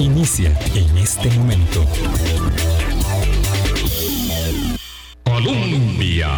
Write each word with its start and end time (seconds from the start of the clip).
inicia 0.00 0.58
en 0.74 0.96
este 0.96 1.30
momento. 1.30 1.84
Colombia. 5.24 6.28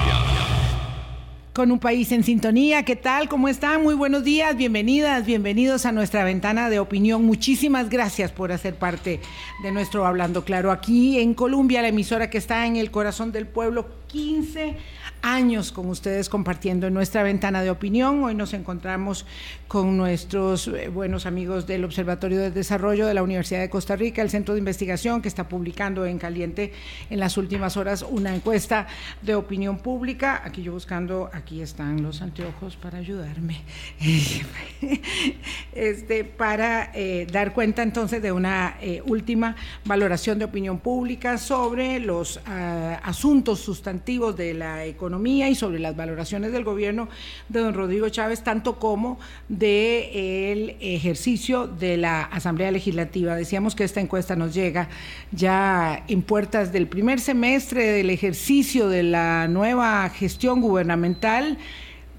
Con 1.52 1.70
un 1.70 1.78
país 1.78 2.10
en 2.12 2.24
sintonía, 2.24 2.82
¿qué 2.84 2.96
tal? 2.96 3.28
¿Cómo 3.28 3.46
están? 3.46 3.82
Muy 3.82 3.94
buenos 3.94 4.24
días, 4.24 4.56
bienvenidas, 4.56 5.24
bienvenidos 5.26 5.86
a 5.86 5.92
nuestra 5.92 6.24
ventana 6.24 6.70
de 6.70 6.80
opinión. 6.80 7.24
Muchísimas 7.24 7.88
gracias 7.88 8.32
por 8.32 8.50
hacer 8.50 8.74
parte 8.74 9.20
de 9.62 9.70
nuestro 9.70 10.06
Hablando 10.06 10.44
Claro 10.44 10.72
aquí 10.72 11.20
en 11.20 11.34
Colombia, 11.34 11.82
la 11.82 11.88
emisora 11.88 12.30
que 12.30 12.38
está 12.38 12.66
en 12.66 12.76
el 12.76 12.90
corazón 12.90 13.30
del 13.30 13.46
pueblo, 13.46 13.86
15 14.08 14.76
años 15.22 15.70
con 15.70 15.88
ustedes 15.88 16.28
compartiendo 16.28 16.88
en 16.88 16.94
nuestra 16.94 17.22
ventana 17.22 17.62
de 17.62 17.70
opinión. 17.70 18.24
Hoy 18.24 18.34
nos 18.34 18.52
encontramos 18.52 19.24
con 19.68 19.96
nuestros 19.96 20.66
eh, 20.68 20.88
buenos 20.88 21.26
amigos 21.26 21.66
del 21.66 21.84
Observatorio 21.84 22.40
de 22.40 22.50
Desarrollo 22.50 23.06
de 23.06 23.14
la 23.14 23.22
Universidad 23.22 23.60
de 23.60 23.70
Costa 23.70 23.94
Rica, 23.94 24.20
el 24.20 24.30
Centro 24.30 24.54
de 24.54 24.58
Investigación 24.58 25.22
que 25.22 25.28
está 25.28 25.48
publicando 25.48 26.04
en 26.04 26.18
Caliente 26.18 26.72
en 27.08 27.20
las 27.20 27.36
últimas 27.36 27.76
horas 27.76 28.04
una 28.08 28.34
encuesta 28.34 28.88
de 29.22 29.36
opinión 29.36 29.78
pública. 29.78 30.42
Aquí 30.44 30.62
yo 30.62 30.72
buscando, 30.72 31.30
aquí 31.32 31.62
están 31.62 32.02
los 32.02 32.20
anteojos 32.20 32.76
para 32.76 32.98
ayudarme, 32.98 33.62
este, 35.72 36.24
para 36.24 36.90
eh, 36.94 37.26
dar 37.30 37.54
cuenta 37.54 37.82
entonces 37.82 38.20
de 38.20 38.32
una 38.32 38.76
eh, 38.80 39.02
última 39.06 39.54
valoración 39.84 40.40
de 40.40 40.46
opinión 40.46 40.78
pública 40.78 41.38
sobre 41.38 42.00
los 42.00 42.40
ah, 42.46 43.00
asuntos 43.04 43.60
sustantivos 43.60 44.36
de 44.36 44.54
la 44.54 44.84
economía 44.84 45.11
y 45.24 45.54
sobre 45.54 45.78
las 45.78 45.94
valoraciones 45.94 46.52
del 46.52 46.64
gobierno 46.64 47.08
de 47.48 47.60
don 47.60 47.74
Rodrigo 47.74 48.08
Chávez, 48.08 48.42
tanto 48.42 48.78
como 48.78 49.18
del 49.48 50.76
ejercicio 50.80 51.66
de 51.66 51.96
la 51.96 52.22
Asamblea 52.22 52.70
Legislativa. 52.70 53.36
Decíamos 53.36 53.74
que 53.74 53.84
esta 53.84 54.00
encuesta 54.00 54.36
nos 54.36 54.54
llega 54.54 54.88
ya 55.32 56.04
en 56.08 56.22
puertas 56.22 56.72
del 56.72 56.86
primer 56.86 57.20
semestre 57.20 57.86
del 57.86 58.10
ejercicio 58.10 58.88
de 58.88 59.02
la 59.02 59.48
nueva 59.48 60.08
gestión 60.08 60.60
gubernamental 60.60 61.58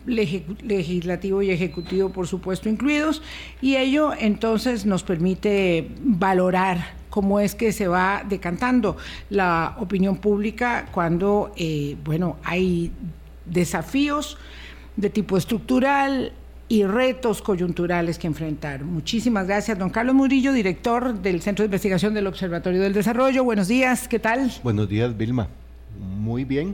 legislativo 0.06 1.42
y 1.42 1.52
ejecutivo, 1.52 2.10
por 2.10 2.28
supuesto, 2.28 2.68
incluidos, 2.68 3.22
y 3.62 3.78
ello 3.78 4.12
entonces 4.18 4.86
nos 4.86 5.02
permite 5.02 5.88
valorar 6.02 7.03
cómo 7.14 7.40
es 7.40 7.54
que 7.54 7.72
se 7.72 7.88
va 7.88 8.24
decantando 8.28 8.98
la 9.30 9.76
opinión 9.78 10.18
pública 10.18 10.88
cuando, 10.92 11.52
eh, 11.56 11.96
bueno, 12.04 12.38
hay 12.44 12.92
desafíos 13.46 14.36
de 14.96 15.12
tipo 15.12 15.38
estructural 15.38 16.34
y 16.68 16.86
retos 16.86 17.44
coyunturales 17.44 18.18
que 18.18 18.26
enfrentar. 18.26 18.84
Muchísimas 18.84 19.46
gracias, 19.46 19.78
don 19.78 19.92
Carlos 19.92 20.16
Murillo, 20.16 20.54
director 20.54 21.14
del 21.14 21.40
Centro 21.44 21.62
de 21.62 21.68
Investigación 21.68 22.16
del 22.16 22.26
Observatorio 22.26 22.82
del 22.82 22.94
Desarrollo. 22.94 23.44
Buenos 23.44 23.68
días, 23.68 24.08
¿qué 24.08 24.18
tal? 24.18 24.52
Buenos 24.64 24.90
días, 24.90 25.16
Vilma. 25.16 25.50
Muy 26.00 26.46
bien 26.46 26.74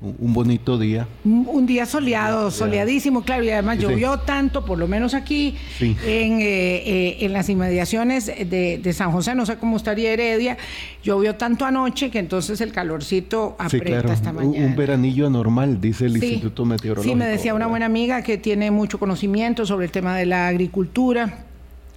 un 0.00 0.34
bonito 0.34 0.78
día. 0.78 1.08
Un 1.24 1.66
día 1.66 1.86
soleado, 1.86 2.50
soleadísimo, 2.50 3.22
claro, 3.22 3.42
y 3.44 3.50
además 3.50 3.78
llovió 3.78 4.18
tanto, 4.18 4.64
por 4.64 4.78
lo 4.78 4.86
menos 4.86 5.14
aquí, 5.14 5.56
en, 5.80 6.40
eh, 6.40 6.42
eh, 6.42 7.16
en, 7.20 7.32
las 7.32 7.48
inmediaciones 7.48 8.26
de, 8.26 8.92
San 8.92 9.12
José, 9.12 9.34
no 9.34 9.46
sé 9.46 9.56
cómo 9.56 9.76
estaría 9.76 10.12
Heredia, 10.12 10.58
llovió 11.02 11.36
tanto 11.36 11.64
anoche 11.64 12.10
que 12.10 12.18
entonces 12.18 12.60
el 12.60 12.72
calorcito 12.72 13.56
aprieta 13.58 14.12
esta 14.12 14.32
mañana. 14.32 14.66
Un 14.66 14.76
veranillo 14.76 15.26
anormal, 15.26 15.80
dice 15.80 16.06
el 16.06 16.16
Instituto 16.16 16.64
Meteorológico. 16.64 17.12
Sí, 17.12 17.16
me 17.18 17.26
decía 17.26 17.54
una 17.54 17.66
buena 17.66 17.86
amiga 17.86 18.22
que 18.22 18.36
tiene 18.36 18.70
mucho 18.70 18.98
conocimiento 18.98 19.64
sobre 19.64 19.86
el 19.86 19.92
tema 19.92 20.16
de 20.16 20.26
la 20.26 20.48
agricultura 20.48 21.43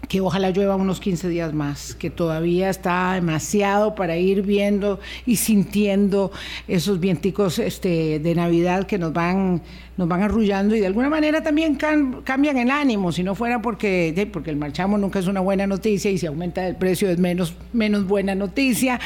que 0.08 0.22
ojalá 0.22 0.52
llueva 0.52 0.76
unos 0.76 1.00
15 1.00 1.28
días 1.28 1.54
más, 1.54 1.94
que 1.96 2.10
todavía 2.10 2.70
está 2.70 3.14
demasiado 3.14 3.94
para 3.96 4.18
ir 4.18 4.42
viendo 4.42 5.00
y 5.26 5.36
sintiendo 5.36 6.32
esos 6.68 7.00
vienticos 7.00 7.60
este, 7.60 8.20
de 8.20 8.36
Navidad 8.36 8.88
que 8.88 8.98
nos 8.98 9.12
van, 9.12 9.62
nos 9.98 10.08
van 10.08 10.22
arrullando 10.22 10.76
y 10.76 10.80
de 10.80 10.88
alguna 10.88 11.10
manera 11.10 11.42
también 11.42 11.76
cambian 11.76 12.58
el 12.58 12.70
ánimo, 12.70 13.12
si 13.12 13.24
no 13.24 13.36
fuera 13.36 13.62
porque, 13.62 14.30
porque 14.32 14.52
el 14.52 14.56
marchamo 14.56 14.98
nunca 14.98 15.20
es 15.20 15.28
una 15.28 15.42
buena 15.42 15.66
noticia 15.66 16.12
y 16.12 16.18
si 16.18 16.28
aumenta 16.28 16.68
el 16.68 16.76
precio 16.76 17.10
es 17.10 17.18
menos, 17.18 17.56
menos 17.74 18.06
buena 18.06 18.36
noticia. 18.36 19.00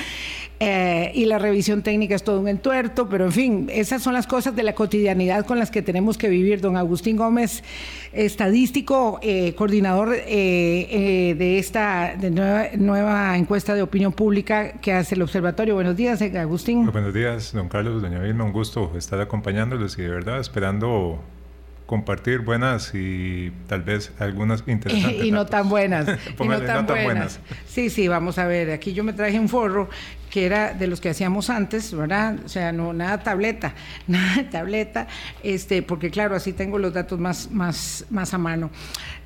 Eh, 0.63 1.12
y 1.16 1.25
la 1.25 1.40
revisión 1.40 1.81
técnica 1.81 2.13
es 2.13 2.24
todo 2.24 2.40
un 2.40 2.47
entuerto, 2.47 3.09
pero 3.09 3.25
en 3.25 3.31
fin, 3.31 3.68
esas 3.72 4.03
son 4.03 4.13
las 4.13 4.28
cosas 4.28 4.56
de 4.56 4.62
la 4.62 4.75
cotidianidad 4.75 5.44
con 5.44 5.57
las 5.57 5.72
que 5.72 5.81
tenemos 5.81 6.19
que 6.19 6.30
vivir. 6.30 6.62
Don 6.62 6.78
Agustín 6.78 7.18
Gómez, 7.18 7.63
estadístico, 8.13 9.19
eh, 9.24 9.56
coordinador 9.56 10.13
eh, 10.16 11.34
de 11.35 11.57
esta 11.57 12.16
nueva, 12.16 12.66
nueva, 12.78 13.38
encuesta 13.40 13.74
de 13.74 13.81
opinión 13.81 14.13
pública 14.13 14.74
que 14.74 14.94
hace 14.94 15.16
el 15.16 15.24
observatorio. 15.24 15.74
Buenos 15.74 15.96
días, 15.96 16.22
Agustín. 16.22 16.91
buenos 16.91 17.13
días, 17.16 17.53
don 17.53 17.68
Carlos, 17.68 18.00
doña 18.00 18.19
Vilma, 18.19 18.44
un 18.44 18.53
gusto 18.53 18.91
estar 18.96 19.19
acompañándolos 19.19 19.97
y 19.97 20.03
de 20.03 20.09
verdad 20.09 20.40
esperando 20.40 20.81
compartir 21.92 22.40
buenas 22.40 22.92
y 22.94 23.52
tal 23.68 23.81
vez 23.81 24.14
algunas 24.18 24.64
interesantes. 24.68 25.25
y 25.25 25.31
no 25.34 25.46
tan 25.46 25.68
buenas. 25.68 26.08
y 26.40 26.47
no 26.47 26.62
tan, 26.62 26.86
buenas. 26.86 27.42
Sí, 27.68 27.90
sí, 27.90 28.08
vamos 28.08 28.38
a 28.38 28.47
ver. 28.47 28.72
Aquí 28.72 28.94
yo 28.94 29.03
me 29.03 29.12
traje 29.12 29.38
un 29.38 29.50
forro 29.50 29.90
que 30.30 30.46
era 30.46 30.74
de 30.74 30.88
los 30.88 31.02
que 31.02 31.09
hacíamos 31.09 31.50
antes, 31.50 31.94
¿verdad? 31.94 32.38
O 32.46 32.47
sea, 32.47 32.72
no 32.72 32.94
nada 32.94 33.22
tableta, 33.22 33.74
nada 34.08 34.38
de 34.38 34.44
tableta, 34.46 35.08
este, 35.44 35.81
porque 35.81 36.09
claro, 36.09 36.34
así 36.34 36.53
tengo 36.53 36.80
los 36.80 36.94
datos 36.94 37.19
más, 37.19 37.52
más, 37.52 38.06
más 38.09 38.34
a 38.34 38.38
mano. 38.38 38.72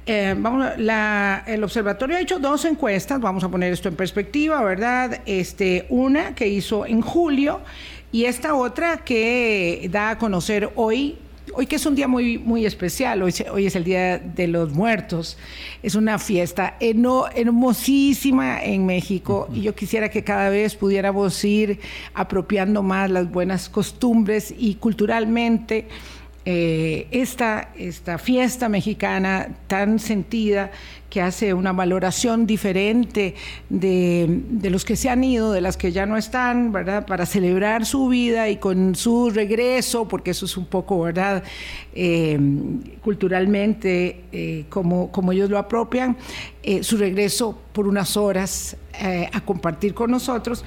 Eh, 0.07 0.35
vamos, 0.35 0.65
la, 0.77 1.43
el 1.45 1.63
observatorio 1.63 2.17
ha 2.17 2.19
hecho 2.19 2.39
dos 2.39 2.65
encuestas, 2.65 3.21
vamos 3.21 3.43
a 3.43 3.49
poner 3.49 3.73
esto 3.73 3.89
en 3.89 3.95
perspectiva, 3.95 4.63
¿verdad? 4.63 5.21
Este, 5.27 5.85
una 5.89 6.33
que 6.33 6.47
hizo 6.47 6.87
en 6.87 7.01
julio 7.01 7.61
y 8.11 8.25
esta 8.25 8.55
otra 8.55 8.97
que 8.97 9.87
da 9.91 10.11
a 10.11 10.17
conocer 10.17 10.71
hoy 10.75 11.19
hoy 11.53 11.67
que 11.67 11.75
es 11.75 11.85
un 11.85 11.95
día 11.95 12.07
muy, 12.07 12.37
muy 12.37 12.65
especial, 12.65 13.21
hoy, 13.23 13.33
hoy 13.51 13.65
es 13.65 13.75
el 13.75 13.83
Día 13.83 14.17
de 14.17 14.47
los 14.47 14.71
Muertos, 14.71 15.37
es 15.83 15.95
una 15.95 16.19
fiesta 16.19 16.77
hermosísima 16.79 18.63
en 18.63 18.85
México 18.85 19.47
y 19.53 19.61
yo 19.61 19.75
quisiera 19.75 20.09
que 20.09 20.23
cada 20.23 20.49
vez 20.49 20.75
pudiéramos 20.75 21.43
ir 21.43 21.79
apropiando 22.13 22.83
más 22.83 23.09
las 23.09 23.29
buenas 23.29 23.69
costumbres 23.69 24.53
y 24.57 24.75
culturalmente 24.75 25.87
eh, 26.47 27.07
esta, 27.09 27.69
esta 27.75 28.19
fiesta 28.19 28.69
mexicana 28.69 29.49
tan 29.67 29.97
sentida 29.97 30.71
que 31.15 31.21
hace 31.21 31.53
una 31.53 31.71
valoración 31.71 32.45
diferente 32.45 33.35
de, 33.69 34.69
los 34.69 34.83
que 34.83 34.97
se 34.97 35.09
han 35.09 35.23
ido, 35.23 35.53
de 35.53 35.61
las 35.61 35.77
que 35.77 35.93
ya 35.93 36.05
no 36.05 36.17
están, 36.17 36.73
¿verdad? 36.73 37.05
Para 37.05 37.25
celebrar 37.25 37.85
su 37.85 38.09
vida 38.09 38.49
y 38.49 38.57
con 38.57 38.95
su 38.95 39.29
regreso, 39.29 40.09
porque 40.09 40.31
eso 40.31 40.45
es 40.45 40.57
un 40.57 40.65
poco, 40.65 40.99
¿verdad? 40.99 41.41
Eh, 41.93 42.37
culturalmente, 43.01 44.25
eh, 44.33 44.65
como, 44.67 45.09
como 45.09 45.31
ellos 45.31 45.49
lo 45.49 45.57
apropian, 45.57 46.17
eh, 46.63 46.83
su 46.83 46.97
regreso 46.97 47.57
por 47.71 47.87
unas 47.87 48.17
horas 48.17 48.75
a 49.33 49.41
compartir 49.41 49.93
con 49.93 50.09
nosotros, 50.09 50.63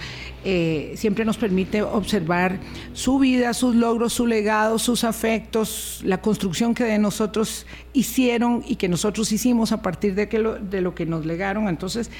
siempre 0.96 1.24
nos 1.24 1.38
permite 1.38 1.80
observar 1.80 2.60
su 2.92 3.18
vida, 3.18 3.54
sus 3.54 3.74
logros, 3.74 4.12
su 4.12 4.26
legado, 4.26 4.78
sus 4.78 5.02
afectos, 5.02 6.02
la 6.04 6.20
construcción 6.20 6.74
que 6.74 6.84
de 6.84 6.98
nosotros 6.98 7.64
hicieron 7.98 8.62
y 8.66 8.76
que 8.76 8.88
nosotros 8.88 9.32
hicimos 9.32 9.72
a 9.72 9.82
partir 9.82 10.14
de 10.14 10.28
que 10.28 10.38
de 10.38 10.80
lo 10.80 10.94
que 10.94 11.04
nos 11.04 11.26
legaron. 11.26 11.68
Entonces, 11.68 12.10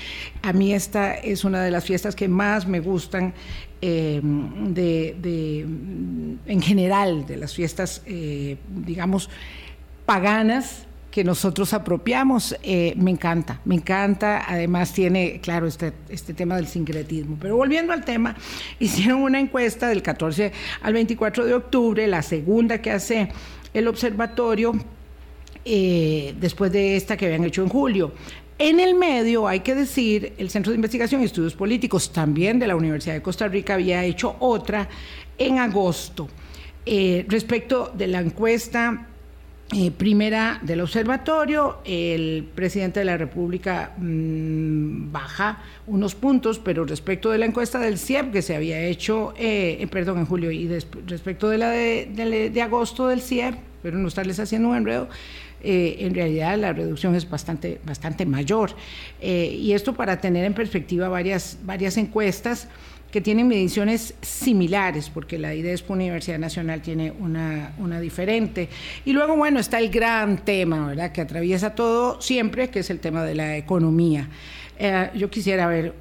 a 0.42 0.52
mí 0.52 0.74
esta 0.74 1.14
es 1.14 1.44
una 1.44 1.62
de 1.62 1.70
las 1.70 1.84
fiestas 1.84 2.16
que 2.16 2.26
más 2.26 2.66
me 2.66 2.80
gustan 2.80 3.32
eh, 3.80 4.20
de, 4.22 5.66
en 6.46 6.62
general, 6.62 7.26
de 7.26 7.36
las 7.36 7.54
fiestas, 7.54 8.02
eh, 8.06 8.56
digamos, 8.84 9.30
paganas 10.04 10.84
que 11.12 11.22
nosotros 11.22 11.72
apropiamos, 11.72 12.56
eh, 12.62 12.92
me 12.96 13.12
encanta, 13.12 13.60
me 13.64 13.76
encanta, 13.76 14.44
además 14.46 14.92
tiene, 14.92 15.40
claro, 15.40 15.66
este, 15.66 15.92
este 16.08 16.34
tema 16.34 16.56
del 16.56 16.66
sincretismo. 16.66 17.38
Pero 17.40 17.56
volviendo 17.56 17.92
al 17.92 18.04
tema, 18.04 18.36
hicieron 18.80 19.22
una 19.22 19.38
encuesta 19.38 19.88
del 19.88 20.02
14 20.02 20.52
al 20.82 20.92
24 20.92 21.46
de 21.46 21.54
octubre, 21.54 22.06
la 22.08 22.22
segunda 22.22 22.82
que 22.82 22.90
hace 22.90 23.28
el 23.74 23.86
observatorio, 23.86 24.72
eh, 25.64 26.34
después 26.40 26.72
de 26.72 26.96
esta 26.96 27.16
que 27.16 27.26
habían 27.26 27.44
hecho 27.44 27.62
en 27.62 27.68
julio. 27.68 28.12
En 28.58 28.80
el 28.80 28.94
medio, 28.94 29.46
hay 29.46 29.60
que 29.60 29.74
decir, 29.74 30.32
el 30.36 30.50
Centro 30.50 30.72
de 30.72 30.76
Investigación 30.76 31.22
y 31.22 31.26
Estudios 31.26 31.54
Políticos, 31.54 32.12
también 32.12 32.58
de 32.58 32.66
la 32.66 32.74
Universidad 32.74 33.14
de 33.14 33.22
Costa 33.22 33.46
Rica, 33.46 33.74
había 33.74 34.04
hecho 34.04 34.36
otra 34.40 34.88
en 35.38 35.58
agosto 35.58 36.28
eh, 36.84 37.24
respecto 37.28 37.92
de 37.94 38.08
la 38.08 38.20
encuesta 38.20 39.06
eh, 39.70 39.90
primera 39.90 40.58
del 40.62 40.80
observatorio, 40.80 41.78
el 41.84 42.48
presidente 42.54 43.00
de 43.00 43.04
la 43.04 43.16
República 43.16 43.92
mm, 43.96 45.12
baja 45.12 45.62
unos 45.86 46.14
puntos, 46.16 46.58
pero 46.58 46.84
respecto 46.84 47.30
de 47.30 47.38
la 47.38 47.46
encuesta 47.46 47.78
del 47.78 47.98
CIEP 47.98 48.32
que 48.32 48.42
se 48.42 48.56
había 48.56 48.80
hecho, 48.80 49.34
perdón, 49.90 50.18
en 50.18 50.26
julio, 50.26 50.50
y 50.50 50.66
respecto 51.06 51.48
de 51.48 51.58
la 51.58 51.70
de, 51.70 52.50
de, 52.52 52.62
agosto 52.62 53.06
del 53.06 53.20
CIEP, 53.20 53.54
pero 53.82 53.98
no 53.98 54.08
estarles 54.08 54.40
haciendo 54.40 54.70
un 54.70 54.76
enredo, 54.76 55.08
eh, 55.62 55.96
en 56.00 56.14
realidad 56.14 56.56
la 56.58 56.72
reducción 56.72 57.14
es 57.14 57.28
bastante, 57.28 57.80
bastante 57.84 58.24
mayor. 58.26 58.70
Eh, 59.20 59.56
y 59.58 59.72
esto 59.72 59.94
para 59.94 60.20
tener 60.20 60.44
en 60.44 60.54
perspectiva 60.54 61.08
varias, 61.08 61.58
varias 61.64 61.96
encuestas 61.96 62.68
que 63.10 63.20
tienen 63.20 63.48
mediciones 63.48 64.14
similares, 64.20 65.08
porque 65.08 65.38
la 65.38 65.54
IDESP 65.54 65.90
Universidad 65.90 66.38
Nacional 66.38 66.82
tiene 66.82 67.10
una, 67.10 67.72
una, 67.78 68.00
diferente. 68.00 68.68
Y 69.06 69.12
luego, 69.12 69.34
bueno, 69.34 69.60
está 69.60 69.78
el 69.78 69.88
gran 69.88 70.44
tema, 70.44 70.88
¿verdad?, 70.88 71.12
que 71.12 71.22
atraviesa 71.22 71.74
todo 71.74 72.20
siempre, 72.20 72.68
que 72.68 72.80
es 72.80 72.90
el 72.90 73.00
tema 73.00 73.24
de 73.24 73.34
la 73.34 73.56
economía. 73.56 74.28
Eh, 74.78 75.10
yo 75.14 75.30
quisiera 75.30 75.66
ver, 75.66 75.94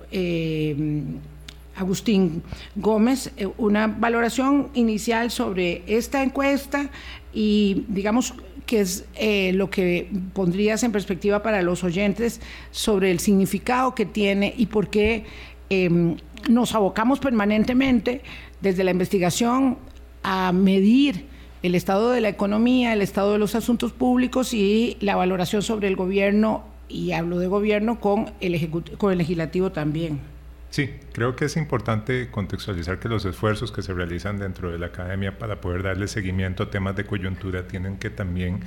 Agustín 1.78 2.44
Gómez, 2.76 3.32
eh, 3.38 3.48
una 3.58 3.88
valoración 3.88 4.70
inicial 4.74 5.32
sobre 5.32 5.84
esta 5.88 6.24
encuesta 6.24 6.90
y, 7.34 7.86
digamos, 7.88 8.34
que 8.66 8.82
es 8.82 9.06
lo 9.54 9.70
que 9.70 10.10
pondrías 10.34 10.84
en 10.84 10.92
perspectiva 10.92 11.42
para 11.42 11.62
los 11.62 11.86
oyentes 11.86 12.42
sobre 12.72 13.12
el 13.12 13.20
significado 13.20 13.96
que 13.96 14.06
tiene 14.06 14.54
y 14.58 14.66
por 14.66 14.90
qué 14.90 15.24
em, 15.70 16.18
nos 16.50 16.76
abocamos 16.76 17.20
permanentemente 17.20 18.24
desde 18.62 18.84
la 18.84 18.92
investigación 18.92 19.78
a 20.22 20.52
medir 20.52 21.26
el 21.64 21.76
estado 21.76 22.12
de 22.12 22.22
la 22.22 22.30
economía, 22.30 22.94
el 22.94 23.02
estado 23.02 23.34
de 23.34 23.40
los 23.40 23.56
asuntos 23.56 23.94
públicos 23.94 24.54
y 24.54 24.98
la 25.00 25.16
valoración 25.16 25.62
sobre 25.62 25.88
el 25.88 25.96
gobierno, 25.96 26.64
y 26.90 27.12
hablo 27.12 27.40
de 27.40 27.48
gobierno 27.48 28.00
con 28.00 28.32
el, 28.40 28.70
con 28.98 29.12
el 29.12 29.18
legislativo 29.18 29.72
también. 29.72 30.20
Sí, 30.70 30.94
creo 31.14 31.36
que 31.36 31.46
es 31.46 31.58
importante 31.58 32.30
contextualizar 32.30 33.00
que 33.00 33.08
los 33.08 33.26
esfuerzos 33.26 33.72
que 33.72 33.82
se 33.82 33.94
realizan 33.94 34.38
dentro 34.38 34.72
de 34.72 34.78
la 34.78 34.88
academia 34.88 35.38
para 35.38 35.62
poder 35.62 35.84
darle 35.84 36.08
seguimiento 36.08 36.64
a 36.64 36.70
temas 36.70 36.96
de 36.96 37.06
coyuntura 37.06 37.68
tienen 37.68 37.98
que 37.98 38.10
también 38.10 38.60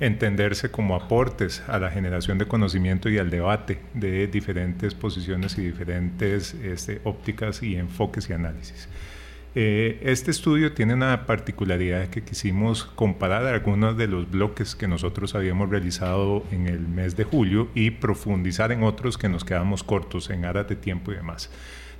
entenderse 0.00 0.70
como 0.70 0.94
aportes 0.94 1.62
a 1.66 1.78
la 1.78 1.90
generación 1.90 2.38
de 2.38 2.46
conocimiento 2.46 3.08
y 3.08 3.18
al 3.18 3.30
debate 3.30 3.80
de 3.94 4.26
diferentes 4.26 4.94
posiciones 4.94 5.58
y 5.58 5.62
diferentes 5.62 6.54
este, 6.54 7.00
ópticas 7.04 7.62
y 7.62 7.76
enfoques 7.76 8.28
y 8.30 8.32
análisis. 8.32 8.88
Eh, 9.54 9.98
este 10.02 10.30
estudio 10.30 10.72
tiene 10.72 10.94
una 10.94 11.24
particularidad 11.24 12.08
que 12.08 12.22
quisimos 12.22 12.84
comparar 12.84 13.46
algunos 13.46 13.96
de 13.96 14.06
los 14.06 14.30
bloques 14.30 14.76
que 14.76 14.86
nosotros 14.86 15.34
habíamos 15.34 15.70
realizado 15.70 16.44
en 16.52 16.66
el 16.66 16.80
mes 16.80 17.16
de 17.16 17.24
julio 17.24 17.68
y 17.74 17.90
profundizar 17.90 18.72
en 18.72 18.82
otros 18.82 19.16
que 19.16 19.28
nos 19.28 19.44
quedamos 19.44 19.82
cortos 19.82 20.28
en 20.30 20.44
aras 20.44 20.68
de 20.68 20.76
tiempo 20.76 21.12
y 21.12 21.16
demás. 21.16 21.50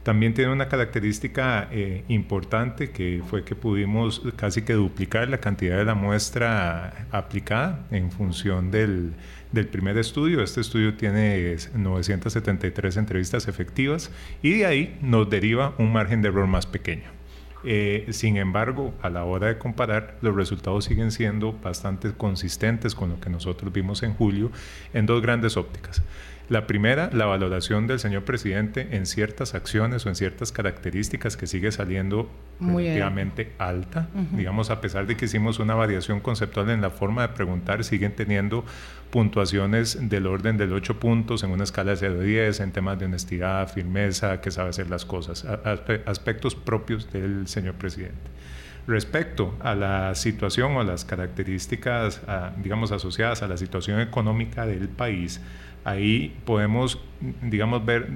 También 0.03 0.33
tiene 0.33 0.53
una 0.53 0.69
característica 0.69 1.69
eh, 1.73 2.05
importante 2.09 2.91
que 2.91 3.23
fue 3.29 3.45
que 3.45 3.55
pudimos 3.55 4.23
casi 4.37 4.63
que 4.63 4.75
duplicar 4.75 5.29
la 5.29 5.39
cantidad 5.39 5.77
de 5.77 5.85
la 5.85 5.95
muestra 5.95 7.07
aplicada 7.11 7.87
en 7.91 8.11
función 8.11 8.71
del, 8.71 9.15
del 9.53 9.67
primer 9.67 9.99
estudio. 9.99 10.43
Este 10.43 10.61
estudio 10.61 10.95
tiene 10.95 11.57
973 11.75 12.97
entrevistas 12.97 13.49
efectivas 13.49 14.11
y 14.43 14.59
de 14.59 14.67
ahí 14.67 14.99
nos 15.03 15.29
deriva 15.29 15.75
un 15.79 15.93
margen 15.93 16.23
de 16.23 16.29
error 16.29 16.47
más 16.47 16.67
pequeño. 16.67 17.18
Eh, 17.65 18.07
sin 18.11 18.37
embargo, 18.37 18.95
a 19.03 19.11
la 19.11 19.25
hora 19.25 19.49
de 19.49 19.59
comparar, 19.59 20.17
los 20.23 20.35
resultados 20.35 20.85
siguen 20.85 21.11
siendo 21.11 21.53
bastante 21.53 22.13
consistentes 22.13 22.95
con 22.95 23.11
lo 23.11 23.21
que 23.21 23.31
nosotros 23.31 23.73
vimos 23.73 24.03
en 24.03 24.15
julio 24.15 24.51
en 24.93 25.07
dos 25.07 25.23
grandes 25.23 25.57
ópticas. 25.57 26.03
La 26.49 26.67
primera, 26.67 27.11
la 27.13 27.27
valoración 27.27 27.87
del 27.87 27.99
señor 27.99 28.25
presidente 28.25 28.89
en 28.93 29.05
ciertas 29.05 29.55
acciones 29.55 30.07
o 30.07 30.09
en 30.09 30.15
ciertas 30.15 30.51
características 30.51 31.37
que 31.37 31.47
sigue 31.47 31.71
saliendo 31.73 32.31
relativamente 32.59 33.53
alta. 33.59 34.09
Digamos, 34.33 34.71
a 34.71 34.81
pesar 34.81 35.07
de 35.07 35.15
que 35.15 35.27
hicimos 35.27 35.59
una 35.59 35.75
variación 35.75 36.21
conceptual 36.21 36.71
en 36.71 36.81
la 36.81 36.89
forma 36.89 37.21
de 37.21 37.35
preguntar, 37.35 37.85
siguen 37.85 38.13
teniendo 38.17 38.65
puntuaciones 39.11 40.09
del 40.09 40.27
orden 40.27 40.57
del 40.57 40.73
8 40.73 41.01
puntos 41.01 41.43
en 41.43 41.51
una 41.51 41.65
escala 41.65 41.93
de 41.93 41.97
0 41.97 42.21
a 42.21 42.23
10 42.23 42.61
en 42.61 42.73
temas 42.73 42.99
de 42.99 43.07
honestidad, 43.07 43.73
firmeza, 43.73 44.41
que 44.41 44.51
sabe 44.51 44.71
hacer 44.71 44.91
las 44.91 45.05
cosas, 45.05 45.45
aspectos 46.07 46.55
propios 46.55 47.11
del 47.13 47.47
señor 47.49 47.75
presidente. 47.75 48.31
Respecto 48.87 49.55
a 49.61 49.75
la 49.75 50.15
situación 50.15 50.77
o 50.77 50.83
las 50.83 51.05
características, 51.05 52.23
digamos, 52.63 52.91
asociadas 52.91 53.43
a 53.43 53.49
la 53.49 53.59
situación 53.59 54.01
económica 54.01 54.65
del 54.65 54.89
país, 54.89 55.43
ahí 55.85 56.35
podemos, 56.45 57.01
digamos, 57.43 57.85
ver 57.85 58.09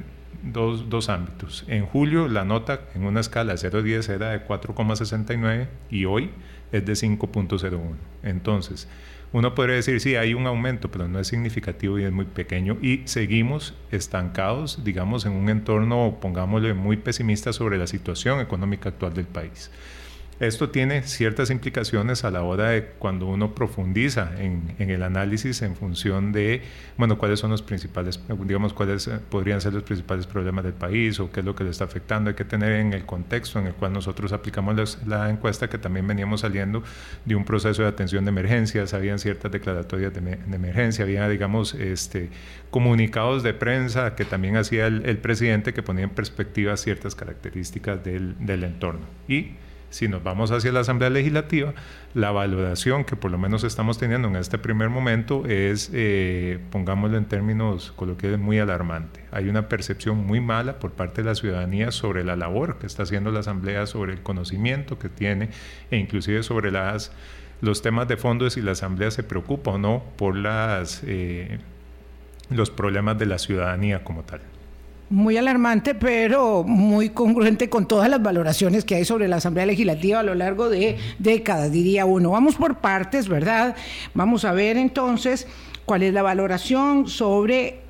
dos, 0.43 0.89
dos, 0.89 1.09
ámbitos. 1.09 1.65
En 1.69 1.87
julio 1.87 2.27
la 2.27 2.45
nota 2.45 2.81
en 2.95 3.05
una 3.05 3.21
escala 3.21 3.53
de 3.53 3.59
0 3.59 3.79
a 3.79 3.83
10 3.83 4.09
era 4.09 4.31
de 4.31 4.47
4,69 4.47 5.69
y 5.91 6.05
hoy 6.07 6.31
es 6.73 6.85
de 6.85 6.93
5.01. 6.95 7.81
Entonces, 8.23 8.89
uno 9.33 9.55
podría 9.55 9.77
decir, 9.77 10.01
sí, 10.01 10.15
hay 10.15 10.35
un 10.35 10.47
aumento, 10.47 10.91
pero 10.91 11.09
no 11.09 11.19
es 11.19 11.29
significativo 11.29 11.99
y 11.99 12.05
es 12.05 12.13
muy 12.13 12.27
pequeño 12.27 12.77
y 12.83 13.03
seguimos 13.07 13.75
estancados, 13.91 14.85
digamos, 14.85 15.25
en 15.25 15.33
un 15.33 15.49
entorno, 15.49 16.19
pongámosle, 16.21 16.75
muy 16.75 16.99
pesimista 16.99 17.53
sobre 17.53 17.79
la 17.79 17.87
situación 17.87 18.41
económica 18.41 18.91
actual 18.91 19.15
del 19.15 19.27
país. 19.27 19.71
Esto 20.43 20.71
tiene 20.71 21.05
ciertas 21.05 21.51
implicaciones 21.51 22.25
a 22.25 22.33
la 22.33 22.43
hora 22.43 22.71
de 22.71 22.85
cuando 22.99 23.29
uno 23.29 23.55
profundiza 23.55 24.33
en, 24.41 24.75
el 24.77 25.05
análisis 25.05 25.63
en 25.63 25.77
función 25.77 26.33
de, 26.33 26.63
bueno, 26.97 27.17
cuáles 27.17 27.39
son 27.39 27.53
los 27.53 27.63
principales, 27.63 28.19
digamos, 28.45 28.73
cuáles 28.73 29.07
eh, 29.07 29.21
podrían 29.31 29.61
ser 29.61 29.73
los 29.73 29.85
principales 29.85 30.27
problemas 30.27 30.65
del 30.65 30.73
país 30.73 31.21
o 31.21 31.31
qué 31.31 31.39
es 31.39 31.47
lo 31.47 31.55
que 31.55 31.63
le 31.63 31.71
está 31.71 31.85
afectando. 31.85 32.29
Hay 32.29 32.35
que 32.35 32.45
tener 32.45 32.73
en 32.73 32.93
el 32.93 33.07
contexto 33.07 33.61
en 33.61 33.69
el 33.69 33.75
cual 33.75 33.93
nosotros 33.93 34.33
aplicamos 34.33 34.99
la 35.07 35.31
encuesta 35.31 35.71
que 35.71 35.79
también 35.79 36.09
veníamos 36.09 36.41
saliendo 36.41 36.83
de 37.25 37.37
un 37.37 37.45
proceso 37.45 37.83
de 37.83 37.89
atención 37.89 38.25
de 38.25 38.31
emergencias, 38.31 38.95
habían 38.95 39.21
ciertas 39.21 39.53
declaratorias 39.53 40.13
de, 40.13 40.39
emergencia, 40.53 41.05
había, 41.05 41.29
digamos, 41.29 41.75
este, 41.75 42.31
comunicados 42.73 43.45
de 43.45 43.55
prensa 43.55 44.17
que 44.17 44.25
también 44.25 44.57
hacía 44.57 44.89
el, 44.89 45.19
presidente 45.19 45.73
que 45.73 45.85
ponía 45.85 46.03
en 46.03 46.11
perspectiva 46.11 46.77
ciertas 46.77 47.15
características 47.15 48.03
del, 48.03 48.35
del 48.45 48.65
entorno. 48.65 49.07
Y 49.29 49.53
si 49.93 50.09
nos 50.09 50.23
vamos 50.23 50.51
hacia 50.51 50.73
la 50.73 50.81
Asamblea 50.81 51.11
Legislativa, 51.11 51.75
la 52.15 52.31
valoración 52.31 53.05
que 53.05 53.15
por 53.15 53.31
lo 53.31 53.37
menos 53.37 53.63
estamos 53.63 53.99
teniendo 53.99 54.27
en 54.29 54.37
este 54.37 54.57
primer 54.59 54.89
momento 54.89 55.45
es, 55.47 55.91
eh, 55.93 56.59
pongámoslo 56.71 57.19
en 57.19 57.27
términos 57.27 57.93
coloquiales, 57.93 58.41
muy 58.41 58.59
alarmante. 58.59 59.25
Hay 59.31 59.49
una 59.49 59.69
percepción 59.69 60.17
muy 60.17 60.41
mala 60.41 60.79
por 60.79 60.93
parte 60.93 61.23
de 61.23 61.29
la 61.29 61.35
ciudadanía 61.35 61.91
sobre 61.91 62.25
la 62.25 62.37
labor 62.37 62.79
que 62.79 62.87
está 62.87 63.03
haciendo 63.03 63.31
la 63.31 63.41
Asamblea, 63.41 63.87
sobre 63.87 64.15
el 64.15 64.23
conocimiento 64.23 64.99
que 64.99 65.11
tiene 65.11 65.51
e 65.91 65.99
inclusive 65.99 66.43
sobre 66.43 66.71
las, 66.71 67.13
los 67.61 67.83
temas 67.83 68.09
de 68.09 68.17
fondo 68.17 68.47
de 68.47 68.51
si 68.51 68.63
la 68.63 68.73
Asamblea 68.73 69.11
se 69.11 69.23
preocupa 69.23 69.73
o 69.73 69.79
no 69.79 70.03
por 70.17 70.37
las, 70.37 71.03
eh, 71.07 71.59
los 72.49 72.71
problemas 72.71 73.19
de 73.19 73.27
la 73.27 73.39
ciudadanía 73.39 74.05
como 74.05 74.23
tal 74.23 74.41
muy 75.13 75.37
alarmante, 75.37 75.95
pero 75.95 76.65
muy 76.65 77.11
congruente 77.11 77.69
con 77.69 77.87
todas 77.87 78.09
las 78.09 78.23
valoraciones 78.23 78.85
que 78.85 78.95
hay 78.95 79.05
sobre 79.05 79.29
la 79.29 79.37
Asamblea 79.37 79.67
Legislativa 79.67 80.21
a 80.21 80.23
lo 80.23 80.35
largo 80.35 80.71
de 80.71 80.97
décadas, 81.19 81.71
diría 81.71 82.07
uno. 82.07 82.31
Vamos 82.31 82.55
por 82.57 82.79
partes, 82.79 83.29
¿verdad? 83.29 83.77
Vamos 84.15 84.47
a 84.47 84.53
ver 84.53 84.79
entonces 84.79 85.47
cuál 85.85 86.03
es 86.03 86.15
la 86.15 86.23
valoración 86.23 87.09
sobre 87.09 87.82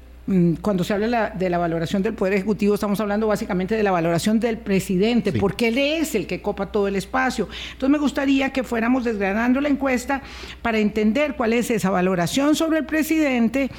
cuando 0.61 0.85
se 0.85 0.95
habla 0.95 1.31
de 1.31 1.51
la 1.51 1.59
valoración 1.59 2.03
del 2.03 2.15
Poder 2.15 2.35
Ejecutivo, 2.35 2.75
estamos 2.75 3.01
hablando 3.01 3.27
básicamente 3.27 3.75
de 3.75 3.83
la 3.83 3.91
valoración 3.91 4.39
del 4.39 4.57
presidente, 4.57 5.33
porque 5.33 5.69
él 5.69 5.79
es 5.79 6.15
el 6.15 6.29
que 6.29 6.41
copa 6.41 6.67
todo 6.71 6.87
el 6.87 6.95
espacio. 6.95 7.49
Entonces 7.73 7.91
me 7.91 7.99
gustaría 7.99 8.51
que 8.51 8.63
fuéramos 8.63 9.03
desgranando 9.03 9.61
la 9.61 9.69
encuesta 9.69 10.23
para 10.63 10.79
entender 10.79 11.35
cuál 11.35 11.53
es 11.53 11.71
esa 11.71 11.91
valoración 11.91 12.55
sobre 12.55 12.79
el 12.79 12.87
presidente 12.87 13.71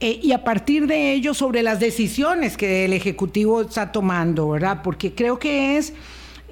eh, 0.00 0.18
y 0.20 0.32
a 0.32 0.42
partir 0.42 0.88
de 0.88 1.12
ello 1.12 1.34
sobre 1.34 1.62
las 1.62 1.78
decisiones 1.78 2.56
que 2.56 2.84
el 2.84 2.92
Ejecutivo 2.92 3.62
está 3.62 3.92
tomando, 3.92 4.48
¿verdad? 4.50 4.80
Porque 4.82 5.12
creo 5.12 5.38
que 5.38 5.76
es... 5.76 5.92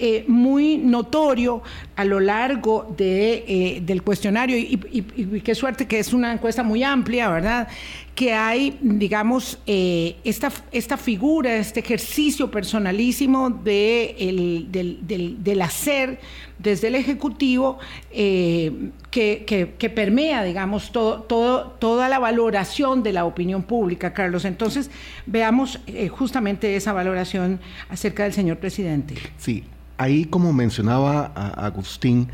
Eh, 0.02 0.24
muy 0.28 0.78
notorio 0.78 1.62
a 2.00 2.04
lo 2.04 2.18
largo 2.18 2.94
de, 2.96 3.44
eh, 3.46 3.82
del 3.82 4.02
cuestionario 4.02 4.56
y, 4.56 5.40
qué 5.44 5.54
suerte 5.54 5.86
que 5.86 5.98
es 5.98 6.12
una 6.12 6.32
encuesta 6.32 6.62
muy 6.62 6.82
amplia, 6.82 7.28
¿verdad? 7.28 7.68
Que 8.14 8.32
hay, 8.32 8.78
digamos, 8.80 9.58
esta, 9.66 10.50
esta 10.72 10.96
figura, 10.96 11.56
este 11.56 11.80
ejercicio 11.80 12.50
personalísimo 12.50 13.50
de 13.50 14.16
el, 14.18 14.66
del, 14.70 15.06
del, 15.06 15.42
del, 15.42 15.62
hacer 15.62 16.18
desde 16.58 16.88
el 16.88 16.94
Ejecutivo 16.94 17.78
eh, 18.10 18.90
que, 19.10 19.92
permea, 19.94 20.44
digamos, 20.44 20.92
todo, 20.92 21.22
todo, 21.22 21.72
toda 21.78 22.08
la 22.08 22.18
valoración 22.18 23.02
de 23.02 23.12
la 23.12 23.24
opinión 23.24 23.62
pública, 23.62 24.12
Carlos. 24.12 24.44
Entonces, 24.44 24.90
veamos 25.26 25.80
eh, 25.86 26.08
justamente 26.08 26.76
esa 26.76 26.92
valoración 26.92 27.60
acerca 27.88 28.24
del 28.24 28.32
señor 28.32 28.58
presidente. 28.58 29.14
Sí, 29.38 29.64
ahí 30.00 30.24
como 30.24 30.54
mencionaba 30.54 31.26
Agustín, 31.26 32.28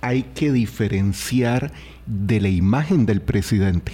hay 0.00 0.22
que 0.22 0.50
diferenciar 0.52 1.70
de 2.06 2.40
la 2.40 2.48
imagen 2.48 3.04
del 3.06 3.20
presidente. 3.20 3.92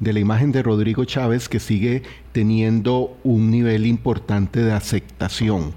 de 0.00 0.12
la 0.12 0.18
imagen 0.18 0.50
de 0.50 0.62
Rodrigo 0.62 1.04
Chávez 1.04 1.48
que 1.48 1.60
sigue 1.60 2.02
teniendo 2.32 3.16
un 3.22 3.50
nivel 3.50 3.86
importante 3.86 4.60
de 4.60 4.72
aceptación. 4.72 5.72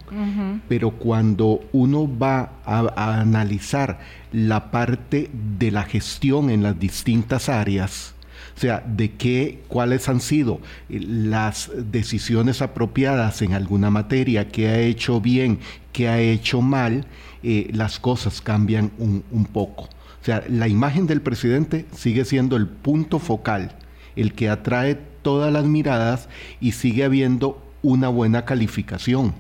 Pero 0.68 0.92
cuando 0.92 1.62
uno 1.72 2.10
va 2.18 2.54
a, 2.66 3.22
analizar 3.22 4.00
la 4.34 4.72
parte 4.72 5.30
de 5.60 5.70
la 5.72 5.84
gestión 5.84 6.50
en 6.50 6.64
las 6.64 6.78
distintas 6.78 7.48
áreas, 7.48 8.16
o 8.58 8.60
sea, 8.60 8.84
de 8.86 9.12
qué, 9.12 9.62
cuáles 9.68 10.10
han 10.10 10.20
sido 10.20 10.60
las 10.90 11.70
decisiones 11.92 12.64
apropiadas 12.64 13.44
en 13.44 13.54
alguna 13.54 13.92
materia, 13.92 14.50
qué 14.50 14.68
ha 14.68 14.80
hecho 14.80 15.22
bien, 15.22 15.60
qué 15.98 16.08
ha 16.08 16.20
hecho 16.20 16.62
mal, 16.62 17.08
eh, 17.42 17.72
las 17.74 18.00
cosas 18.00 18.40
cambian 18.40 18.92
un, 19.00 19.46
poco. 19.52 19.86
O 19.86 20.24
sea, 20.24 20.44
la 20.48 20.68
imagen 20.68 21.08
del 21.08 21.24
presidente 21.24 21.88
sigue 21.92 22.24
siendo 22.24 22.56
el 22.56 22.68
punto 22.68 23.18
focal 23.18 23.76
el 24.16 24.34
que 24.34 24.48
atrae 24.48 25.00
todas 25.24 25.52
las 25.52 25.66
miradas 25.66 26.30
y 26.62 26.74
sigue 26.74 27.04
habiendo 27.04 27.64
una 27.82 28.10
buena 28.10 28.46
calificación. 28.46 29.34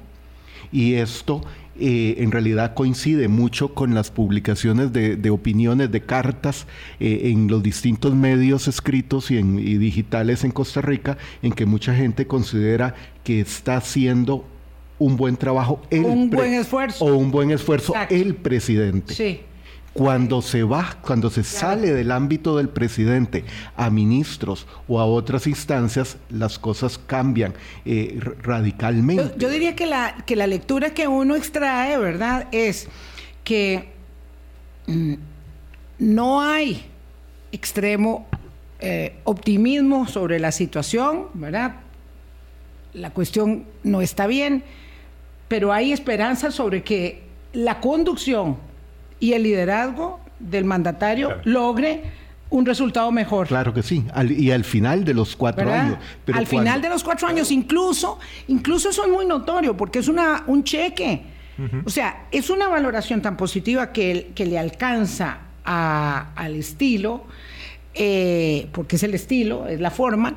Y 0.71 0.95
esto 0.95 1.43
eh, 1.79 2.15
en 2.17 2.31
realidad 2.31 2.73
coincide 2.73 3.27
mucho 3.27 3.75
con 3.75 3.93
las 3.93 4.09
publicaciones 4.09 4.91
de, 4.91 5.29
opiniones, 5.29 5.91
de 5.91 6.01
cartas 6.01 6.65
eh, 6.99 7.21
en 7.25 7.49
los 7.49 7.61
distintos 7.61 8.15
medios 8.15 8.67
escritos 8.67 9.29
y, 9.29 9.37
en, 9.37 9.57
digitales 9.57 10.43
en 10.43 10.49
Costa 10.49 10.81
Rica, 10.81 11.19
en 11.43 11.51
que 11.51 11.67
mucha 11.67 11.93
gente 11.93 12.25
considera 12.25 12.95
que 13.23 13.41
está 13.41 13.77
haciendo 13.77 14.43
un 15.00 15.16
buen 15.16 15.38
trabajo 15.38 15.82
un 15.92 16.30
buen 16.30 16.54
esfuerzo 16.54 17.06
o 17.06 17.16
un 17.16 17.32
buen 17.32 17.51
esfuerzo 17.51 17.94
el 18.10 18.36
presidente. 18.36 19.13
Sí. 19.13 19.42
Cuando 19.94 20.44
se 20.44 20.62
va, 20.62 20.98
cuando 21.01 21.32
se 21.32 21.44
sale 21.44 21.92
del 21.92 22.12
ámbito 22.12 22.56
del 22.58 22.70
presidente 22.70 23.44
a 23.75 23.89
ministros 23.89 24.68
o 24.88 25.00
a 25.00 25.06
otras 25.06 25.48
instancias, 25.48 26.18
las 26.30 26.60
cosas 26.60 27.00
cambian 27.00 27.56
eh, 27.84 28.20
radicalmente. 28.44 29.34
Yo, 29.38 29.50
diría 29.50 29.75
que 29.75 29.88
la, 29.88 30.16
que 30.27 30.36
la 30.36 30.46
lectura 30.46 30.92
que 30.92 31.08
uno 31.08 31.36
extrae, 31.36 31.98
¿verdad?, 31.98 32.48
es 32.51 32.88
que 33.44 33.89
mm, 34.86 35.16
no 35.98 36.42
hay 36.42 36.86
extremo 37.51 38.27
eh, 38.80 39.16
optimismo 39.24 40.08
sobre 40.08 40.39
la 40.39 40.51
situación, 40.51 41.30
¿verdad? 41.34 41.77
La 42.94 43.10
cuestión 43.10 43.66
no 43.84 44.01
está 44.01 44.27
bien, 44.27 44.63
pero 45.48 45.72
hay 45.72 45.92
esperanza 45.92 46.51
sobre 46.51 46.84
que 46.84 47.24
la 47.54 47.80
conducción 47.80 48.58
y 49.20 49.34
el 49.34 49.44
liderazgo 49.44 50.20
del 50.39 50.66
mandatario 50.66 51.38
logre 51.44 52.04
un 52.50 52.66
resultado 52.66 53.12
mejor. 53.12 53.48
Claro 53.48 53.74
que 53.74 53.84
sí, 53.84 54.06
y 54.30 54.51
al 54.51 54.63
final 54.63 55.04
de 55.04 55.13
los 55.13 55.36
cuatro 55.36 55.72
años. 55.72 55.98
al 56.34 56.48
final 56.48 56.82
de 56.82 56.89
los 56.89 57.04
cuatro 57.04 57.27
años, 57.27 57.51
incluso, 57.51 58.20
incluso 58.48 58.89
eso 58.89 59.04
es 59.04 59.10
muy 59.10 59.25
notorio, 59.25 59.75
porque 59.75 60.00
es 60.00 60.08
una, 60.08 60.44
un 60.48 60.63
cheque. 60.63 61.38
O 61.86 61.89
sea, 61.89 62.27
es 62.32 62.51
una 62.51 62.68
valoración 62.68 63.20
tan 63.24 63.36
positiva 63.36 63.92
que, 63.92 64.32
que 64.36 64.46
le 64.46 64.60
alcanza 64.60 65.39
al 65.63 66.56
estilo, 66.56 67.25
eh, 67.96 68.68
porque 68.72 68.98
es 68.98 69.04
el 69.04 69.16
estilo, 69.16 69.68
es 69.68 69.80
la 69.82 69.89
forma, 69.89 70.36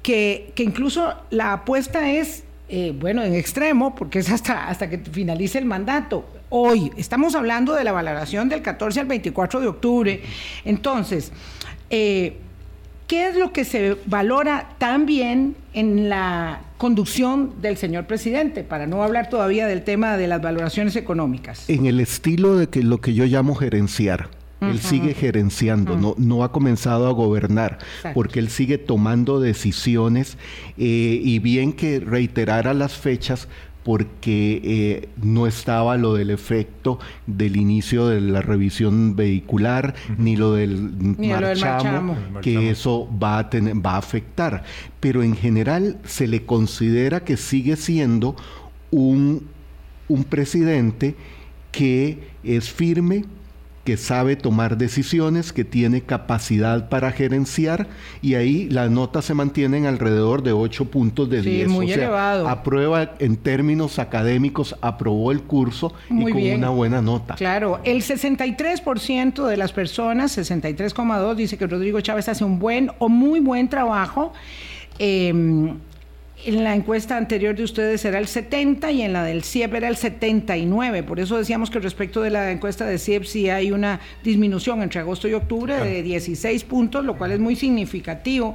que, 0.00 0.52
que 0.54 0.62
incluso 0.62 1.12
la 1.30 1.52
apuesta 1.52 2.10
es, 2.12 2.44
eh, 2.72 2.94
bueno, 2.96 3.24
en 3.24 3.34
extremo, 3.34 3.96
porque 3.96 4.20
es 4.20 4.30
hasta, 4.30 4.68
hasta 4.68 4.88
que 4.88 4.98
finalice 4.98 5.58
el 5.58 5.64
mandato 5.64 6.24
hoy. 6.50 6.92
Estamos 6.96 7.34
hablando 7.34 7.74
de 7.74 7.82
la 7.82 7.90
valoración 7.90 8.48
del 8.48 8.62
14 8.62 9.00
al 9.00 9.06
24 9.06 9.60
de 9.60 9.66
octubre. 9.66 10.22
Entonces, 10.64 11.32
eh, 11.90 12.36
¿qué 13.08 13.28
es 13.28 13.36
lo 13.36 13.52
que 13.52 13.64
se 13.64 13.96
valora 14.06 14.68
también 14.78 15.56
en 15.74 16.08
la 16.08 16.60
conducción 16.78 17.60
del 17.60 17.76
señor 17.76 18.06
presidente? 18.06 18.62
Para 18.62 18.86
no 18.86 19.02
hablar 19.02 19.28
todavía 19.28 19.66
del 19.66 19.82
tema 19.82 20.16
de 20.16 20.28
las 20.28 20.40
valoraciones 20.40 20.94
económicas. 20.94 21.68
En 21.68 21.86
el 21.86 21.98
estilo 21.98 22.56
de 22.56 22.68
que 22.68 22.84
lo 22.84 23.00
que 23.00 23.14
yo 23.14 23.24
llamo 23.24 23.56
gerenciar. 23.56 24.39
Él 24.60 24.78
sigue 24.78 25.14
gerenciando, 25.14 25.96
no, 25.96 26.14
no 26.18 26.44
ha 26.44 26.52
comenzado 26.52 27.06
a 27.08 27.12
gobernar, 27.12 27.78
porque 28.14 28.40
él 28.40 28.50
sigue 28.50 28.78
tomando 28.78 29.40
decisiones 29.40 30.36
eh, 30.76 31.20
y 31.22 31.38
bien 31.38 31.72
que 31.72 32.00
reiterara 32.00 32.74
las 32.74 32.92
fechas, 32.92 33.48
porque 33.82 34.60
eh, 34.62 35.08
no 35.22 35.46
estaba 35.46 35.96
lo 35.96 36.14
del 36.14 36.30
efecto 36.30 36.98
del 37.26 37.56
inicio 37.56 38.08
de 38.08 38.20
la 38.20 38.42
revisión 38.42 39.16
vehicular 39.16 39.94
ni 40.18 40.36
lo 40.36 40.52
del, 40.52 41.16
marchamo, 41.18 42.16
que 42.42 42.70
eso 42.70 43.08
va 43.22 43.38
a, 43.38 43.50
tener, 43.50 43.74
va 43.74 43.92
a 43.94 43.98
afectar. 43.98 44.64
Pero 45.00 45.22
en 45.22 45.34
general 45.34 45.98
se 46.04 46.26
le 46.26 46.44
considera 46.44 47.24
que 47.24 47.36
sigue 47.36 47.76
siendo 47.76 48.36
un, 48.90 49.48
un 50.08 50.24
presidente 50.24 51.14
que 51.72 52.18
es 52.44 52.70
firme, 52.70 53.24
que 53.84 53.96
sabe 53.96 54.36
tomar 54.36 54.76
decisiones, 54.76 55.52
que 55.52 55.64
tiene 55.64 56.02
capacidad 56.02 56.88
para 56.88 57.12
gerenciar 57.12 57.88
y 58.20 58.34
ahí 58.34 58.68
las 58.68 58.90
notas 58.90 59.24
se 59.24 59.34
mantienen 59.34 59.86
alrededor 59.86 60.42
de 60.42 60.52
8 60.52 60.86
puntos 60.86 61.30
de 61.30 61.40
10. 61.40 61.68
Muy 61.68 61.90
elevado. 61.90 62.48
Aprueba 62.48 63.14
en 63.18 63.36
términos 63.36 63.98
académicos, 63.98 64.76
aprobó 64.82 65.32
el 65.32 65.42
curso 65.42 65.94
y 66.10 66.30
con 66.30 66.42
una 66.42 66.68
buena 66.68 67.00
nota. 67.00 67.34
Claro, 67.36 67.80
el 67.84 68.02
63% 68.02 69.46
de 69.46 69.56
las 69.56 69.72
personas, 69.72 70.36
63,2, 70.36 71.34
dice 71.34 71.56
que 71.56 71.66
Rodrigo 71.66 72.00
Chávez 72.00 72.28
hace 72.28 72.44
un 72.44 72.58
buen 72.58 72.90
o 72.98 73.08
muy 73.08 73.40
buen 73.40 73.68
trabajo. 73.68 74.32
Eh, 74.98 75.32
en 76.44 76.64
la 76.64 76.74
encuesta 76.74 77.16
anterior 77.16 77.54
de 77.54 77.64
ustedes 77.64 78.04
era 78.04 78.18
el 78.18 78.26
70 78.26 78.90
y 78.92 79.02
en 79.02 79.12
la 79.12 79.24
del 79.24 79.44
CIEP 79.44 79.74
era 79.74 79.88
el 79.88 79.96
79. 79.96 81.02
Por 81.02 81.20
eso 81.20 81.36
decíamos 81.36 81.70
que 81.70 81.78
respecto 81.78 82.22
de 82.22 82.30
la 82.30 82.50
encuesta 82.50 82.86
de 82.86 82.98
CIEP 82.98 83.24
sí 83.24 83.50
hay 83.50 83.72
una 83.72 84.00
disminución 84.22 84.82
entre 84.82 85.00
agosto 85.00 85.28
y 85.28 85.34
octubre 85.34 85.78
de 85.78 86.02
16 86.02 86.64
puntos, 86.64 87.04
lo 87.04 87.16
cual 87.18 87.32
es 87.32 87.40
muy 87.40 87.56
significativo 87.56 88.54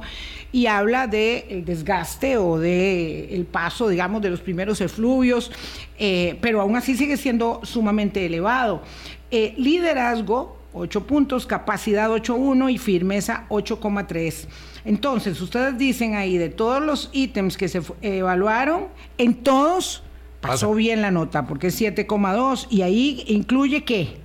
y 0.52 0.66
habla 0.66 1.06
del 1.06 1.64
desgaste 1.64 2.36
o 2.36 2.58
del 2.58 3.28
el 3.30 3.44
paso, 3.44 3.88
digamos, 3.88 4.22
de 4.22 4.30
los 4.30 4.40
primeros 4.40 4.80
efluvios, 4.80 5.52
eh, 5.98 6.38
pero 6.40 6.60
aún 6.60 6.76
así 6.76 6.96
sigue 6.96 7.16
siendo 7.16 7.60
sumamente 7.62 8.24
elevado. 8.26 8.82
Eh, 9.30 9.54
liderazgo, 9.58 10.56
8 10.72 11.06
puntos, 11.06 11.46
capacidad 11.46 12.10
8.1 12.10 12.72
y 12.72 12.78
firmeza 12.78 13.46
8,3. 13.48 14.46
Entonces, 14.86 15.40
ustedes 15.40 15.76
dicen 15.76 16.14
ahí, 16.14 16.38
de 16.38 16.48
todos 16.48 16.80
los 16.80 17.10
ítems 17.12 17.56
que 17.56 17.68
se 17.68 17.82
evaluaron, 18.02 18.86
en 19.18 19.34
todos 19.42 20.04
pasó 20.40 20.74
bien 20.74 21.02
la 21.02 21.10
nota, 21.10 21.46
porque 21.46 21.66
es 21.66 21.80
7,2 21.80 22.68
y 22.70 22.82
ahí 22.82 23.24
incluye 23.26 23.84
qué? 23.84 24.18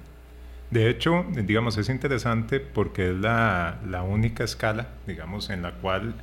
De 0.70 0.88
hecho, 0.88 1.25
digamos, 1.32 1.77
es 1.80 1.89
interesante 1.89 2.60
porque 2.60 3.10
es 3.10 3.15
la, 3.18 3.80
única 4.08 4.44
escala, 4.44 4.89
digamos, 5.08 5.50
en 5.50 5.63
la 5.63 5.74
cual 5.74 6.13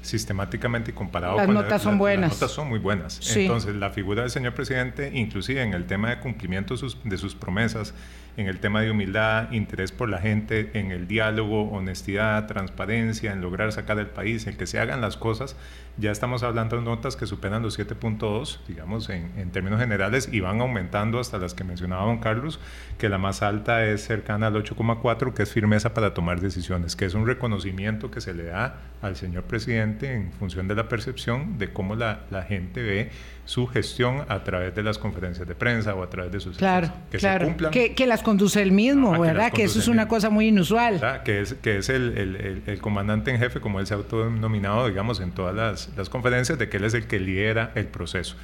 sistemáticamente 0.00 0.90
y 0.90 0.94
comparado 0.94 1.36
las 1.36 1.48
notas 1.48 1.82
son 1.82 1.98
buenas. 1.98 2.30
Las 2.30 2.40
notas 2.40 2.56
son 2.56 2.68
muy 2.70 2.78
buenas. 2.78 3.36
Entonces, 3.36 3.76
la 3.76 3.90
figura 3.90 4.22
del 4.22 4.30
señor 4.30 4.54
presidente, 4.54 5.12
inclusive 5.14 5.62
en 5.62 5.74
el 5.74 5.84
tema 5.84 6.08
de 6.08 6.18
cumplimiento 6.18 6.74
de 7.04 7.18
sus 7.18 7.34
promesas, 7.34 7.92
en 8.36 8.46
el 8.46 8.60
tema 8.60 8.80
de 8.80 8.90
humildad, 8.90 9.52
interés 9.52 9.92
por 9.92 10.08
la 10.08 10.18
gente, 10.18 10.70
en 10.74 10.90
el 10.90 11.06
diálogo, 11.06 11.70
honestidad, 11.70 12.46
transparencia, 12.46 13.32
en 13.32 13.40
lograr 13.40 13.72
sacar 13.72 13.96
del 13.96 14.06
país, 14.06 14.46
en 14.46 14.56
que 14.56 14.66
se 14.66 14.78
hagan 14.78 15.00
las 15.00 15.16
cosas. 15.16 15.56
Ya 15.98 16.10
estamos 16.10 16.42
hablando 16.42 16.76
de 16.76 16.82
notas 16.82 17.16
que 17.16 17.26
superan 17.26 17.62
los 17.62 17.78
7.2, 17.78 18.60
digamos, 18.66 19.10
en, 19.10 19.30
en, 19.36 19.50
términos 19.50 19.78
generales, 19.78 20.30
y 20.32 20.40
van 20.40 20.62
aumentando 20.62 21.20
hasta 21.20 21.36
las 21.36 21.52
que 21.52 21.64
mencionaba 21.64 22.06
don 22.06 22.18
Carlos, 22.18 22.58
que 22.96 23.10
la 23.10 23.18
más 23.18 23.42
alta 23.42 23.84
es 23.84 24.02
cercana 24.02 24.46
al 24.46 24.54
8,4, 24.54 25.34
que 25.34 25.42
es 25.42 25.52
firmeza 25.52 25.92
para 25.92 26.14
tomar 26.14 26.40
decisiones, 26.40 26.96
que 26.96 27.04
es 27.04 27.14
un 27.14 27.26
reconocimiento 27.26 28.10
que 28.10 28.22
se 28.22 28.32
le 28.32 28.44
da 28.44 28.80
al 29.02 29.16
señor 29.16 29.44
presidente 29.44 30.14
en 30.14 30.32
función 30.32 30.68
de 30.68 30.74
la 30.74 30.88
percepción 30.88 31.58
de 31.58 31.72
cómo 31.72 31.96
la, 31.96 32.24
la 32.30 32.42
gente 32.42 32.82
ve 32.82 33.10
su 33.44 33.66
gestión 33.66 34.24
a 34.28 34.44
través 34.44 34.74
de 34.74 34.82
las 34.82 34.98
conferencias 34.98 35.46
de 35.46 35.54
prensa 35.54 35.94
o 35.94 36.02
a 36.02 36.08
través 36.08 36.30
de 36.32 36.40
sus 36.40 36.56
claro, 36.56 36.92
que 37.10 37.18
se 37.18 37.38
cumplan. 37.38 37.72
Que, 37.72 38.06
las 38.06 38.22
conduce 38.22 38.62
él 38.62 38.72
mismo, 38.72 39.18
¿verdad? 39.18 39.52
Que, 39.52 39.64
eso 39.64 39.78
es 39.78 39.88
una 39.88 40.08
cosa 40.08 40.30
muy 40.30 40.48
inusual. 40.48 41.00
Que 41.24 41.40
es, 41.40 41.54
que 41.54 41.78
es 41.78 41.88
el, 41.88 42.62
el, 42.66 42.80
comandante 42.80 43.30
en 43.30 43.38
jefe, 43.38 43.60
como 43.60 43.80
él 43.80 43.86
se 43.86 43.94
ha 43.94 43.96
autonominado, 43.96 44.88
digamos, 44.88 45.20
en 45.20 45.32
todas 45.32 45.54
las, 45.54 45.90
las, 45.96 46.08
conferencias, 46.08 46.58
de 46.58 46.68
que 46.68 46.76
él 46.76 46.84
es 46.84 46.94
el 46.94 47.06
que 47.06 47.18
lidera 47.18 47.72
el 47.74 47.86
proceso. 47.86 48.36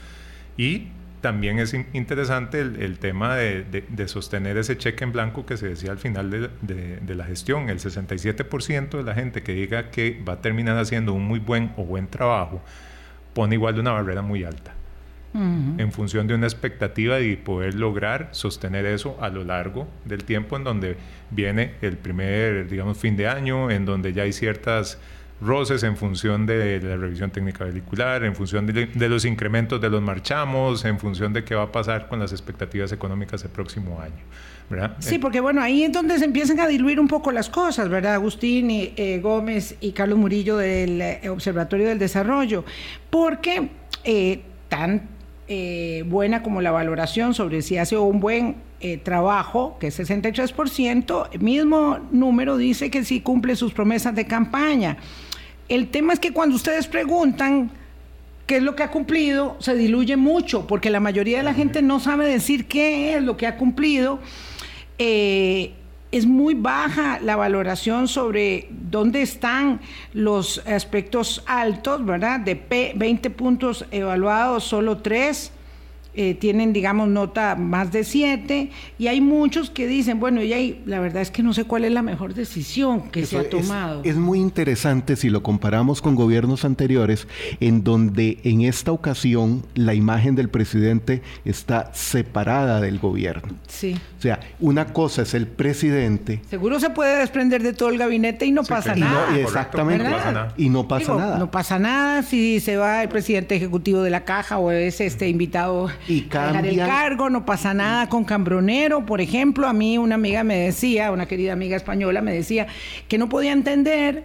Y 0.57 0.89
también 1.21 1.59
es 1.59 1.75
interesante 1.93 2.61
el, 2.61 2.99
tema 2.99 3.37
de, 3.37 3.65
de, 3.65 4.09
sostener 4.09 4.57
ese 4.57 4.77
cheque 4.77 5.05
en 5.05 5.13
blanco 5.13 5.47
que 5.47 5.57
se 5.57 5.69
decía 5.69 5.91
al 5.91 5.99
final 5.99 6.31
de, 6.31 6.99
de 7.01 7.15
la 7.15 7.25
gestión. 7.25 7.69
El 7.69 7.79
67% 7.79 8.91
de 8.91 9.03
la 9.03 9.15
gente 9.15 9.43
que 9.43 9.53
diga 9.53 9.91
que 9.91 10.21
va 10.29 10.35
a 10.35 10.41
terminar 10.41 10.77
haciendo 10.79 11.13
un 11.13 11.25
muy 11.25 11.39
buen 11.39 11.73
o 11.77 11.85
buen 11.85 12.09
trabajo 12.09 12.61
pone 13.35 13.55
igual 13.55 13.75
de 13.75 13.81
una 13.81 13.93
barrera 13.93 14.23
muy 14.23 14.45
alta 14.45 14.78
en 15.39 15.93
función 15.93 16.27
de 16.27 16.35
una 16.35 16.47
expectativa 16.47 17.21
y 17.21 17.37
poder 17.37 17.75
lograr 17.75 18.29
sostener 18.33 18.87
eso 18.87 19.17
a 19.21 19.29
lo 19.29 19.45
largo 19.45 19.87
del 20.05 20.25
tiempo 20.25 20.57
en 20.57 20.65
donde 20.65 20.97
viene 21.31 21.75
el 21.81 21.97
primer, 21.97 22.69
digamos, 22.69 22.99
fin 22.99 23.17
de 23.17 23.29
año, 23.29 23.71
en 23.71 23.85
donde 23.85 24.13
ya 24.13 24.25
hay 24.25 24.33
ciertas 24.33 24.99
roces 25.41 25.85
en 25.85 25.97
función 25.97 26.47
de 26.47 26.81
la 26.81 26.97
revisión 26.97 27.31
técnica 27.31 27.65
vehicular, 27.65 28.25
en 28.25 28.35
función 28.35 28.67
de, 28.67 29.09
los 29.09 29.25
incrementos 29.25 29.81
de 29.81 29.89
los 29.89 30.03
marchamos, 30.03 30.85
en 30.85 30.99
función 30.99 31.33
de 31.33 31.45
qué 31.45 31.55
va 31.55 31.65
a 31.65 31.73
pasar 31.73 32.09
con 32.09 32.19
las 32.19 32.33
expectativas 32.33 32.91
económicas 32.93 33.45
el 33.45 33.51
próximo 33.51 34.01
año. 34.01 34.17
¿verdad? 34.69 34.97
Sí, 34.99 35.19
porque 35.19 35.41
bueno, 35.41 35.63
ahí 35.63 35.85
es 35.85 35.93
donde 35.93 36.19
se 36.19 36.27
empiezan 36.27 36.61
a 36.61 36.67
diluir 36.67 37.01
un 37.01 37.09
poco 37.09 37.33
las 37.33 37.49
cosas, 37.49 37.89
¿verdad? 37.89 38.15
Agustín 38.15 38.71
y, 38.71 38.93
eh, 38.97 39.19
Gómez 39.23 39.77
y 39.81 39.93
Carlos 39.93 40.19
Murillo 40.19 40.59
del 40.59 41.01
eh, 41.01 41.29
Observatorio 41.31 41.87
del 41.89 41.99
Desarrollo, 41.99 42.65
porque 43.09 43.71
eh, 44.05 44.43
tan 44.69 45.18
buena 46.07 46.43
como 46.43 46.61
la 46.61 46.71
valoración 46.71 47.35
sobre 47.35 47.63
si 47.63 47.79
hace 47.79 47.97
un 47.97 48.21
buen 48.21 48.57
trabajo, 49.03 49.77
que 49.81 49.89
es 49.89 49.99
63%, 49.99 51.29
el 51.33 51.41
mismo 51.41 51.99
número 52.13 52.57
dice 52.57 52.91
que 52.91 53.05
sí 53.05 53.21
cumple 53.21 53.57
sus 53.57 53.73
promesas 53.73 54.15
de 54.15 54.27
campaña. 54.27 54.99
El 55.69 55.89
tema 55.89 56.13
es 56.13 56.21
que 56.21 56.33
cuando 56.33 56.57
ustedes 56.57 56.87
preguntan 56.87 57.71
qué 58.49 58.57
es 58.57 58.63
lo 58.63 58.75
que 58.75 58.83
ha 58.83 58.91
cumplido, 58.91 59.57
se 59.61 59.75
diluye 59.75 60.17
mucho, 60.17 60.67
porque 60.67 60.89
la 60.89 61.01
mayoría 61.01 61.37
de 61.37 61.45
la 61.45 61.53
gente 61.53 61.83
no 61.83 62.01
sabe 62.01 62.27
decir 62.27 62.67
qué 62.67 63.15
es 63.15 63.23
lo 63.23 63.37
que 63.37 63.47
ha 63.47 63.59
cumplido. 63.59 64.21
Eh, 64.99 65.75
es 66.11 66.27
muy 66.27 66.55
baja 66.55 67.21
la 67.21 67.37
valoración 67.37 68.09
sobre 68.09 68.69
dónde 68.71 69.23
están 69.23 69.81
los 70.15 70.59
aspectos 70.67 71.43
altos, 71.47 72.05
¿verdad? 72.05 72.41
De 72.41 72.57
P, 72.57 72.93
20 72.97 73.31
puntos 73.31 73.85
evaluados, 73.91 74.65
solo 74.65 74.99
3 74.99 75.53
eh, 76.21 76.35
tienen, 76.35 76.73
digamos, 76.73 77.09
nota 77.09 77.55
más 77.55 77.93
de 77.93 78.03
7, 78.03 78.73
y 78.99 79.07
hay 79.07 79.21
muchos 79.21 79.71
que 79.71 79.87
dicen, 79.87 80.19
bueno, 80.19 80.43
y 80.43 80.81
la 80.85 80.99
verdad 80.99 81.23
es 81.23 81.31
que 81.31 81.45
no 81.45 81.55
sé 81.55 81.63
cuál 81.63 81.85
es 81.85 81.93
la 81.93 82.03
mejor 82.03 82.35
decisión 82.35 83.03
que 83.13 83.25
se 83.25 83.39
ha 83.39 83.49
tomado. 83.49 84.01
Es, 84.03 84.17
muy 84.17 84.41
interesante 84.41 85.15
si 85.15 85.31
lo 85.31 85.45
comparamos 85.45 86.03
con 86.03 86.17
gobiernos 86.17 86.65
anteriores, 86.65 87.29
en 87.61 87.85
donde 87.85 88.39
en 88.43 88.63
esta 88.63 88.91
ocasión 88.91 89.65
la 89.77 89.95
imagen 89.95 90.35
del 90.35 90.49
presidente 90.49 91.23
está 91.45 91.95
separada 91.95 92.81
del 92.81 92.99
gobierno. 92.99 93.55
Sí. 93.69 93.97
O 94.19 94.21
sea, 94.21 94.41
una 94.59 94.93
cosa 94.93 95.23
es 95.23 95.35
el 95.35 95.47
presidente. 95.47 96.41
Seguro 96.51 96.81
se 96.81 96.91
puede 96.91 97.17
desprender 97.21 97.63
de 97.63 97.75
todo 97.75 97.91
el 97.91 97.99
gabinete 97.99 98.45
y 98.45 98.51
no 98.51 98.65
pasa 98.65 98.97
nada. 98.97 99.39
exactamente. 99.39 100.11
Y 100.57 100.69
no 100.69 100.89
pasa 100.89 101.15
nada. 101.15 101.39
No 101.39 101.49
pasa 101.49 101.79
nada 101.79 102.25
si 102.25 102.59
se 102.59 102.77
va 102.77 103.05
el 103.05 103.09
presidente 103.09 103.55
ejecutivo 103.55 104.03
de 104.03 104.11
la 104.11 104.25
caja 104.25 104.59
o 104.59 104.73
es 104.73 105.01
este 105.01 105.29
invitado 105.29 105.89
y 106.09 106.23
dejar 106.23 106.67
el 106.67 106.77
cargo, 106.79 107.31
no 107.31 107.45
pasa 107.45 107.75
nada 107.75 108.09
con 108.09 108.25
Cambronero, 108.25 109.05
por 109.05 109.21
ejemplo, 109.21 109.69
a 109.69 109.73
mí 109.73 109.99
una 109.99 110.15
amiga 110.15 110.43
me 110.45 110.57
decía, 110.57 111.13
una 111.13 111.27
querida 111.27 111.53
amiga 111.53 111.77
española 111.77 112.23
me 112.23 112.33
decía 112.33 112.67
que 113.09 113.19
no 113.19 113.29
podía 113.29 113.53
entender 113.53 114.25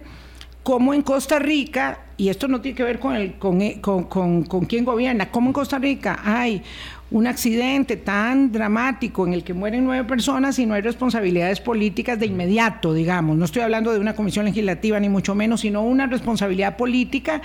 cómo 0.62 0.94
en 0.94 1.02
Costa 1.02 1.38
Rica, 1.38 1.98
y 2.16 2.30
esto 2.30 2.48
no 2.48 2.60
tiene 2.60 2.76
que 2.76 2.84
ver 2.84 2.98
con, 2.98 3.14
el, 3.14 3.34
con, 3.34 3.60
con, 3.80 4.44
con 4.44 4.64
quién 4.64 4.84
gobierna, 4.84 5.30
cómo 5.30 5.48
en 5.48 5.52
Costa 5.52 5.78
Rica 5.78 6.20
hay 6.24 6.62
un 7.10 7.26
accidente 7.26 7.96
tan 7.96 8.50
dramático 8.50 9.26
en 9.26 9.34
el 9.34 9.44
que 9.44 9.52
mueren 9.54 9.84
nueve 9.84 10.04
personas 10.04 10.58
y 10.58 10.66
no 10.66 10.74
hay 10.74 10.80
responsabilidades 10.82 11.60
políticas 11.60 12.18
de 12.18 12.26
inmediato, 12.26 12.92
digamos. 12.92 13.36
No 13.36 13.44
estoy 13.44 13.62
hablando 13.62 13.92
de 13.92 14.00
una 14.00 14.14
comisión 14.14 14.46
legislativa 14.46 14.98
ni 14.98 15.08
mucho 15.08 15.34
menos, 15.34 15.60
sino 15.60 15.82
una 15.82 16.06
responsabilidad 16.06 16.76
política 16.76 17.42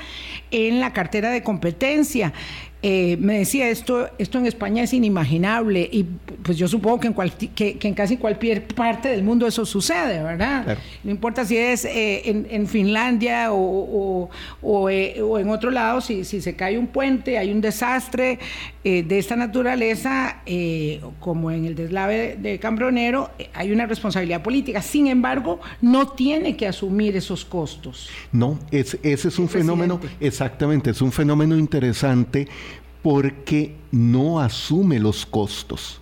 en 0.50 0.80
la 0.80 0.92
cartera 0.92 1.30
de 1.30 1.44
competencia. 1.44 2.34
Eh, 2.82 3.18
me 3.20 3.40
decía 3.40 3.70
esto, 3.70 4.10
esto 4.18 4.38
en 4.38 4.46
España 4.46 4.84
es 4.84 4.94
inimaginable 4.94 5.90
y 5.92 6.06
pues 6.44 6.58
yo 6.58 6.66
supongo 6.70 7.02
que 7.02 7.08
en, 7.08 7.14
que, 7.54 7.78
en 7.82 7.94
casi 7.94 8.16
cualquier 8.16 8.66
parte 8.68 9.10
del 9.10 9.22
mundo 9.22 9.46
eso 9.46 9.66
sucede, 9.66 10.24
¿verdad? 10.24 10.78
No 11.04 11.12
importa 11.12 11.44
si 11.44 11.58
es 11.58 11.84
eh, 11.84 12.22
en, 12.26 12.68
Finlandia 12.68 13.52
o, 13.52 14.30
eh, 14.90 15.22
o, 15.22 15.40
en 15.40 15.50
otro 15.50 15.72
lado, 15.72 16.00
si, 16.00 16.24
si, 16.24 16.40
se 16.40 16.56
cae 16.56 16.78
un 16.78 16.88
puente, 16.88 17.38
hay 17.38 17.52
un 17.52 17.60
desastre 17.60 18.40
de 18.82 19.20
esta 19.20 19.36
naturaleza, 19.36 20.38
como 21.20 21.52
en 21.52 21.66
el 21.66 21.76
deslave 21.76 22.38
de, 22.40 22.60
Cambronero, 22.60 23.30
hay 23.54 23.72
una 23.72 23.86
responsabilidad 23.86 24.42
política. 24.42 24.82
Sin 24.82 25.08
embargo, 25.08 25.60
no 25.82 26.08
tiene 26.08 26.56
que 26.56 26.66
asumir 26.66 27.16
esos 27.18 27.44
costos. 27.44 28.10
No, 28.32 28.58
ese 28.72 29.00
es 29.04 29.38
un 29.38 29.50
fenómeno, 29.50 30.00
exactamente, 30.22 30.92
es 30.92 31.02
un 31.02 31.12
fenómeno 31.12 31.58
interesante 31.58 32.48
porque 33.02 33.76
no 33.92 34.40
asume 34.40 35.00
los 35.00 35.26
costos. 35.26 36.02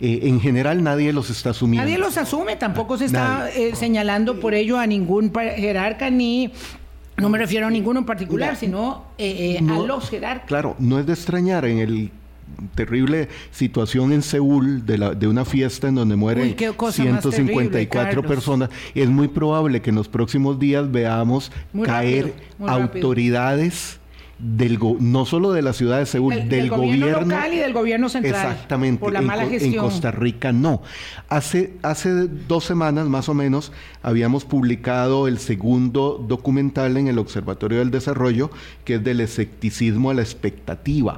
Eh, 0.00 0.20
en 0.22 0.40
general 0.40 0.82
nadie 0.82 1.12
los 1.12 1.28
está 1.30 1.50
asumiendo. 1.50 1.84
Nadie 1.84 1.98
los 1.98 2.16
asume, 2.16 2.56
tampoco 2.56 2.96
se 2.96 3.06
está 3.06 3.50
eh, 3.50 3.74
señalando 3.74 4.38
por 4.38 4.54
ello 4.54 4.78
a 4.78 4.86
ningún 4.86 5.32
jerarca 5.32 6.08
ni... 6.10 6.52
No 7.16 7.28
me 7.28 7.38
refiero 7.38 7.66
a 7.66 7.70
ninguno 7.70 7.98
en 7.98 8.06
particular, 8.06 8.54
sino 8.54 9.06
eh, 9.18 9.58
a 9.58 9.78
los 9.80 10.08
jerarcas. 10.08 10.46
Claro, 10.46 10.76
no 10.78 11.00
es 11.00 11.06
de 11.06 11.14
extrañar 11.14 11.64
en 11.64 11.78
el 11.78 12.12
terrible 12.74 13.28
situación 13.50 14.12
en 14.12 14.22
Seúl 14.22 14.86
de, 14.86 14.98
la, 14.98 15.14
de 15.14 15.26
una 15.26 15.44
fiesta 15.44 15.88
en 15.88 15.96
donde 15.96 16.16
mueren 16.16 16.56
154 16.56 18.22
personas, 18.22 18.70
es 18.94 19.08
muy 19.08 19.28
probable 19.28 19.82
que 19.82 19.90
en 19.90 19.96
los 19.96 20.08
próximos 20.08 20.58
días 20.58 20.90
veamos 20.90 21.52
caer 21.84 22.34
autoridades 22.60 23.97
del 24.38 24.78
no 25.00 25.26
solo 25.26 25.52
de 25.52 25.62
la 25.62 25.72
ciudad 25.72 25.98
de 25.98 26.06
Seúl, 26.06 26.48
del, 26.48 26.70
gobierno, 26.70 27.20
local 27.22 27.52
y 27.54 27.58
del 27.58 27.72
gobierno 27.72 28.08
central. 28.08 28.52
Exactamente. 28.52 29.00
Por 29.00 29.12
la 29.12 29.20
mala 29.20 29.46
gestión. 29.46 29.74
En 29.74 29.80
Costa 29.80 30.10
Rica 30.12 30.52
no. 30.52 30.82
Hace, 31.28 31.74
hace 31.82 32.28
dos 32.28 32.64
semanas 32.64 33.08
más 33.08 33.28
o 33.28 33.34
menos 33.34 33.72
habíamos 34.02 34.44
publicado 34.44 35.26
el 35.26 35.38
segundo 35.38 36.24
documental 36.26 36.96
en 36.96 37.08
el 37.08 37.18
Observatorio 37.18 37.78
del 37.80 37.90
Desarrollo, 37.90 38.50
que 38.84 38.94
es 38.94 39.04
del 39.04 39.20
escepticismo 39.20 40.10
a 40.10 40.14
la 40.14 40.22
expectativa, 40.22 41.16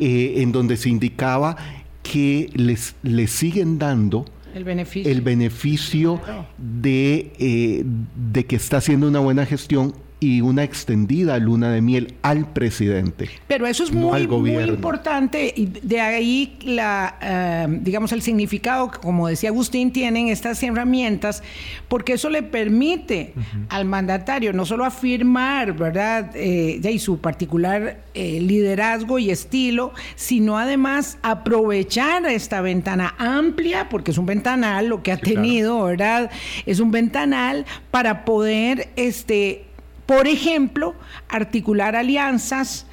eh, 0.00 0.34
en 0.38 0.50
donde 0.50 0.76
se 0.76 0.88
indicaba 0.88 1.56
que 2.02 2.50
les, 2.54 2.96
les 3.02 3.30
siguen 3.30 3.78
dando 3.78 4.24
el 4.54 4.64
beneficio, 4.64 5.10
el 5.10 5.20
beneficio 5.22 6.20
de, 6.58 7.32
eh, 7.38 7.84
de 8.32 8.46
que 8.46 8.56
está 8.56 8.76
haciendo 8.76 9.08
una 9.08 9.18
buena 9.18 9.46
gestión 9.46 9.94
y 10.24 10.40
una 10.40 10.62
extendida 10.64 11.38
luna 11.38 11.70
de 11.70 11.82
miel 11.82 12.14
al 12.22 12.52
presidente. 12.52 13.28
Pero 13.46 13.66
eso 13.66 13.84
es 13.84 13.92
muy, 13.92 14.26
muy 14.26 14.52
importante 14.62 15.52
y 15.54 15.66
de 15.66 16.00
ahí 16.00 16.56
la, 16.62 17.18
eh, 17.20 17.66
digamos, 17.82 18.12
el 18.12 18.22
significado 18.22 18.90
que, 18.90 18.98
como 18.98 19.28
decía 19.28 19.50
Agustín, 19.50 19.92
tienen 19.92 20.28
estas 20.28 20.62
herramientas, 20.62 21.42
porque 21.88 22.14
eso 22.14 22.30
le 22.30 22.42
permite 22.42 23.34
al 23.68 23.84
mandatario 23.84 24.52
no 24.52 24.64
solo 24.64 24.84
afirmar, 24.84 25.74
¿verdad?, 25.74 26.30
eh, 26.34 26.80
y 26.94 26.98
su 26.98 27.18
particular 27.18 27.98
eh, 28.14 28.40
liderazgo 28.40 29.18
y 29.18 29.30
estilo, 29.30 29.92
sino 30.14 30.56
además 30.56 31.18
aprovechar 31.22 32.24
esta 32.26 32.60
ventana 32.60 33.14
amplia, 33.18 33.88
porque 33.88 34.12
es 34.12 34.18
un 34.18 34.26
ventanal 34.26 34.86
lo 34.86 35.02
que 35.02 35.12
ha 35.12 35.16
tenido, 35.16 35.82
¿verdad? 35.82 36.30
Es 36.66 36.80
un 36.80 36.90
ventanal 36.90 37.66
para 37.90 38.24
poder, 38.24 38.88
este, 38.96 39.64
por 40.06 40.26
ejemplo, 40.26 40.94
articular 41.28 41.96
alianzas, 41.96 42.86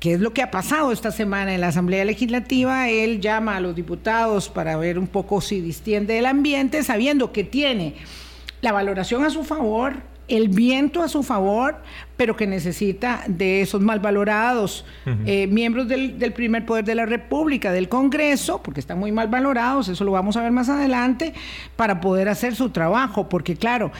que 0.00 0.14
es 0.14 0.20
lo 0.20 0.32
que 0.32 0.42
ha 0.42 0.50
pasado 0.50 0.92
esta 0.92 1.10
semana 1.10 1.54
en 1.54 1.60
la 1.60 1.68
Asamblea 1.68 2.04
Legislativa. 2.04 2.88
Él 2.88 3.20
llama 3.20 3.56
a 3.56 3.60
los 3.60 3.74
diputados 3.74 4.48
para 4.48 4.76
ver 4.76 4.98
un 4.98 5.06
poco 5.06 5.40
si 5.40 5.60
distiende 5.60 6.18
el 6.18 6.26
ambiente, 6.26 6.82
sabiendo 6.82 7.32
que 7.32 7.44
tiene 7.44 7.96
la 8.60 8.72
valoración 8.72 9.24
a 9.24 9.30
su 9.30 9.44
favor, 9.44 9.94
el 10.28 10.48
viento 10.48 11.02
a 11.02 11.08
su 11.08 11.22
favor, 11.22 11.76
pero 12.16 12.36
que 12.36 12.46
necesita 12.46 13.24
de 13.26 13.62
esos 13.62 13.80
mal 13.80 13.98
valorados 13.98 14.84
eh, 15.24 15.46
miembros 15.46 15.88
del, 15.88 16.32
primer 16.34 16.66
poder 16.66 16.84
de 16.84 16.94
la 16.94 17.06
República, 17.06 17.72
del 17.72 17.88
Congreso, 17.88 18.62
porque 18.62 18.80
están 18.80 18.98
muy 18.98 19.10
mal 19.10 19.28
valorados, 19.28 19.88
eso 19.88 20.04
lo 20.04 20.12
vamos 20.12 20.36
a 20.36 20.42
ver 20.42 20.52
más 20.52 20.68
adelante, 20.68 21.32
para 21.76 22.00
poder 22.00 22.28
hacer 22.28 22.54
su 22.54 22.70
trabajo, 22.70 23.28
porque 23.28 23.56
claro, 23.56 23.90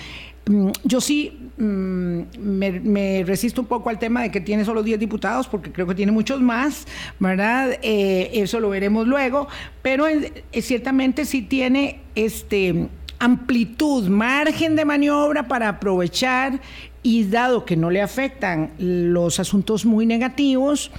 yo 0.84 1.00
sí 1.00 1.50
mm, 1.58 2.20
me, 2.38 3.22
resisto 3.24 3.60
un 3.60 3.66
poco 3.66 3.90
al 3.90 3.98
tema 3.98 4.22
de 4.22 4.30
que 4.30 4.40
tiene 4.40 4.64
solo 4.64 4.82
10 4.82 4.98
diputados, 4.98 5.46
porque 5.48 5.70
creo 5.72 5.86
que 5.86 5.94
tiene 5.94 6.12
muchos 6.12 6.40
más, 6.40 6.86
¿verdad? 7.18 7.78
Eh, 7.82 8.30
eso 8.34 8.60
lo 8.60 8.70
veremos 8.70 9.06
luego, 9.06 9.48
pero 9.82 10.06
ciertamente 10.52 11.24
sí 11.24 11.42
tiene 11.42 12.00
este 12.14 12.88
amplitud, 13.18 14.08
margen 14.08 14.76
de 14.76 14.84
maniobra 14.84 15.48
para 15.48 15.68
aprovechar 15.68 16.60
y 17.02 17.24
dado 17.24 17.64
que 17.64 17.76
no 17.76 17.90
le 17.90 18.02
afectan 18.02 18.72
los 18.78 19.40
asuntos 19.40 19.84
muy 19.84 20.06
negativos, 20.06 20.90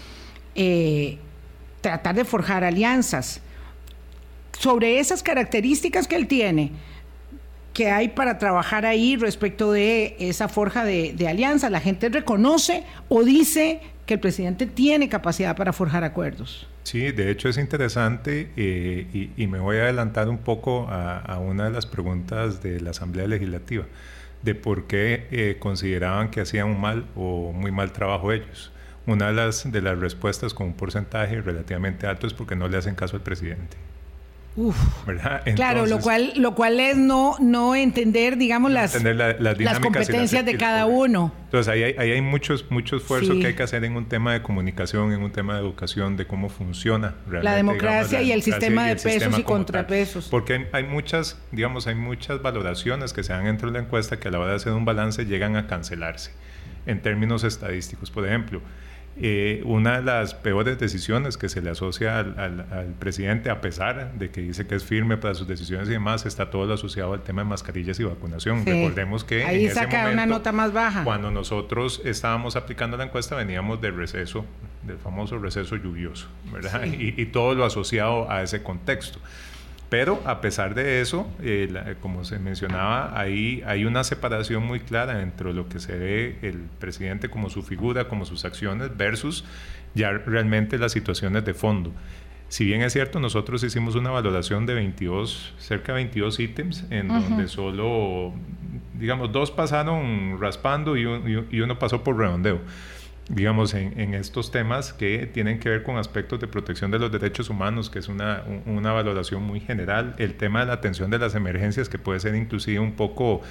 eh, 0.55 1.17
tratar 1.81 2.15
de 2.15 2.25
forjar 2.25 2.63
alianzas. 2.63 3.41
Sobre 4.57 4.99
esas 4.99 5.23
características 5.23 6.07
que 6.07 6.15
él 6.15 6.27
tiene, 6.27 6.71
que 7.79 7.89
hay 7.89 8.09
para 8.09 8.37
trabajar 8.37 8.85
ahí 8.85 9.15
respecto 9.15 9.71
de 9.71 10.17
esa 10.19 10.49
forja 10.49 10.83
de, 10.83 11.15
alianza. 11.29 11.69
La 11.69 11.79
gente 11.79 12.09
reconoce 12.09 12.83
o 13.07 13.23
dice 13.23 13.79
que 14.05 14.15
el 14.15 14.19
presidente 14.19 14.65
tiene 14.65 15.07
capacidad 15.07 15.55
para 15.55 15.71
forjar 15.71 16.03
acuerdos. 16.03 16.67
Sí, 16.83 17.13
de 17.13 17.31
hecho 17.31 17.47
es 17.47 17.57
interesante 17.57 18.51
eh, 18.57 19.29
y, 19.37 19.47
me 19.47 19.59
voy 19.59 19.77
a 19.77 19.83
adelantar 19.83 20.27
un 20.27 20.39
poco 20.39 20.87
a, 20.89 21.39
una 21.39 21.63
de 21.63 21.71
las 21.71 21.85
preguntas 21.85 22.61
de 22.61 22.81
la 22.81 22.89
Asamblea 22.89 23.27
Legislativa. 23.27 23.85
de 24.41 24.55
por 24.55 24.85
qué 24.87 25.27
eh, 25.31 25.55
consideraban 25.57 26.31
que 26.31 26.41
hacían 26.41 26.67
un 26.67 26.81
mal 26.81 27.05
o 27.15 27.53
muy 27.53 27.71
mal 27.71 27.93
trabajo 27.93 28.33
ellos. 28.33 28.73
Una 29.05 29.27
de 29.27 29.33
las, 29.35 29.71
de 29.71 29.81
las 29.81 29.97
respuestas 29.97 30.53
con 30.53 30.67
un 30.67 30.73
porcentaje 30.73 31.39
relativamente 31.39 32.07
alto 32.07 32.27
es 32.27 32.33
porque 32.33 32.57
no 32.57 32.67
le 32.67 32.75
hacen 32.75 32.95
caso 32.95 33.15
al 33.15 33.23
presidente. 33.23 33.77
Uf, 34.55 34.75
claro, 35.55 35.85
lo 35.85 35.99
cual, 35.99 36.33
lo 36.35 36.55
cual 36.55 36.79
es 36.79 36.97
no, 36.97 37.35
no 37.39 37.75
entender, 37.75 38.35
digamos, 38.35 38.71
las, 38.71 39.01
las 39.03 39.79
competencias 39.79 40.43
de 40.45 40.57
cada 40.57 40.85
uno. 40.85 41.31
Entonces, 41.45 41.71
ahí 41.71 41.83
hay, 41.83 41.95
ahí 41.97 42.11
hay 42.11 42.21
muchos, 42.21 42.65
mucho 42.69 42.97
esfuerzo 42.97 43.39
que 43.39 43.47
hay 43.47 43.53
que 43.53 43.63
hacer 43.63 43.83
en 43.85 43.95
un 43.95 44.09
tema 44.09 44.33
de 44.33 44.41
comunicación, 44.41 45.13
en 45.13 45.21
un 45.21 45.31
tema 45.31 45.53
de 45.53 45.61
educación, 45.61 46.17
de 46.17 46.27
cómo 46.27 46.49
funciona 46.49 47.15
realmente. 47.27 47.43
La 47.43 47.55
democracia 47.55 48.21
y 48.21 48.31
el 48.31 48.41
sistema 48.41 48.87
de 48.87 48.95
pesos 48.95 49.37
y 49.37 49.43
contrapesos. 49.43 50.27
Porque 50.29 50.67
hay, 50.73 50.83
muchas, 50.83 51.39
digamos, 51.51 51.87
hay 51.87 51.95
muchas 51.95 52.41
valoraciones 52.41 53.13
que 53.13 53.23
se 53.23 53.33
dan 53.33 53.45
dentro 53.45 53.71
de 53.71 53.79
la 53.79 53.85
encuesta 53.85 54.19
que 54.19 54.27
a 54.27 54.31
la 54.31 54.39
hora 54.39 54.49
de 54.49 54.55
hacer 54.57 54.73
un 54.73 54.85
balance 54.85 55.25
llegan 55.25 55.55
a 55.55 55.67
cancelarse 55.67 56.31
en 56.85 57.01
términos 57.01 57.43
estadísticos. 57.43 58.11
Por 58.11 58.27
ejemplo, 58.27 58.61
eh, 59.21 59.61
una 59.65 59.97
de 59.97 60.03
las 60.03 60.33
peores 60.33 60.79
decisiones 60.79 61.37
que 61.37 61.49
se 61.49 61.61
le 61.61 61.69
asocia 61.69 62.19
al, 62.19 62.95
presidente, 62.99 63.49
a 63.49 63.59
pesar 63.59 64.13
de 64.13 64.29
que 64.29 64.41
dice 64.41 64.65
que 64.65 64.75
es 64.75 64.83
firme 64.83 65.17
para 65.17 65.35
sus 65.35 65.47
decisiones 65.47 65.89
y 65.89 65.91
demás, 65.91 66.25
está 66.25 66.49
todo 66.49 66.65
lo 66.65 66.75
asociado 66.75 67.13
al 67.13 67.21
tema 67.21 67.43
de 67.43 67.49
mascarillas 67.49 67.99
y 67.99 68.03
vacunación. 68.03 68.65
Recordemos 68.65 69.23
que 69.23 69.43
ahí 69.43 69.69
saca 69.69 70.09
una 70.09 70.25
nota 70.25 70.51
más 70.51 70.71
baja. 70.71 71.03
Cuando 71.03 71.31
nosotros 71.31 72.01
estábamos 72.05 72.55
aplicando 72.55 72.95
la 72.95 73.05
encuesta, 73.05 73.35
veníamos 73.35 73.81
del 73.81 73.95
receso, 73.95 74.45
del 74.83 74.97
famoso 74.97 75.37
receso 75.37 75.75
lluvioso, 75.75 76.27
¿verdad? 76.53 76.85
y 76.85 77.25
todo 77.25 77.55
lo 77.55 77.65
asociado 77.65 78.31
a 78.31 78.41
ese 78.43 78.63
contexto. 78.63 79.19
Pero 79.89 80.21
a 80.25 80.39
pesar 80.39 80.75
de 80.75 81.01
eso, 81.01 81.27
eh, 81.41 81.95
como 81.99 82.23
se 82.23 82.37
mencionaba, 82.37 83.19
ahí 83.19 83.63
hay 83.65 83.85
una 83.85 84.03
separación 84.03 84.63
muy 84.63 84.81
clara 84.81 85.23
entre 85.23 85.51
lo 85.51 85.67
que 85.67 85.79
se 85.79 85.97
ve 85.97 86.37
el 86.43 86.59
presidente 86.79 87.29
como 87.29 87.49
su 87.49 87.63
figura, 87.63 88.07
como 88.07 88.25
sus 88.25 88.45
acciones, 88.45 88.95
versus 88.95 89.45
ya 89.95 90.11
realmente 90.11 90.77
las 90.77 90.91
situaciones 90.91 91.43
de 91.43 91.55
fondo. 91.55 91.91
Si 92.49 92.65
bien 92.65 92.81
es 92.81 92.93
cierto, 92.93 93.19
nosotros 93.19 93.63
hicimos 93.63 93.95
una 93.95 94.11
valoración 94.11 94.67
de 94.67 94.75
22, 94.75 95.55
cerca 95.57 95.93
de 95.93 96.03
22 96.03 96.39
ítems, 96.39 96.85
en 96.91 97.07
donde 97.07 97.47
solo, 97.47 98.33
digamos, 98.93 99.31
dos 99.31 99.49
pasaron 99.49 100.39
raspando 100.39 100.97
y, 100.97 101.01
y 101.51 101.61
uno 101.61 101.79
pasó 101.79 102.03
por 102.03 102.17
redondeo 102.17 102.59
digamos, 103.29 103.75
en, 103.75 104.15
estos 104.15 104.51
temas 104.51 104.91
que 104.91 105.27
tienen 105.27 105.59
que 105.59 105.69
ver 105.69 105.83
con 105.83 105.97
aspectos 105.97 106.39
de 106.39 106.47
protección 106.47 106.89
de 106.89 106.97
los 106.97 107.11
derechos 107.11 107.49
humanos, 107.49 107.91
que 107.91 107.99
es 107.99 108.07
una, 108.07 108.43
una, 108.65 108.91
valoración 108.91 109.43
muy 109.43 109.59
general, 109.59 110.15
el 110.17 110.33
tema 110.33 110.61
de 110.61 110.65
la 110.65 110.73
atención 110.73 111.11
de 111.11 111.19
las 111.19 111.35
emergencias, 111.35 111.89
que 111.89 111.99
puede 111.99 112.19
ser 112.19 112.33
inclusive 112.33 112.79
un 112.79 112.93
poco, 112.93 113.41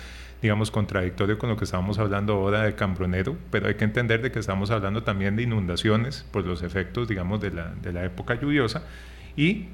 digamos, 0.43 0.73
contradictorio 0.73 1.38
con 1.38 1.49
lo 1.49 1.57
que 1.57 1.64
estábamos 1.64 2.01
hablando 2.01 2.35
ahora 2.35 2.62
de 2.62 2.75
Cambronero, 2.75 3.37
pero 3.53 3.69
hay 3.69 3.77
que 3.77 3.85
entender 3.85 4.21
de 4.21 4.33
que 4.33 4.41
estamos 4.41 4.73
hablando 4.73 5.05
también 5.05 5.37
de 5.37 5.45
inundaciones 5.45 6.27
por 6.33 6.45
los 6.45 6.64
efectos, 6.64 7.07
digamos, 7.07 7.41
de 7.41 7.53
la, 7.53 7.73
de 7.81 7.93
la 7.93 8.05
época 8.05 8.35
lluviosa, 8.35 8.83
y 9.37 9.69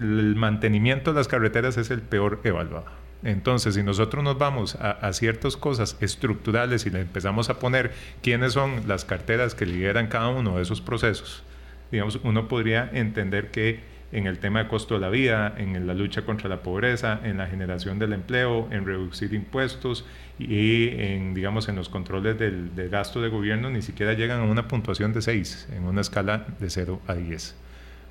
el 0.00 0.36
mantenimiento 0.36 1.12
de 1.12 1.18
las 1.18 1.28
carreteras 1.28 1.76
es 1.76 1.90
el 1.90 2.00
peor 2.00 2.40
evaluado. 2.44 3.03
Entonces, 3.24 3.74
si 3.74 3.82
nosotros 3.82 4.22
nos 4.22 4.36
vamos 4.36 4.76
a, 4.76 5.10
ciertas 5.14 5.56
cosas 5.56 5.96
estructurales 6.00 6.84
y 6.84 6.90
le 6.90 7.00
empezamos 7.00 7.48
a 7.48 7.58
poner 7.58 7.92
quiénes 8.22 8.52
son 8.52 8.86
las 8.86 9.06
carteras 9.06 9.54
que 9.54 9.64
lideran 9.64 10.08
cada 10.08 10.28
uno 10.28 10.56
de 10.56 10.62
esos 10.62 10.82
procesos, 10.82 11.42
digamos, 11.90 12.20
uno 12.22 12.48
podría 12.48 12.90
entender 12.92 13.50
que 13.50 13.80
en 14.12 14.26
el 14.26 14.38
tema 14.38 14.62
de 14.62 14.68
costo 14.68 14.94
de 14.94 15.00
la 15.00 15.08
vida, 15.08 15.54
en 15.56 15.86
la 15.86 15.94
lucha 15.94 16.22
contra 16.22 16.48
la 16.48 16.62
pobreza, 16.62 17.18
en 17.24 17.38
la 17.38 17.46
generación 17.46 17.98
del 17.98 18.12
empleo, 18.12 18.68
en 18.70 18.84
reducir 18.84 19.32
impuestos 19.32 20.04
y 20.38 20.88
en, 20.90 21.34
digamos, 21.34 21.68
en 21.68 21.76
los 21.76 21.88
controles 21.88 22.38
del, 22.38 22.70
gasto 22.90 23.22
de 23.22 23.28
gobierno, 23.28 23.70
ni 23.70 23.80
siquiera 23.80 24.12
llegan 24.12 24.40
a 24.40 24.44
una 24.44 24.68
puntuación 24.68 25.14
de 25.14 25.22
6, 25.22 25.70
en 25.74 25.84
una 25.84 26.02
escala 26.02 26.46
de 26.60 26.68
0 26.68 27.00
a 27.06 27.14
10. 27.14 27.56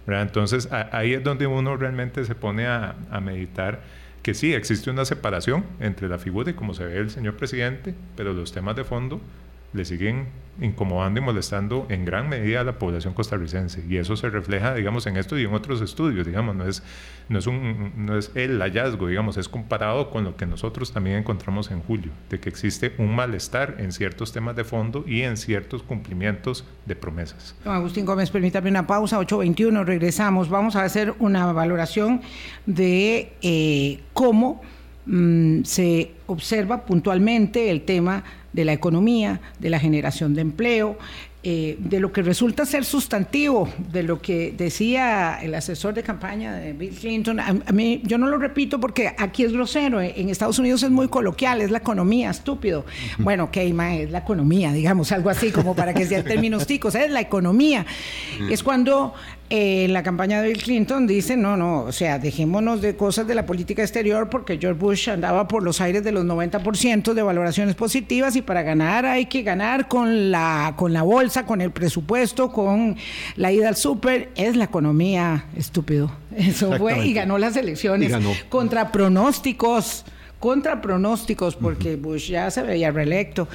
Entonces, 0.08 0.67
ahí 0.91 1.13
es 1.13 1.23
donde 1.23 1.47
uno 1.47 1.78
realmente 1.78 2.26
se 2.26 2.36
pone 2.36 2.65
a, 2.65 2.95
a 3.10 3.21
meditar 3.21 3.82
que 4.24 4.34
sí, 4.34 4.54
existe 4.54 4.90
una 4.90 5.06
separación 5.06 5.66
entre 5.80 6.08
la 6.08 6.18
figura 6.18 6.50
y 6.50 6.54
cómo 6.54 6.74
se 6.74 6.86
ve 6.86 6.98
el 6.98 7.10
señor 7.10 7.36
presidente, 7.36 7.94
pero 8.16 8.34
los 8.34 8.54
temas 8.54 8.76
de 8.76 8.86
fondo 8.86 9.20
le 9.74 9.86
siguen 9.86 10.28
incomodando 10.62 11.20
y 11.20 11.24
molestando 11.24 11.88
en 11.90 12.06
gran 12.06 12.30
medida 12.30 12.62
a 12.62 12.64
la 12.64 12.78
población 12.78 13.14
costarricense. 13.14 13.84
Y 13.88 13.98
eso 13.98 14.16
se 14.16 14.30
refleja, 14.30 14.76
digamos, 14.76 15.08
en 15.08 15.18
esto 15.18 15.38
y 15.38 15.44
en 15.44 15.54
otros 15.54 15.82
estudios, 15.82 16.26
digamos, 16.26 16.56
no 16.56 16.68
es, 16.68 16.84
no 17.30 17.40
es, 17.40 17.48
un, 17.48 17.92
no 18.06 18.18
es 18.18 18.32
el 18.36 18.60
hallazgo, 18.60 19.08
digamos, 19.08 19.38
es 19.38 19.50
comparado 19.50 20.12
con 20.12 20.24
lo 20.24 20.38
que 20.38 20.46
nosotros 20.46 20.92
también 20.92 21.18
encontramos 21.18 21.72
en 21.72 21.82
julio, 21.82 22.12
de 22.30 22.40
que 22.40 22.50
existe 22.50 22.94
un 22.98 23.16
malestar 23.16 23.78
en 23.80 23.92
ciertos 23.92 24.32
temas 24.32 24.56
de 24.56 24.64
fondo 24.64 25.04
y 25.08 25.24
en 25.24 25.38
ciertos 25.38 25.82
cumplimientos 25.82 26.66
de 26.86 26.96
promesas. 26.96 27.56
Don 27.64 27.74
Agustín 27.74 28.06
Gómez, 28.06 28.30
permítame 28.30 28.70
una 28.70 28.86
pausa, 28.86 29.20
8.21, 29.20 29.84
regresamos. 29.86 30.50
Vamos 30.50 30.76
a 30.76 30.84
hacer 30.84 31.16
una 31.20 31.52
valoración 31.52 32.22
de 32.66 33.34
eh, 33.42 34.02
cómo 34.14 34.62
mm, 35.06 35.63
se 35.63 36.12
observa 36.28 36.86
puntualmente 36.86 37.70
el 37.70 37.82
tema 37.82 38.24
de 38.54 38.66
la 38.66 38.74
economía, 38.74 39.42
de 39.60 39.70
la 39.70 39.80
generación 39.80 40.34
de 40.36 40.42
empleo, 40.42 40.98
eh, 41.46 41.76
de 41.78 42.00
lo 42.00 42.13
que 42.13 42.22
resulta 42.22 42.66
ser 42.66 42.86
sustantivo, 42.86 43.68
de 43.92 44.02
lo 44.04 44.22
que 44.22 44.54
decía 44.58 45.39
el 45.42 45.54
asesor 45.56 45.94
de 45.94 46.02
campaña 46.02 46.54
de 46.56 46.72
Bill 46.72 46.96
Clinton. 46.96 47.38
A, 47.38 47.52
mí, 47.74 48.02
yo 48.06 48.18
no 48.18 48.28
lo 48.28 48.38
repito 48.38 48.80
porque 48.80 49.13
aquí 49.18 49.44
es 49.44 49.52
grosero, 49.52 50.00
eh, 50.00 50.13
en 50.16 50.30
Estados 50.30 50.58
Unidos 50.58 50.84
es 50.84 50.89
muy 50.89 51.10
coloquial, 51.10 51.60
es 51.60 51.70
la 51.70 51.80
economía, 51.80 52.30
estúpido. 52.30 52.86
Bueno, 53.18 53.46
ok, 53.46 53.58
es 53.58 54.10
la 54.10 54.20
economía, 54.20 54.72
digamos, 54.72 55.12
algo 55.12 55.30
así 55.30 55.52
como 55.52 55.76
para 55.76 55.94
que 55.94 56.06
sean 56.06 56.24
términos 56.24 56.66
ticos, 56.66 56.96
es 56.96 57.12
la 57.12 57.20
economía. 57.20 57.86
Es 58.50 58.63
cuando 58.63 59.13
eh, 59.49 59.88
la 59.89 60.01
campaña 60.01 60.41
de 60.41 60.47
Bill 60.47 60.63
Clinton 60.63 61.06
dice, 61.06 61.38
no, 61.38 61.56
no, 61.58 61.82
o 61.82 61.91
sea, 61.91 62.17
dejémonos 62.17 62.82
de 62.82 62.95
cosas 62.95 63.27
de 63.27 63.36
la 63.36 63.45
política 63.45 63.82
exterior 63.82 64.29
porque 64.29 64.58
George 64.58 64.79
Bush 64.79 65.10
andaba 65.10 65.47
por 65.47 65.63
los 65.63 65.79
aires 65.82 66.03
de 66.03 66.12
los 66.12 66.25
90% 66.25 67.13
de 67.13 67.21
valoraciones 67.21 67.75
positivas 67.75 68.36
y 68.36 68.41
para 68.41 68.63
ganar 68.63 69.06
hay 69.06 69.27
que 69.27 69.43
ganar 69.43 69.88
con 69.88 70.32
la, 70.32 70.73
con 70.75 70.93
la 70.93 71.03
bolsa, 71.03 71.45
con 71.45 71.62
el 71.62 71.71
presupuesto, 71.71 72.51
con 72.51 72.95
la 73.36 73.51
ida 73.51 73.67
al 73.67 73.75
súper. 73.75 74.32
Es 74.36 74.56
la 74.56 74.63
economía, 74.63 75.45
estúpido. 75.56 76.12
Eso 76.36 76.77
fue 76.77 77.06
y 77.06 77.13
ganó 77.13 77.38
las 77.38 77.56
elecciones 77.56 78.13
contra 78.49 78.91
pronósticos 78.91 80.06
contra 80.39 80.82
pronósticos, 80.82 81.56
porque 81.56 81.95
Bush 81.95 82.27
ya 82.27 82.51
se 82.51 82.63
veía 82.63 82.91
reelecto. 82.91 83.47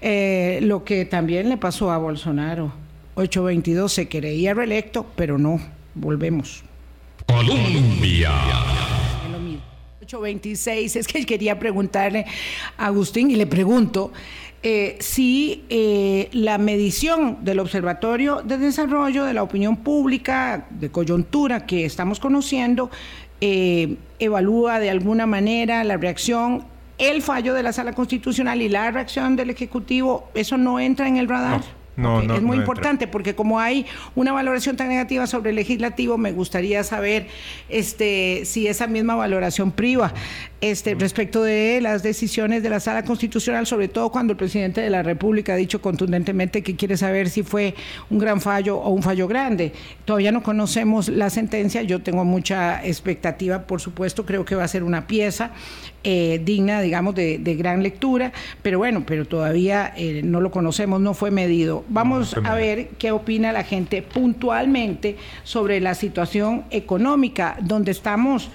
Eh, 0.00 0.60
lo 0.62 0.84
que 0.84 1.04
también 1.04 1.50
le 1.50 1.58
pasó 1.58 1.90
a 1.90 1.98
Bolsonaro. 1.98 2.72
822 3.14 3.92
se 3.92 4.08
creía 4.08 4.54
reelecto, 4.54 5.06
pero 5.16 5.38
no, 5.38 5.60
volvemos. 5.94 6.62
Colombia. 7.26 8.30
826, 10.00 10.96
es 10.96 11.06
que 11.06 11.24
quería 11.24 11.58
preguntarle 11.58 12.26
a 12.76 12.86
Agustín 12.86 13.30
y 13.30 13.36
le 13.36 13.46
pregunto 13.46 14.12
eh, 14.62 14.96
si 15.00 15.64
eh, 15.70 16.28
la 16.32 16.58
medición 16.58 17.38
del 17.44 17.60
Observatorio 17.60 18.42
de 18.42 18.58
Desarrollo 18.58 19.24
de 19.24 19.34
la 19.34 19.42
Opinión 19.42 19.76
Pública 19.76 20.66
de 20.70 20.90
coyuntura 20.90 21.64
que 21.64 21.84
estamos 21.84 22.18
conociendo 22.18 22.90
eh, 23.40 23.96
evalúa 24.18 24.80
de 24.80 24.90
alguna 24.90 25.26
manera 25.26 25.84
la 25.84 25.96
reacción 25.96 26.66
el 26.98 27.22
fallo 27.22 27.54
de 27.54 27.62
la 27.62 27.72
sala 27.72 27.94
constitucional 27.94 28.60
y 28.60 28.68
la 28.68 28.90
reacción 28.90 29.34
del 29.34 29.48
Ejecutivo, 29.48 30.28
¿eso 30.34 30.58
no 30.58 30.78
entra 30.78 31.08
en 31.08 31.16
el 31.16 31.28
radar? 31.28 31.62
Es 32.34 32.42
muy 32.42 32.56
importante 32.56 33.06
porque 33.06 33.34
como 33.34 33.60
hay 33.60 33.86
una 34.14 34.32
valoración 34.32 34.76
tan 34.76 34.88
negativa 34.88 35.26
sobre 35.26 35.50
el 35.50 35.56
legislativo, 35.56 36.18
me 36.18 36.32
gustaría 36.32 36.82
saber 36.84 37.28
este, 37.68 38.42
si 38.44 38.66
esa 38.66 38.86
misma 38.86 39.14
valoración 39.14 39.72
priva 39.72 40.12
este, 40.60 40.94
respecto 40.94 41.42
de 41.42 41.80
las 41.80 42.02
decisiones 42.02 42.62
de 42.62 42.70
la 42.70 42.80
Sala 42.80 43.04
Constitucional, 43.04 43.66
sobre 43.66 43.88
todo 43.88 44.10
cuando 44.10 44.32
el 44.32 44.36
presidente 44.36 44.80
de 44.80 44.90
la 44.90 45.02
República 45.02 45.54
ha 45.54 45.56
dicho 45.56 45.80
contundentemente 45.80 46.62
que 46.62 46.76
quiere 46.76 46.96
saber 46.96 47.30
si 47.30 47.42
fue 47.42 47.74
un 48.10 48.18
gran 48.18 48.40
fallo 48.40 48.76
o 48.78 48.90
un 48.90 49.02
fallo 49.02 49.26
grande. 49.26 49.72
Todavía 50.04 50.32
no 50.32 50.42
conocemos 50.42 51.08
la 51.08 51.30
sentencia, 51.30 51.82
yo 51.82 52.02
tengo 52.02 52.24
mucha 52.24 52.84
expectativa, 52.84 53.62
por 53.62 53.80
supuesto, 53.80 54.26
creo 54.26 54.44
que 54.44 54.54
va 54.54 54.64
a 54.64 54.68
ser 54.68 54.82
una 54.82 55.06
pieza 55.06 55.52
eh, 56.02 56.40
digna, 56.44 56.80
digamos, 56.80 57.14
de, 57.14 57.38
gran 57.58 57.82
lectura, 57.82 58.32
pero 58.62 58.78
bueno, 58.78 59.04
pero 59.06 59.26
todavía 59.26 59.92
eh, 59.96 60.22
no 60.24 60.40
lo 60.40 60.50
conocemos, 60.50 61.00
no 61.00 61.14
fue 61.14 61.30
medido. 61.30 61.84
Vamos 61.88 62.34
a 62.42 62.54
ver 62.54 62.88
qué 62.98 63.12
opina 63.12 63.52
la 63.52 63.64
gente 63.64 64.02
puntualmente 64.02 65.16
sobre 65.44 65.80
la 65.80 65.94
situación 65.94 66.64
económica, 66.70 67.56
donde 67.60 67.90
estamos 67.90 68.50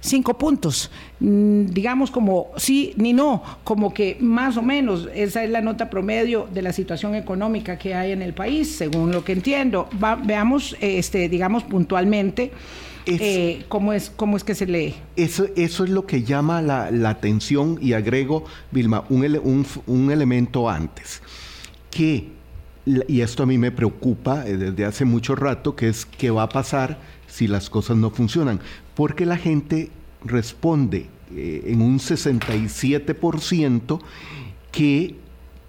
cinco 0.00 0.36
puntos, 0.38 0.90
mm, 1.20 1.66
digamos 1.66 2.10
como 2.10 2.48
sí 2.56 2.94
ni 2.96 3.12
no, 3.12 3.42
como 3.64 3.92
que 3.92 4.16
más 4.20 4.56
o 4.56 4.62
menos 4.62 5.08
esa 5.14 5.44
es 5.44 5.50
la 5.50 5.60
nota 5.60 5.90
promedio 5.90 6.48
de 6.52 6.62
la 6.62 6.72
situación 6.72 7.14
económica 7.14 7.78
que 7.78 7.94
hay 7.94 8.12
en 8.12 8.22
el 8.22 8.32
país, 8.32 8.76
según 8.76 9.12
lo 9.12 9.24
que 9.24 9.32
entiendo. 9.32 9.88
veamos, 10.24 10.76
este, 10.80 11.28
digamos 11.28 11.62
puntualmente. 11.64 12.50
Eh, 13.06 13.64
¿cómo, 13.68 13.92
es, 13.92 14.12
¿Cómo 14.14 14.36
es 14.36 14.44
que 14.44 14.54
se 14.54 14.66
lee? 14.66 14.94
Eso, 15.16 15.46
eso 15.56 15.84
es 15.84 15.90
lo 15.90 16.06
que 16.06 16.22
llama 16.22 16.62
la, 16.62 17.08
atención 17.08 17.78
y 17.80 17.94
agrego, 17.94 18.44
Vilma, 18.70 19.04
un, 19.08 19.66
un 19.86 20.10
elemento 20.10 20.68
antes, 20.68 21.22
que, 21.90 22.28
y 22.84 23.20
esto 23.20 23.42
a 23.42 23.46
mí 23.46 23.58
me 23.58 23.72
preocupa 23.72 24.46
eh, 24.46 24.56
desde 24.56 24.84
hace 24.84 25.04
mucho 25.04 25.34
rato, 25.34 25.74
que 25.74 25.88
es 25.88 26.06
qué 26.06 26.30
va 26.30 26.44
a 26.44 26.48
pasar 26.48 26.98
si 27.26 27.46
las 27.46 27.70
cosas 27.70 27.96
no 27.96 28.10
funcionan 28.10 28.60
porque 29.00 29.24
la 29.24 29.38
gente 29.38 29.88
responde 30.22 31.06
eh, 31.34 31.62
en 31.68 31.80
un 31.80 31.98
67% 31.98 33.98
que 34.70 35.16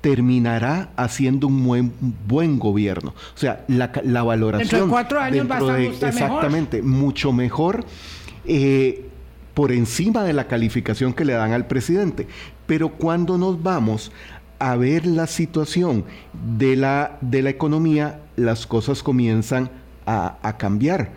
terminará 0.01 0.89
haciendo 0.95 1.47
un 1.47 1.63
buen, 1.63 1.93
buen 2.27 2.59
gobierno. 2.59 3.13
O 3.35 3.37
sea, 3.37 3.63
la, 3.67 3.87
valoración... 4.23 4.67
Dentro 4.67 4.85
de 4.85 4.91
cuatro 4.91 5.19
años 5.19 5.49
va 5.49 5.57
a 5.57 5.79
estar 5.79 6.09
Exactamente, 6.09 6.81
mucho 6.81 7.31
mejor 7.31 7.85
eh, 8.45 9.05
por 9.53 9.71
encima 9.71 10.23
de 10.23 10.33
la 10.33 10.47
calificación 10.47 11.13
que 11.13 11.23
le 11.23 11.33
dan 11.33 11.53
al 11.53 11.67
presidente. 11.67 12.27
Pero 12.65 12.89
cuando 12.89 13.37
nos 13.37 13.61
vamos 13.61 14.11
a 14.57 14.75
ver 14.75 15.05
la 15.05 15.27
situación 15.27 16.03
de 16.57 16.75
la, 16.75 17.17
de 17.21 17.43
la 17.43 17.51
economía, 17.51 18.21
las 18.35 18.65
cosas 18.65 19.03
comienzan 19.03 19.69
a, 20.07 20.37
a 20.41 20.57
cambiar. 20.57 21.11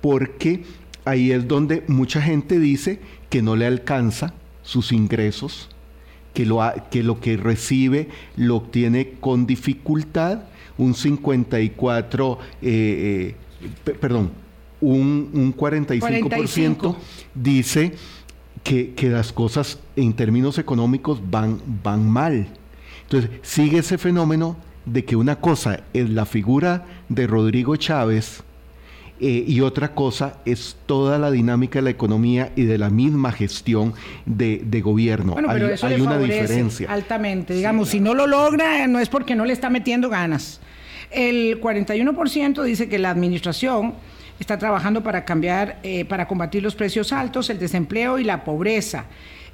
Porque 0.00 0.64
ahí 1.04 1.30
es 1.30 1.46
donde 1.46 1.84
mucha 1.88 2.22
gente 2.22 2.58
dice 2.58 3.00
que 3.28 3.42
no 3.42 3.54
le 3.54 3.66
alcanza 3.66 4.32
sus 4.62 4.92
ingresos, 4.92 5.68
que 6.34 6.46
lo, 6.46 6.60
que, 6.90 7.02
lo 7.02 7.20
que 7.20 7.36
recibe 7.36 8.08
lo 8.36 8.56
obtiene 8.56 9.14
con 9.20 9.46
dificultad, 9.46 10.44
un 10.78 10.94
54, 10.94 12.38
eh, 12.62 13.34
eh, 13.86 13.92
perdón, 14.00 14.30
un, 14.80 15.54
45%, 15.56 16.96
dice 17.34 17.94
que, 18.62 18.94
las 19.02 19.32
cosas 19.32 19.78
en 19.96 20.12
términos 20.12 20.58
económicos 20.58 21.20
van, 21.30 21.60
van 21.82 22.08
mal. 22.08 22.48
Entonces, 23.02 23.30
sigue 23.42 23.78
ese 23.78 23.98
fenómeno 23.98 24.56
de 24.86 25.04
que 25.04 25.16
una 25.16 25.36
cosa 25.36 25.80
es 25.92 26.08
la 26.08 26.24
figura 26.24 26.86
de 27.08 27.26
Rodrigo 27.26 27.76
Chávez, 27.76 28.42
eh, 29.20 29.44
y 29.46 29.60
otra 29.60 29.94
cosa 29.94 30.38
es 30.46 30.76
toda 30.86 31.18
la 31.18 31.30
dinámica 31.30 31.78
de 31.78 31.82
la 31.82 31.90
economía 31.90 32.52
y 32.56 32.64
de 32.64 32.78
la 32.78 32.88
misma 32.88 33.32
gestión 33.32 33.92
de, 34.24 34.80
gobierno. 34.80 35.34
Bueno, 35.34 35.48
pero 35.52 35.66
hay, 35.66 35.72
eso 35.74 35.86
hay 35.86 36.00
una 36.00 36.18
diferencia. 36.18 36.90
Altamente. 36.90 37.54
Digamos, 37.54 37.90
si 37.90 38.00
no 38.00 38.14
lo 38.14 38.26
logra, 38.26 38.86
no 38.86 38.98
es 38.98 39.10
porque 39.10 39.34
no 39.34 39.44
le 39.44 39.52
está 39.52 39.68
metiendo 39.68 40.08
ganas. 40.08 40.60
El 41.10 41.60
41% 41.60 42.62
dice 42.62 42.88
que 42.88 42.98
la 42.98 43.10
administración 43.10 43.94
está 44.38 44.58
trabajando 44.58 45.02
para 45.02 45.26
cambiar, 45.26 45.78
eh, 45.82 46.06
para 46.06 46.26
combatir 46.26 46.62
los 46.62 46.74
precios 46.74 47.12
altos, 47.12 47.50
el 47.50 47.58
desempleo 47.58 48.18
y 48.18 48.24
la 48.24 48.42
pobreza. 48.42 49.04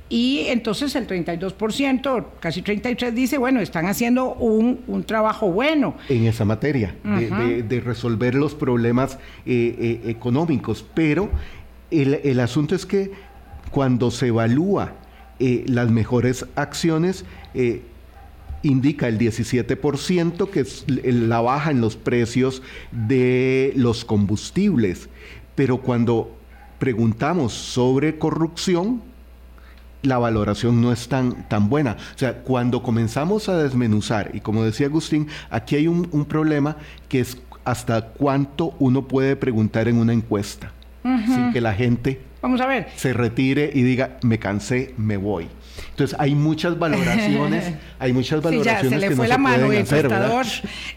Y 0.09 0.47
entonces 0.49 0.95
el 0.95 1.07
32%, 1.09 2.27
casi 2.39 2.63
33%, 2.63 3.11
dice, 3.13 3.39
bueno, 3.39 3.61
están 3.61 3.87
haciendo 3.87 4.35
un, 4.35 5.05
trabajo 5.05 5.51
bueno. 5.51 5.97
En 6.09 6.27
esa 6.27 6.45
materia, 6.45 6.95
de, 7.05 7.81
resolver 7.81 8.35
los 8.35 8.55
problemas 8.55 9.19
eh, 9.45 10.01
eh, 10.07 10.11
económicos. 10.11 10.85
Pero 10.95 11.29
el, 11.91 12.41
asunto 12.41 12.77
es 12.77 12.87
que 12.87 13.11
cuando 13.71 14.13
se 14.13 14.29
evalúa 14.29 14.93
eh, 15.41 15.65
las 15.67 15.91
mejores 15.91 16.47
acciones, 16.55 17.25
indica 18.63 19.09
el 19.09 19.19
17%, 19.19 20.51
que 20.51 20.61
es 20.61 20.85
la 20.87 21.41
baja 21.41 21.73
en 21.73 21.81
los 21.81 21.97
precios 21.97 22.63
de 22.93 23.73
los 23.75 24.05
combustibles. 24.05 25.09
Pero 25.57 25.79
cuando 25.79 26.37
preguntamos 26.79 27.53
sobre 27.53 28.19
corrupción, 28.19 29.03
la 30.07 30.19
valoración 30.19 30.81
no 30.81 30.93
es 30.93 31.09
tan, 31.09 31.49
tan 31.49 31.69
buena. 31.69 31.97
O 32.15 32.19
sea, 32.19 32.39
cuando 32.43 32.83
comenzamos 32.83 33.49
a 33.49 33.59
desmenuzar, 33.59 34.31
y 34.35 34.41
como 34.41 34.65
decía 34.65 34.87
Agustín, 34.87 35.29
aquí 35.51 35.77
hay 35.77 35.89
un, 35.89 36.07
problema 36.27 36.77
que 37.09 37.21
es 37.21 37.39
hasta 37.65 38.09
cuánto 38.09 38.75
uno 38.79 39.03
puede 39.03 39.37
preguntar 39.37 39.89
en 39.89 39.99
una 39.99 40.13
encuesta, 40.13 40.73
sin 41.03 41.53
que 41.53 41.61
la 41.61 41.73
gente 41.75 42.21
Vamos 42.43 42.61
a 42.61 42.67
ver. 42.67 42.89
se 42.97 43.13
retire 43.13 43.71
y 43.75 43.83
diga, 43.83 44.19
me 44.23 44.39
cansé, 44.39 44.95
me 44.97 45.17
voy. 45.17 45.49
Entonces 45.97 46.15
hay 46.21 46.35
muchas 46.35 46.79
valoraciones, 46.79 47.73
hay 47.99 48.13
muchas 48.13 48.43
valoraciones 48.43 48.83
sí, 48.83 48.91
ya, 48.91 49.01
se 49.01 49.09
le 49.09 49.17
fue 49.17 49.29
la 49.29 49.39
mano 49.39 49.73
el 49.73 49.87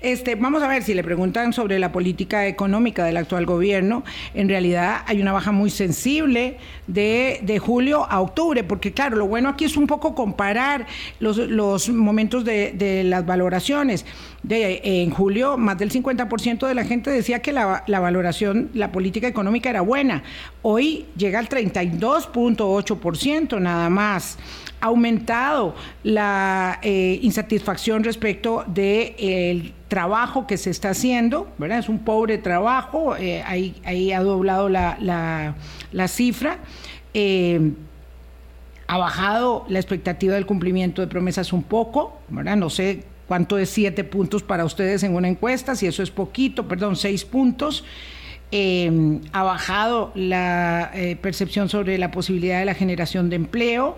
Este, 0.01 0.35
vamos 0.35 0.61
a 0.61 0.67
ver 0.67 0.83
si 0.83 0.93
le 0.93 1.05
preguntan 1.05 1.53
sobre 1.53 1.79
la 1.79 1.93
política 1.93 2.47
económica 2.47 3.05
del 3.05 3.15
actual 3.15 3.45
gobierno. 3.45 4.03
En 4.33 4.49
realidad 4.49 5.03
hay 5.05 5.21
una 5.21 5.31
baja 5.31 5.53
muy 5.53 5.69
sensible 5.69 6.57
de, 6.87 7.39
de 7.43 7.59
julio 7.59 8.07
a 8.09 8.19
octubre, 8.19 8.65
porque 8.65 8.91
claro, 8.91 9.15
lo 9.15 9.25
bueno 9.25 9.47
aquí 9.47 9.63
es 9.63 9.77
un 9.77 9.87
poco 9.87 10.13
comparar 10.13 10.85
los, 11.21 11.37
los 11.37 11.87
momentos 11.87 12.43
de, 12.43 12.73
de 12.73 13.05
las 13.05 13.25
valoraciones. 13.25 14.05
De, 14.43 14.81
en 14.83 15.11
julio, 15.11 15.57
más 15.57 15.77
del 15.77 15.91
50% 15.91 16.67
de 16.67 16.75
la 16.75 16.83
gente 16.83 17.09
decía 17.09 17.39
que 17.39 17.53
la, 17.53 17.85
la, 17.87 18.01
valoración, 18.01 18.69
la 18.73 18.91
política 18.91 19.27
económica 19.27 19.69
era 19.69 19.79
buena. 19.79 20.23
Hoy 20.61 21.05
llega 21.15 21.39
al 21.39 21.47
32.8% 21.47 23.61
nada 23.61 23.89
más 23.89 24.37
aumentado 24.89 25.75
la 26.03 26.79
eh, 26.81 27.19
insatisfacción 27.21 28.03
respecto 28.03 28.63
del 28.67 28.73
de, 28.73 29.73
trabajo 29.87 30.45
que 30.45 30.57
se 30.57 30.69
está 30.69 30.91
haciendo, 30.91 31.51
¿verdad? 31.57 31.79
Es 31.79 31.89
un 31.89 31.99
pobre 31.99 32.37
trabajo, 32.37 33.15
eh, 33.15 33.43
ahí, 33.43 34.11
ha 34.11 34.21
doblado 34.21 34.69
la, 34.69 35.55
cifra. 36.07 36.59
Eh, 37.13 37.71
ha 38.87 38.97
bajado 38.97 39.65
la 39.69 39.79
expectativa 39.79 40.33
del 40.33 40.45
cumplimiento 40.45 41.01
de 41.01 41.07
promesas 41.07 41.53
un 41.53 41.63
poco, 41.63 42.19
¿verdad? 42.29 42.57
No 42.57 42.69
sé 42.69 43.03
cuánto 43.27 43.57
es 43.59 43.69
siete 43.69 44.03
puntos 44.03 44.41
para 44.41 44.65
ustedes 44.65 45.03
en 45.03 45.15
una 45.15 45.27
encuesta, 45.27 45.75
si 45.75 45.85
eso 45.85 46.01
es 46.01 46.09
poquito, 46.09 46.67
perdón, 46.67 46.95
seis 46.95 47.23
puntos. 47.23 47.83
ha 48.51 49.43
bajado 49.43 50.11
la 50.15 50.91
percepción 51.21 51.69
sobre 51.69 51.99
la 51.99 52.09
posibilidad 52.09 52.59
de 52.59 52.65
la 52.65 52.73
generación 52.73 53.29
de 53.29 53.35
empleo. 53.35 53.97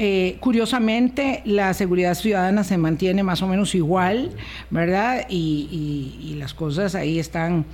Eh, 0.00 0.36
curiosamente, 0.38 1.42
la 1.44 1.74
seguridad 1.74 2.14
ciudadana 2.14 2.62
se 2.62 2.78
mantiene 2.78 3.24
más 3.24 3.42
o 3.42 3.48
menos 3.48 3.74
igual, 3.74 4.30
¿verdad? 4.70 5.26
Y, 5.28 6.36
las 6.38 6.54
cosas 6.54 6.94
ahí 6.94 7.18
están, 7.18 7.64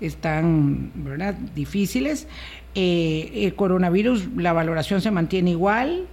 están 0.00 0.92
¿verdad? 0.94 1.34
difíciles. 1.54 2.26
Eh, 2.74 3.30
el 3.34 3.54
coronavirus, 3.54 4.28
la 4.34 4.54
valoración 4.54 5.02
se 5.02 5.10
mantiene 5.10 5.50
igual. 5.50 6.06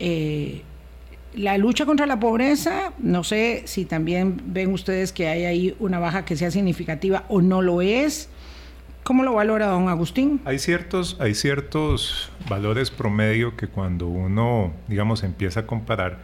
Eh, 0.00 0.62
la 1.34 1.56
lucha 1.56 1.86
contra 1.86 2.04
la 2.06 2.18
pobreza, 2.18 2.92
no 2.98 3.22
sé 3.22 3.62
si 3.64 3.84
también 3.84 4.42
ven 4.46 4.72
ustedes 4.72 5.12
que 5.12 5.28
hay 5.28 5.44
ahí 5.44 5.76
una 5.78 6.00
baja 6.00 6.24
que 6.24 6.36
sea 6.36 6.50
significativa 6.50 7.24
o 7.28 7.40
no 7.40 7.62
lo 7.62 7.80
es. 7.80 8.28
¿Cómo 9.04 9.24
lo 9.24 9.34
valora 9.34 9.66
don 9.66 9.88
Agustín? 9.88 10.40
Hay 10.44 10.60
ciertos, 10.60 11.16
hay 11.18 11.34
ciertos 11.34 12.30
valores 12.48 12.92
promedio 12.92 13.56
que 13.56 13.66
cuando 13.66 14.06
uno, 14.06 14.72
digamos, 14.86 15.24
empieza 15.24 15.60
a 15.60 15.66
comparar 15.66 16.18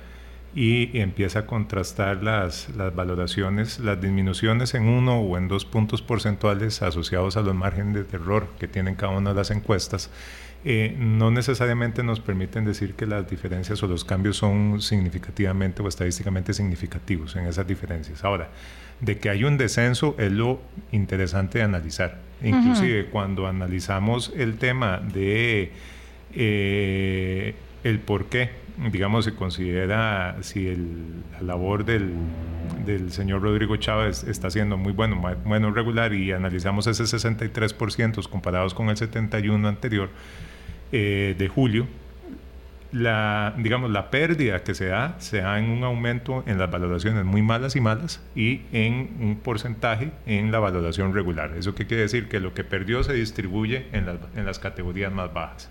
y 0.55 0.99
empieza 1.01 1.41
a 1.41 1.47
contrastar 1.47 2.23
las, 2.23 2.69
las 2.77 2.95
valoraciones, 2.95 3.81
las 3.81 4.01
disminuciones 4.01 4.75
en 4.75 4.85
uno 4.85 5.21
o 5.21 5.37
en 5.37 5.49
dos 5.49 5.65
puntos 5.65 6.03
porcentuales 6.03 6.81
asociados 6.83 7.37
a 7.37 7.43
los 7.43 7.55
márgenes 7.55 8.11
de 8.11 8.17
error 8.17 8.47
que 8.61 8.69
tienen 8.69 8.95
cada 8.95 9.17
una 9.17 9.31
de 9.31 9.37
las 9.37 9.51
encuestas, 9.51 10.11
eh, 10.65 10.97
no 10.99 11.31
necesariamente 11.31 12.03
nos 12.03 12.21
permiten 12.21 12.65
decir 12.65 12.95
que 12.95 13.07
las 13.07 13.29
diferencias 13.29 13.83
o 13.83 13.87
los 13.87 14.05
cambios 14.05 14.37
son 14.37 14.81
significativamente 14.81 15.83
o 15.83 15.89
estadísticamente 15.89 16.53
significativos 16.55 17.37
en 17.37 17.47
esas 17.47 17.67
diferencias. 17.67 18.25
Ahora, 18.25 18.51
de 19.01 19.19
que 19.19 19.31
hay 19.31 19.45
un 19.45 19.59
descenso 19.59 20.15
es 20.19 20.33
lo 20.33 20.61
interesante 20.93 21.59
de 21.59 21.65
analizar. 21.65 22.19
Inclusive 22.43 23.07
cuando 23.07 23.47
analizamos 23.47 24.33
el 24.37 24.59
tema 24.59 24.99
de 24.99 25.73
eh, 26.35 27.55
el 27.83 27.99
por 27.99 28.27
qué, 28.27 28.51
digamos, 28.93 29.25
se 29.25 29.35
considera 29.35 30.37
si 30.43 30.67
la 31.33 31.43
labor 31.43 31.85
del, 31.85 32.13
del, 32.87 33.11
señor 33.11 33.43
Rodrigo 33.43 33.77
Chávez 33.77 34.23
está 34.25 34.51
siendo 34.51 34.77
muy 34.77 34.93
bueno, 34.93 35.21
bueno 35.45 35.73
regular 35.73 36.15
y 36.15 36.31
analizamos 36.31 36.87
ese 36.87 37.05
63% 37.05 38.29
comparados 38.29 38.73
con 38.73 38.89
el 38.89 38.97
71 38.97 39.67
anterior 39.67 40.11
eh, 40.93 41.35
de 41.37 41.49
julio, 41.49 41.87
la, 42.93 43.55
digamos, 43.59 43.91
la 43.91 44.11
pérdida 44.11 44.63
que 44.63 44.75
se 44.75 44.87
da 44.87 45.17
se 45.19 45.39
da 45.39 45.59
en 45.59 45.71
un 45.71 45.85
aumento 45.85 46.43
en 46.47 46.59
las 46.59 46.71
valoraciones 46.71 47.25
muy 47.25 47.43
malas 47.43 47.77
y 47.77 47.81
malas 47.81 48.23
y 48.35 48.63
en 48.73 49.17
un 49.21 49.37
porcentaje 49.43 50.11
en 50.27 50.51
la 50.51 50.59
valoración 50.59 51.13
regular. 51.15 51.55
¿Eso 51.57 51.75
qué 51.75 51.87
quiere 51.87 52.05
decir? 52.05 52.29
Que 52.29 52.41
lo 52.41 52.55
que 52.55 52.65
perdió 52.65 53.03
se 53.03 53.13
distribuye 53.13 53.87
en 53.93 54.07
las, 54.07 54.17
en 54.37 54.47
las 54.47 54.59
categorías 54.59 55.13
más 55.13 55.33
bajas. 55.33 55.71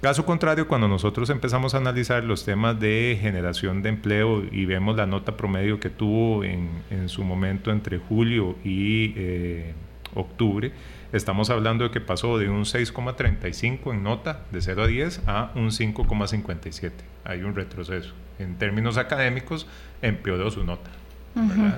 Caso 0.00 0.26
contrario, 0.26 0.66
cuando 0.66 0.88
nosotros 0.88 1.30
empezamos 1.30 1.74
a 1.74 1.78
analizar 1.78 2.24
los 2.24 2.44
temas 2.44 2.80
de 2.80 3.16
generación 3.20 3.82
de 3.82 3.90
empleo 3.90 4.42
y 4.50 4.64
vemos 4.64 4.96
la 4.96 5.06
nota 5.06 5.36
promedio 5.36 5.78
que 5.78 5.90
tuvo 5.90 6.42
en, 6.42 6.70
en 6.90 7.08
su 7.08 7.22
momento 7.22 7.70
entre 7.70 7.98
julio 7.98 8.56
y 8.64 9.14
eh, 9.16 9.74
octubre, 10.14 10.72
estamos 11.12 11.50
hablando 11.50 11.84
de 11.84 11.90
que 11.90 12.00
pasó 12.00 12.38
de 12.38 12.48
un 12.48 12.64
6,35 12.64 13.92
en 13.92 14.02
nota 14.02 14.40
de 14.50 14.60
0 14.60 14.82
a 14.82 14.86
10 14.86 15.22
a 15.26 15.52
un 15.54 15.70
5,57. 15.70 16.92
Hay 17.24 17.42
un 17.42 17.54
retroceso. 17.54 18.12
En 18.38 18.56
términos 18.56 18.96
académicos, 18.96 19.66
empeoró 20.00 20.50
su 20.50 20.64
nota. 20.64 20.90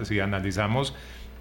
Si 0.03 0.19
analizamos 0.21 0.95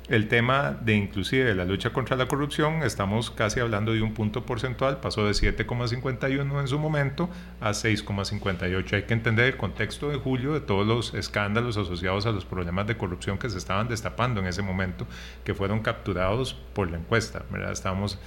el 0.09 0.27
tema 0.27 0.77
de 0.81 0.95
inclusive 0.95 1.55
la 1.55 1.65
lucha 1.65 1.91
contra 1.91 2.17
la 2.17 2.27
corrupción, 2.27 2.83
estamos 2.83 3.31
casi 3.31 3.59
hablando 3.59 3.93
de 3.93 4.01
un 4.01 4.13
punto 4.13 4.45
porcentual, 4.45 4.99
pasó 4.99 5.25
de 5.25 5.31
7,51 5.31 6.59
en 6.59 6.67
su 6.67 6.77
momento 6.77 7.29
a 7.61 7.71
6,58. 7.71 8.93
Hay 8.93 9.03
que 9.03 9.13
entender 9.13 9.45
el 9.45 9.57
contexto 9.57 10.09
de 10.09 10.17
julio 10.17 10.53
de 10.53 10.61
todos 10.61 10.85
los 10.85 11.13
escándalos 11.13 11.77
asociados 11.77 12.25
a 12.25 12.31
los 12.31 12.45
problemas 12.45 12.85
de 12.87 12.97
corrupción 12.97 13.37
que 13.37 13.49
se 13.49 13.57
estaban 13.57 13.87
destapando 13.87 14.41
en 14.41 14.47
ese 14.47 14.61
momento, 14.61 15.07
que 15.45 15.53
fueron 15.53 15.79
capturados 15.79 16.53
por 16.73 16.91
la 16.91 16.97
encuesta. 16.97 17.43
¿verdad? 17.49 17.71
Estamos 17.71 18.19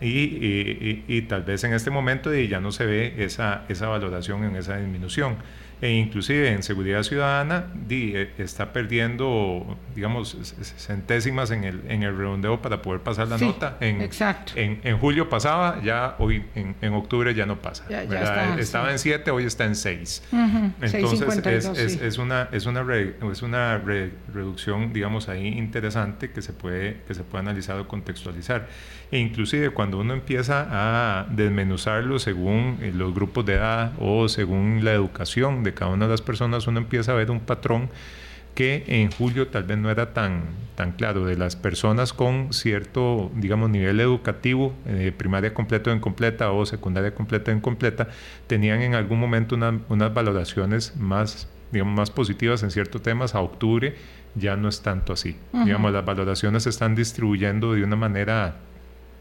y, 0.00 1.04
y, 1.06 1.22
tal 1.22 1.44
vez 1.44 1.62
en 1.62 1.72
este 1.72 1.90
momento 1.90 2.34
ya 2.34 2.60
no 2.60 2.72
se 2.72 2.86
ve 2.86 3.14
esa, 3.18 3.64
esa 3.68 3.86
valoración 3.86 4.42
en 4.42 4.56
esa 4.56 4.76
disminución 4.78 5.36
e 5.80 5.90
inclusive 5.90 6.50
en 6.52 6.62
seguridad 6.62 7.02
ciudadana 7.02 7.66
eh, 7.90 8.32
está 8.38 8.72
perdiendo, 8.72 9.76
digamos, 9.94 10.36
centésimas 10.78 11.50
en 11.50 11.64
el, 11.64 11.82
en 11.88 12.02
el 12.02 12.16
redondeo 12.16 12.62
para 12.62 12.80
poder 12.80 13.02
pasar 13.02 13.28
la 13.28 13.36
nota. 13.36 13.76
En, 13.80 14.00
exacto. 14.00 14.52
En, 14.56 14.80
en, 14.84 14.98
julio 14.98 15.28
pasaba, 15.28 15.82
ya 15.82 16.16
hoy 16.18 16.44
en, 16.54 16.76
en 16.80 16.94
octubre 16.94 17.34
ya 17.34 17.44
no 17.44 17.60
pasa. 17.60 17.84
Estaba 18.58 18.90
en 18.90 18.98
7, 18.98 19.30
hoy 19.30 19.44
está 19.44 19.64
en 19.64 19.76
6. 19.76 20.22
Entonces 20.80 21.46
es, 21.46 22.00
es, 22.00 22.18
una, 22.18 22.48
es 22.52 22.66
una, 22.66 22.84
es 23.30 23.42
una 23.42 23.78
reducción, 23.78 24.92
digamos, 24.92 25.28
ahí 25.28 25.48
interesante 25.48 26.30
que 26.30 26.40
se 26.40 26.52
puede, 26.52 27.02
que 27.06 27.14
se 27.14 27.22
puede 27.22 27.42
analizar 27.42 27.78
o 27.78 27.86
contextualizar. 27.86 28.68
E 29.10 29.18
inclusive 29.18 29.70
cuando 29.70 29.98
uno 29.98 30.14
empieza 30.14 30.66
a 30.68 31.26
desmenuzarlo 31.30 32.18
según 32.18 32.78
eh, 32.82 32.92
los 32.94 33.14
grupos 33.14 33.46
de 33.46 33.54
edad 33.54 33.92
o 33.98 34.28
según 34.28 34.84
la 34.84 34.92
educación 34.92 35.62
de 35.62 35.74
cada 35.74 35.92
una 35.92 36.06
de 36.06 36.10
las 36.10 36.22
personas, 36.22 36.66
uno 36.66 36.78
empieza 36.78 37.12
a 37.12 37.14
ver 37.14 37.30
un 37.30 37.40
patrón 37.40 37.88
que 38.56 38.84
en 38.86 39.12
julio 39.12 39.48
tal 39.48 39.64
vez 39.64 39.76
no 39.76 39.90
era 39.90 40.14
tan, 40.14 40.44
tan 40.76 40.92
claro, 40.92 41.26
de 41.26 41.36
las 41.36 41.56
personas 41.56 42.14
con 42.14 42.54
cierto, 42.54 43.30
digamos, 43.34 43.68
nivel 43.68 44.00
educativo, 44.00 44.72
eh, 44.86 45.12
primaria 45.16 45.52
completa 45.52 45.90
o 45.90 45.94
incompleta 45.94 46.50
o 46.50 46.64
secundaria 46.64 47.14
completa 47.14 47.52
o 47.52 47.54
incompleta, 47.54 48.08
tenían 48.46 48.80
en 48.80 48.94
algún 48.94 49.20
momento 49.20 49.54
unas 49.54 50.14
valoraciones 50.14 50.96
más, 50.96 51.48
digamos, 51.70 51.94
más 51.94 52.10
positivas 52.10 52.62
en 52.62 52.70
ciertos 52.70 53.02
temas. 53.02 53.34
A 53.34 53.40
octubre 53.40 53.94
ya 54.34 54.56
no 54.56 54.70
es 54.70 54.80
tanto 54.80 55.12
así. 55.12 55.36
Digamos, 55.52 55.92
las 55.92 56.06
valoraciones 56.06 56.62
se 56.62 56.70
están 56.70 56.94
distribuyendo 56.94 57.74
de 57.74 57.84
una 57.84 57.96
manera 57.96 58.56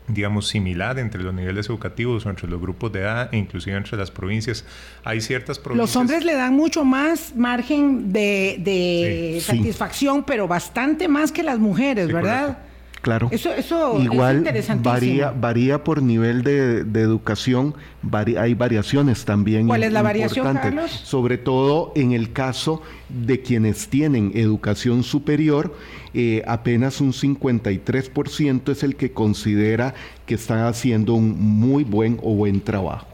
digamos, 0.07 0.47
similar 0.47 0.99
entre 0.99 1.23
los 1.23 1.33
niveles 1.33 1.67
educativos 1.67 2.25
o 2.25 2.29
entre 2.29 2.47
los 2.47 2.61
grupos 2.61 2.91
de 2.91 2.99
edad 2.99 3.29
e 3.31 3.37
inclusive 3.37 3.75
entre 3.75 3.97
las 3.97 4.11
provincias. 4.11 4.65
Hay 5.03 5.21
ciertas 5.21 5.59
provincias... 5.59 5.89
Los 5.89 5.95
hombres 5.95 6.23
le 6.23 6.35
dan 6.35 6.53
mucho 6.53 6.85
más 6.85 7.35
margen 7.35 8.13
de, 8.13 9.41
satisfacción, 9.43 10.23
pero 10.23 10.47
bastante 10.47 11.07
más 11.07 11.31
que 11.31 11.43
las 11.43 11.59
mujeres, 11.59 12.11
¿verdad? 12.11 12.59
Claro. 13.05 13.27
Eso, 13.29 13.53
eso 13.53 14.01
Igual 14.01 14.43
varía, 14.79 15.29
varía 15.29 15.83
por 15.83 16.01
nivel 16.01 16.41
de, 16.41 16.79
educación, 16.99 17.75
hay 18.11 18.55
variaciones 18.55 19.25
también. 19.25 19.67
¿Cuál 19.67 19.83
es 19.83 19.93
la 19.93 20.01
variación, 20.01 20.55
Carlos? 20.55 20.89
Sobre 20.89 21.37
todo 21.37 21.93
en 21.95 22.13
el 22.13 22.33
caso 22.33 22.81
de 23.09 23.43
quienes 23.43 23.89
tienen 23.89 24.31
educación 24.33 25.03
superior, 25.03 25.75
eh, 26.15 26.41
apenas 26.47 26.99
un 26.99 27.13
53% 27.13 28.71
es 28.71 28.81
el 28.81 28.95
que 28.95 29.11
considera 29.11 29.93
que 30.25 30.33
están 30.33 30.65
haciendo 30.65 31.13
un 31.13 31.39
muy 31.39 31.83
buen 31.83 32.19
o 32.23 32.33
buen 32.33 32.59
trabajo. 32.59 33.05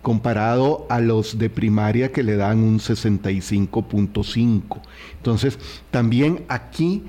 comparado 0.00 0.86
a 0.88 1.00
los 1.00 1.38
de 1.38 1.50
primaria 1.50 2.12
que 2.12 2.22
le 2.22 2.36
dan 2.36 2.60
un 2.60 2.78
65.5. 2.78 4.80
Entonces, 5.18 5.58
también 5.90 6.44
aquí 6.48 7.02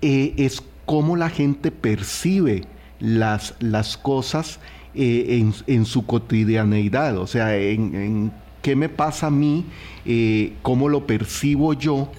eh, 0.00 0.34
es 0.36 0.62
cómo 0.86 1.16
la 1.16 1.30
gente 1.30 1.70
percibe 1.70 2.64
las, 3.00 3.54
las 3.60 3.96
cosas 3.96 4.60
eh, 4.94 5.50
en, 5.66 5.86
su 5.86 6.04
cotidianeidad, 6.04 7.16
o 7.16 7.26
sea, 7.26 7.56
en, 7.56 8.30
qué 8.60 8.76
me 8.76 8.88
pasa 8.88 9.28
a 9.28 9.30
mí, 9.30 9.64
eh, 10.04 10.52
cómo 10.62 10.88
lo 10.88 11.06
percibo 11.06 11.72
yo, 11.72 12.10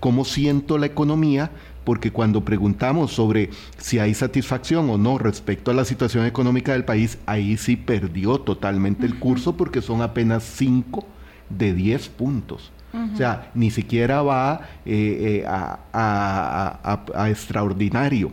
cómo 0.00 0.24
siento 0.24 0.78
la 0.78 0.86
economía, 0.86 1.50
porque 1.84 2.12
cuando 2.12 2.44
preguntamos 2.44 3.12
sobre 3.12 3.50
si 3.76 3.98
hay 3.98 4.14
satisfacción 4.14 4.88
o 4.88 4.98
no 4.98 5.18
respecto 5.18 5.70
a 5.70 5.74
la 5.74 5.84
situación 5.84 6.24
económica 6.24 6.72
del 6.72 6.84
país, 6.84 7.18
ahí 7.26 7.56
sí 7.56 7.76
perdió 7.76 8.38
totalmente 8.38 9.04
el 9.04 9.18
curso 9.18 9.56
porque 9.56 9.82
son 9.82 10.00
apenas 10.00 10.44
5 10.44 11.04
de 11.50 11.74
10 11.74 12.08
puntos. 12.10 12.70
O 12.92 13.16
sea, 13.16 13.50
ni 13.54 13.70
siquiera 13.70 14.20
va 14.22 14.68
eh, 14.84 15.42
eh, 15.42 15.44
a, 15.46 17.28
extraordinario. 17.28 18.32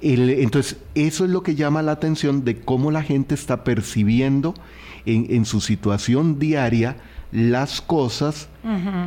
entonces, 0.00 0.78
eso 0.94 1.24
es 1.24 1.30
lo 1.30 1.42
que 1.42 1.54
llama 1.56 1.82
la 1.82 1.92
atención 1.92 2.44
de 2.44 2.60
cómo 2.60 2.90
la 2.90 3.02
gente 3.02 3.34
está 3.34 3.64
percibiendo 3.64 4.54
en, 5.06 5.44
su 5.44 5.60
situación 5.60 6.38
diaria 6.38 6.96
las 7.32 7.80
cosas 7.80 8.48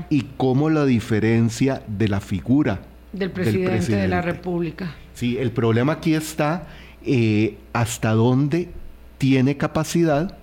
y 0.09 0.23
cómo 0.35 0.69
la 0.69 0.85
diferencia 0.85 1.81
de 1.87 2.07
la 2.09 2.19
figura 2.19 2.81
del 3.13 3.31
presidente, 3.31 3.95
de 3.95 4.07
la 4.07 4.21
República. 4.21 4.95
Sí, 5.13 5.37
el 5.37 5.51
problema 5.51 5.93
aquí 5.93 6.13
está 6.13 6.67
eh, 7.03 7.57
hasta 7.73 8.11
dónde 8.11 8.69
tiene 9.17 9.57
capacidad 9.57 10.37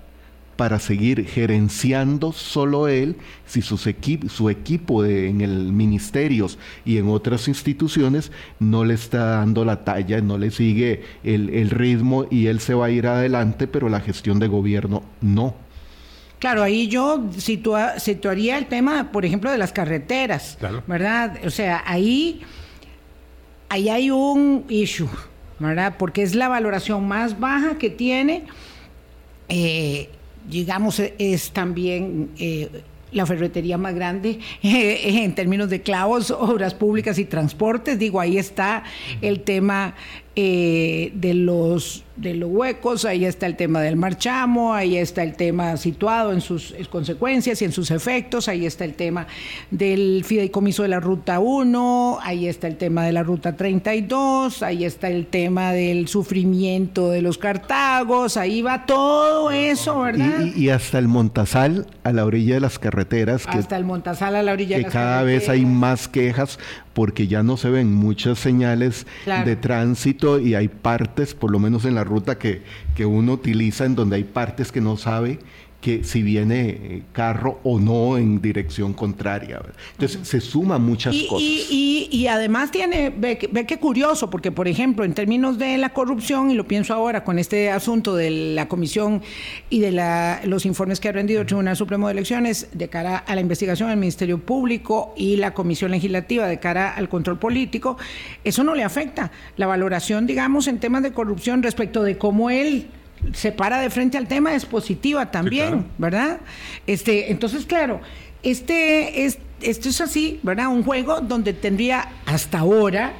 para 0.55 0.79
seguir 0.79 1.25
gerenciando 1.25 2.31
solo 2.31 2.87
él 2.87 3.17
si 3.45 3.61
sus 3.61 3.87
su 4.29 4.49
equipo 4.49 5.05
en 5.05 5.41
el 5.41 5.71
ministerios 5.71 6.57
y 6.85 6.97
en 6.97 7.09
otras 7.09 7.47
instituciones 7.47 8.31
no 8.59 8.85
le 8.85 8.93
está 8.93 9.25
dando 9.25 9.65
la 9.65 9.83
talla, 9.83 10.21
no 10.21 10.37
le 10.37 10.51
sigue 10.51 11.03
el, 11.23 11.69
ritmo 11.69 12.25
y 12.29 12.47
él 12.47 12.59
se 12.59 12.73
va 12.73 12.87
a 12.87 12.89
ir 12.89 13.07
adelante, 13.07 13.67
pero 13.67 13.89
la 13.89 13.99
gestión 13.99 14.39
de 14.39 14.47
gobierno 14.47 15.03
no. 15.21 15.55
Claro, 16.39 16.63
ahí 16.63 16.87
yo 16.87 17.23
situaría 17.37 18.57
el 18.57 18.67
tema, 18.67 19.11
por 19.11 19.25
ejemplo, 19.25 19.51
de 19.51 19.57
las 19.57 19.71
carreteras, 19.71 20.57
¿verdad? 20.87 21.39
O 21.45 21.49
sea, 21.49 21.83
ahí, 21.85 22.41
ahí 23.69 23.89
hay 23.89 24.11
un 24.11 24.65
issue, 24.69 25.09
¿verdad? 25.59 25.95
Porque 25.97 26.21
es 26.21 26.35
la 26.35 26.47
valoración 26.47 27.07
más 27.07 27.39
baja 27.39 27.77
que 27.77 27.89
tiene 27.89 28.45
eh, 29.49 30.09
digamos, 30.49 30.99
es 30.99 31.51
también 31.51 32.29
eh, 32.37 32.69
la 33.11 33.25
ferretería 33.25 33.77
más 33.77 33.95
grande 33.95 34.39
eh, 34.63 35.23
en 35.23 35.33
términos 35.35 35.69
de 35.69 35.81
clavos, 35.81 36.31
obras 36.31 36.73
públicas 36.73 37.17
y 37.17 37.25
transportes. 37.25 37.97
Digo, 37.97 38.19
ahí 38.19 38.37
está 38.37 38.83
el 39.21 39.41
tema 39.41 39.95
eh, 40.37 41.11
de, 41.15 41.33
los, 41.33 42.03
de 42.17 42.33
los 42.33 42.49
huecos, 42.51 43.05
ahí 43.05 43.23
está 43.23 43.45
el 43.45 43.55
tema 43.55 43.79
del 43.81 43.95
marchamo, 43.95 44.73
ahí 44.73 44.97
está 44.97 45.23
el 45.23 45.35
tema 45.35 45.77
situado 45.77 46.33
en 46.33 46.41
sus 46.41 46.75
consecuencias 46.89 47.61
y 47.61 47.65
en 47.65 47.71
sus 47.71 47.89
efectos, 47.89 48.49
ahí 48.49 48.65
está 48.65 48.83
el 48.83 48.95
tema 48.95 49.27
del 49.71 50.23
fideicomiso 50.25 50.83
de 50.83 50.89
la 50.89 50.99
Ruta 50.99 51.39
1, 51.39 52.19
ahí 52.21 52.47
está 52.47 52.67
el 52.67 52.75
tema 52.75 53.05
de 53.05 53.13
la 53.13 53.23
Ruta 53.23 53.55
32, 53.55 54.61
ahí 54.61 54.83
está 54.83 55.09
el 55.09 55.27
tema 55.27 55.71
del 55.71 56.09
sufrimiento 56.09 57.11
de 57.11 57.21
los 57.21 57.37
cartagos, 57.37 58.35
ahí 58.35 58.61
va 58.61 58.85
todo 58.85 59.51
eso, 59.51 60.01
¿verdad? 60.01 60.47
Y, 60.53 60.67
hasta 60.67 60.99
el 60.99 61.07
Montazal 61.07 61.87
a 62.03 62.11
la 62.11 62.25
orilla 62.25 62.55
de 62.55 62.59
las 62.59 62.77
carreteras. 62.77 63.45
hasta 63.47 63.77
el 63.77 63.85
Montazal 63.85 64.35
a 64.35 64.43
la 64.43 64.51
orilla 64.51 64.75
de 64.75 64.83
las 64.83 64.91
carreteras. 64.91 65.13
cada 65.13 65.23
vez 65.23 65.47
hay 65.47 65.65
más 65.65 66.09
quejas 66.09 66.59
porque 66.95 67.27
ya 67.27 67.43
no 67.43 67.57
se 67.57 67.69
ven 67.69 67.93
muchas 67.93 68.39
señales 68.39 69.05
de 69.25 69.55
tránsito 69.57 70.39
y 70.39 70.55
hay 70.55 70.69
partes, 70.69 71.35
por 71.35 71.51
lo 71.51 71.59
menos 71.59 71.83
en 71.83 71.93
la 71.93 72.05
ruta 72.05 72.39
que, 72.39 72.63
que 72.95 73.05
uno 73.05 73.33
utiliza, 73.33 73.85
en 73.85 73.95
donde 73.95 74.15
hay 74.15 74.23
partes 74.23 74.71
que 74.71 74.79
no 74.79 74.95
sabe 74.95 75.39
que 75.85 76.03
si 76.03 76.23
viene 76.23 76.69
eh, 76.69 77.03
carro 77.11 77.59
o 77.63 77.79
no 77.79 78.17
en 78.17 78.41
dirección 78.41 78.91
contraria. 78.93 79.61
Entonces 79.91 80.27
se 80.27 80.41
suman 80.41 80.81
muchas 80.81 81.15
cosas. 81.29 81.47
Y, 81.47 82.09
y, 82.11 82.25
además 82.25 82.71
tiene, 82.71 83.13
ve, 83.15 83.37
ve 83.51 83.67
qué 83.67 83.77
curioso, 83.77 84.31
porque 84.31 84.51
por 84.51 84.67
ejemplo, 84.67 85.05
en 85.05 85.13
términos 85.13 85.59
de 85.59 85.77
la 85.77 85.89
corrupción, 85.89 86.49
y 86.49 86.55
lo 86.55 86.67
pienso 86.67 86.95
ahora 86.95 87.23
con 87.23 87.37
este 87.37 87.69
asunto 87.69 88.15
de 88.15 88.31
la 88.31 88.67
comisión 88.67 89.21
y 89.69 89.79
de 89.79 89.91
la, 89.91 90.41
los 90.45 90.65
informes 90.65 90.99
que 90.99 91.09
ha 91.09 91.11
rendido 91.11 91.41
el 91.41 91.45
Tribunal 91.45 91.77
Supremo 91.77 92.07
de 92.07 92.13
Elecciones 92.13 92.67
de 92.73 92.87
cara 92.87 93.17
a 93.17 93.35
la 93.35 93.41
investigación 93.41 93.89
del 93.89 93.99
Ministerio 93.99 94.39
Público 94.39 95.13
y 95.15 95.35
la 95.35 95.53
Comisión 95.53 95.91
Legislativa 95.91 96.47
de 96.47 96.59
cara 96.59 96.95
al 96.95 97.09
control 97.09 97.37
político, 97.37 97.95
eso 98.43 98.63
no 98.63 98.73
le 98.73 98.83
afecta 98.83 99.31
la 99.55 99.67
valoración, 99.67 100.25
digamos, 100.25 100.67
en 100.67 100.79
temas 100.79 101.03
de 101.03 101.11
corrupción 101.11 101.61
respecto 101.61 102.01
de 102.01 102.17
cómo 102.17 102.49
él 102.49 102.87
se 103.33 103.51
para 103.51 103.79
de 103.79 103.89
frente 103.89 104.17
al 104.17 104.27
tema 104.27 104.55
es 104.55 104.65
positiva 104.65 105.31
también, 105.31 105.87
¿verdad? 105.97 106.39
Este, 106.87 107.31
entonces, 107.31 107.65
claro, 107.65 108.01
este 108.43 109.25
es, 109.25 109.39
esto 109.61 109.89
es 109.89 110.01
así, 110.01 110.39
¿verdad? 110.43 110.67
Un 110.67 110.83
juego 110.83 111.21
donde 111.21 111.53
tendría 111.53 112.09
hasta 112.25 112.59
ahora, 112.59 113.13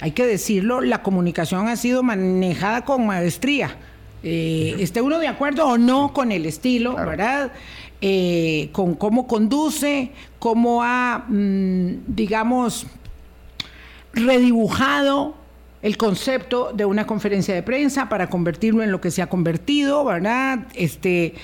hay 0.00 0.10
que 0.12 0.26
decirlo, 0.26 0.80
la 0.80 1.02
comunicación 1.02 1.68
ha 1.68 1.76
sido 1.76 2.02
manejada 2.02 2.84
con 2.84 3.06
maestría. 3.06 3.76
Eh, 4.22 4.76
esté 4.80 5.00
uno 5.00 5.18
de 5.18 5.28
acuerdo 5.28 5.66
o 5.66 5.78
no 5.78 6.12
con 6.12 6.32
el 6.32 6.46
estilo, 6.46 6.94
¿verdad? 6.94 7.52
Eh, 8.00 8.68
con 8.72 8.94
cómo 8.94 9.26
conduce, 9.26 10.10
cómo 10.38 10.82
ha, 10.82 11.24
mm, 11.28 12.04
digamos, 12.08 12.86
redibujado 14.12 15.45
el 15.82 15.96
concepto 15.96 16.72
de 16.74 16.84
una 16.84 17.06
conferencia 17.06 17.54
de 17.54 17.62
prensa 17.62 18.08
para 18.08 18.28
convertirlo 18.28 18.82
en 18.82 18.90
lo 18.90 19.00
que 19.00 19.10
se 19.10 19.22
ha 19.22 19.28
convertido, 19.28 20.04
¿verdad? 20.04 20.66
Este, 20.74 21.34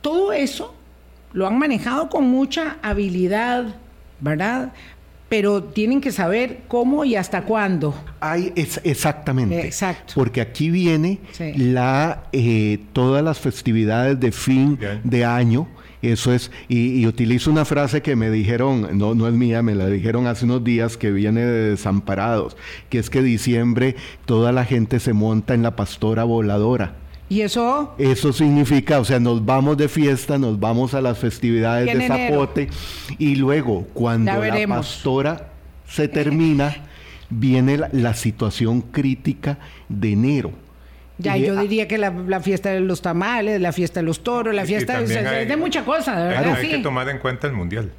todo 0.00 0.32
eso 0.32 0.74
lo 1.32 1.46
han 1.46 1.58
manejado 1.58 2.08
con 2.08 2.26
mucha 2.28 2.78
habilidad, 2.80 3.74
¿verdad? 4.20 4.72
Pero 5.28 5.64
tienen 5.64 6.00
que 6.00 6.12
saber 6.12 6.60
cómo 6.68 7.04
y 7.04 7.16
hasta 7.16 7.42
cuándo. 7.42 7.94
Hay, 8.20 8.52
es, 8.54 8.80
exactamente. 8.84 9.66
Exacto. 9.66 10.14
Porque 10.14 10.40
aquí 10.40 10.70
viene 10.70 11.18
la, 11.56 12.24
eh, 12.32 12.78
todas 12.92 13.24
las 13.24 13.40
festividades 13.40 14.20
de 14.20 14.30
fin 14.30 14.78
de 15.02 15.24
año. 15.24 15.66
Eso 16.12 16.32
es, 16.32 16.50
y, 16.68 17.06
utilizo 17.06 17.50
una 17.50 17.64
frase 17.64 18.02
que 18.02 18.16
me 18.16 18.30
dijeron, 18.30 18.98
no, 18.98 19.14
no 19.14 19.26
es 19.26 19.34
mía, 19.34 19.62
me 19.62 19.74
la 19.74 19.86
dijeron 19.86 20.26
hace 20.26 20.44
unos 20.44 20.62
días 20.62 20.96
que 20.96 21.10
viene 21.10 21.40
de 21.40 21.70
Desamparados, 21.70 22.56
que 22.90 22.98
es 22.98 23.08
que 23.08 23.22
diciembre 23.22 23.96
toda 24.26 24.52
la 24.52 24.64
gente 24.64 25.00
se 25.00 25.12
monta 25.12 25.54
en 25.54 25.62
la 25.62 25.76
pastora 25.76 26.24
voladora. 26.24 26.96
¿Y 27.28 27.40
eso? 27.40 27.94
Eso 27.96 28.32
significa, 28.32 29.00
o 29.00 29.04
sea, 29.04 29.18
nos 29.18 29.44
vamos 29.44 29.78
de 29.78 29.88
fiesta, 29.88 30.38
nos 30.38 30.60
vamos 30.60 30.92
a 30.92 31.00
las 31.00 31.18
festividades 31.18 31.86
de 31.86 32.06
Zapote 32.06 32.68
y 33.18 33.36
luego 33.36 33.86
cuando 33.94 34.32
la 34.32 34.66
pastora 34.68 35.48
se 35.88 36.06
termina, 36.08 36.76
viene 37.30 37.80
la, 37.92 38.14
situación 38.14 38.82
crítica 38.82 39.58
de 39.88 40.12
enero. 40.12 40.52
Ya, 41.18 41.36
yo 41.36 41.56
diría 41.60 41.86
que 41.86 41.96
la, 41.96 42.40
fiesta 42.40 42.70
de 42.70 42.80
los 42.80 43.00
tamales, 43.00 43.60
la 43.60 43.72
fiesta 43.72 44.00
de 44.00 44.06
los 44.06 44.24
toros, 44.24 44.54
la 44.54 44.64
fiesta 44.64 45.00
de, 45.00 45.46
de 45.46 45.56
muchas 45.56 45.84
cosas, 45.84 46.16
de 46.16 46.28
verdad. 46.28 46.54
Hay 46.54 46.68
que 46.68 46.78
tomar 46.78 47.08
en 47.08 47.18
cuenta 47.18 47.46
el 47.46 47.52
mundial. 47.52 47.90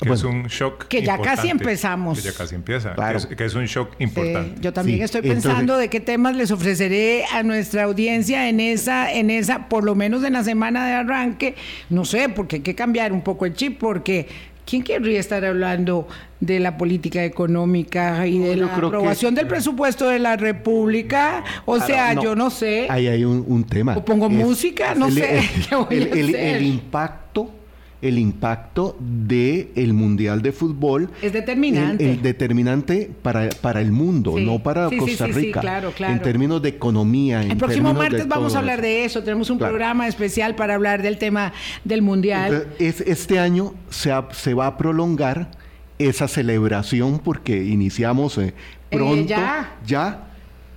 Que 0.00 0.12
es 0.12 0.24
un 0.24 0.44
shock 0.44 0.88
Que 0.88 1.02
ya 1.02 1.18
casi 1.18 1.48
empezamos. 1.48 2.18
Que 2.18 2.24
ya 2.30 2.36
casi 2.36 2.54
empieza. 2.54 2.94
Que, 2.94 3.44
es, 3.44 3.54
un 3.54 3.64
shock 3.64 3.94
importante. 3.98 4.60
yo 4.60 4.72
también 4.72 5.02
estoy 5.02 5.22
pensando 5.22 5.76
de 5.76 5.88
qué 5.88 6.00
temas 6.00 6.36
les 6.36 6.50
ofreceré 6.50 7.24
a 7.32 7.42
nuestra 7.42 7.84
audiencia 7.84 8.48
en 8.48 8.60
esa, 8.60 9.12
en 9.12 9.30
esa, 9.30 9.68
por 9.68 9.84
lo 9.84 9.94
menos 9.94 10.22
en 10.24 10.34
la 10.34 10.44
semana 10.44 10.86
de 10.86 10.92
arranque. 10.92 11.54
No 11.88 12.04
sé, 12.04 12.28
porque 12.28 12.56
hay 12.56 12.62
que 12.62 12.74
cambiar 12.74 13.12
un 13.12 13.22
poco 13.22 13.46
el 13.46 13.54
chip, 13.54 13.78
porque 13.78 14.28
¿quién 14.66 14.82
querría 14.82 15.18
estar 15.18 15.42
hablando 15.44 16.06
de 16.40 16.60
la 16.60 16.76
política 16.76 17.24
económica 17.24 18.26
y 18.26 18.38
de 18.38 18.56
la 18.56 18.66
aprobación 18.66 19.34
del 19.34 19.46
presupuesto 19.46 20.08
de 20.08 20.18
la 20.18 20.36
República? 20.36 21.42
O 21.64 21.80
sea, 21.80 22.12
yo 22.12 22.36
no 22.36 22.50
sé. 22.50 22.86
Ahí 22.90 23.06
hay 23.06 23.24
un, 23.24 23.64
tema. 23.64 23.96
O 23.96 24.04
pongo 24.04 24.28
música, 24.28 24.94
no 24.94 25.10
sé. 25.10 25.40
el 25.90 26.62
impacto 26.66 27.55
el 28.02 28.18
impacto 28.18 28.96
del 29.00 29.70
el 29.74 29.92
Mundial 29.92 30.42
de 30.42 30.52
Fútbol. 30.52 31.10
Es 31.22 31.32
determinante. 31.32 32.12
El, 32.12 32.22
determinante 32.22 33.10
para, 33.22 33.48
para 33.60 33.80
el 33.80 33.92
mundo, 33.92 34.38
no 34.38 34.62
para 34.62 34.88
Costa 34.90 35.26
Rica. 35.26 35.60
claro, 35.60 35.92
claro. 35.92 36.12
En 36.12 36.22
términos 36.22 36.62
de 36.62 36.70
economía. 36.70 37.42
El 37.42 37.56
próximo 37.56 37.94
martes 37.94 38.28
vamos 38.28 38.54
a 38.54 38.58
hablar 38.58 38.82
de 38.82 39.04
eso. 39.04 39.22
Tenemos 39.22 39.50
un 39.50 39.58
programa 39.58 40.08
especial 40.08 40.54
para 40.54 40.74
hablar 40.74 41.02
del 41.02 41.18
tema 41.18 41.52
del 41.84 42.02
Mundial. 42.02 42.68
es, 42.78 43.00
este 43.00 43.38
año 43.38 43.74
se, 43.90 44.12
se 44.32 44.54
va 44.54 44.66
a 44.66 44.76
prolongar 44.76 45.50
esa 45.98 46.28
celebración 46.28 47.18
porque 47.18 47.64
iniciamos 47.64 48.36
eh, 48.38 48.54
eh, 48.90 48.96
pronto. 48.96 49.26
ya. 49.26 49.76
Ya 49.86 50.22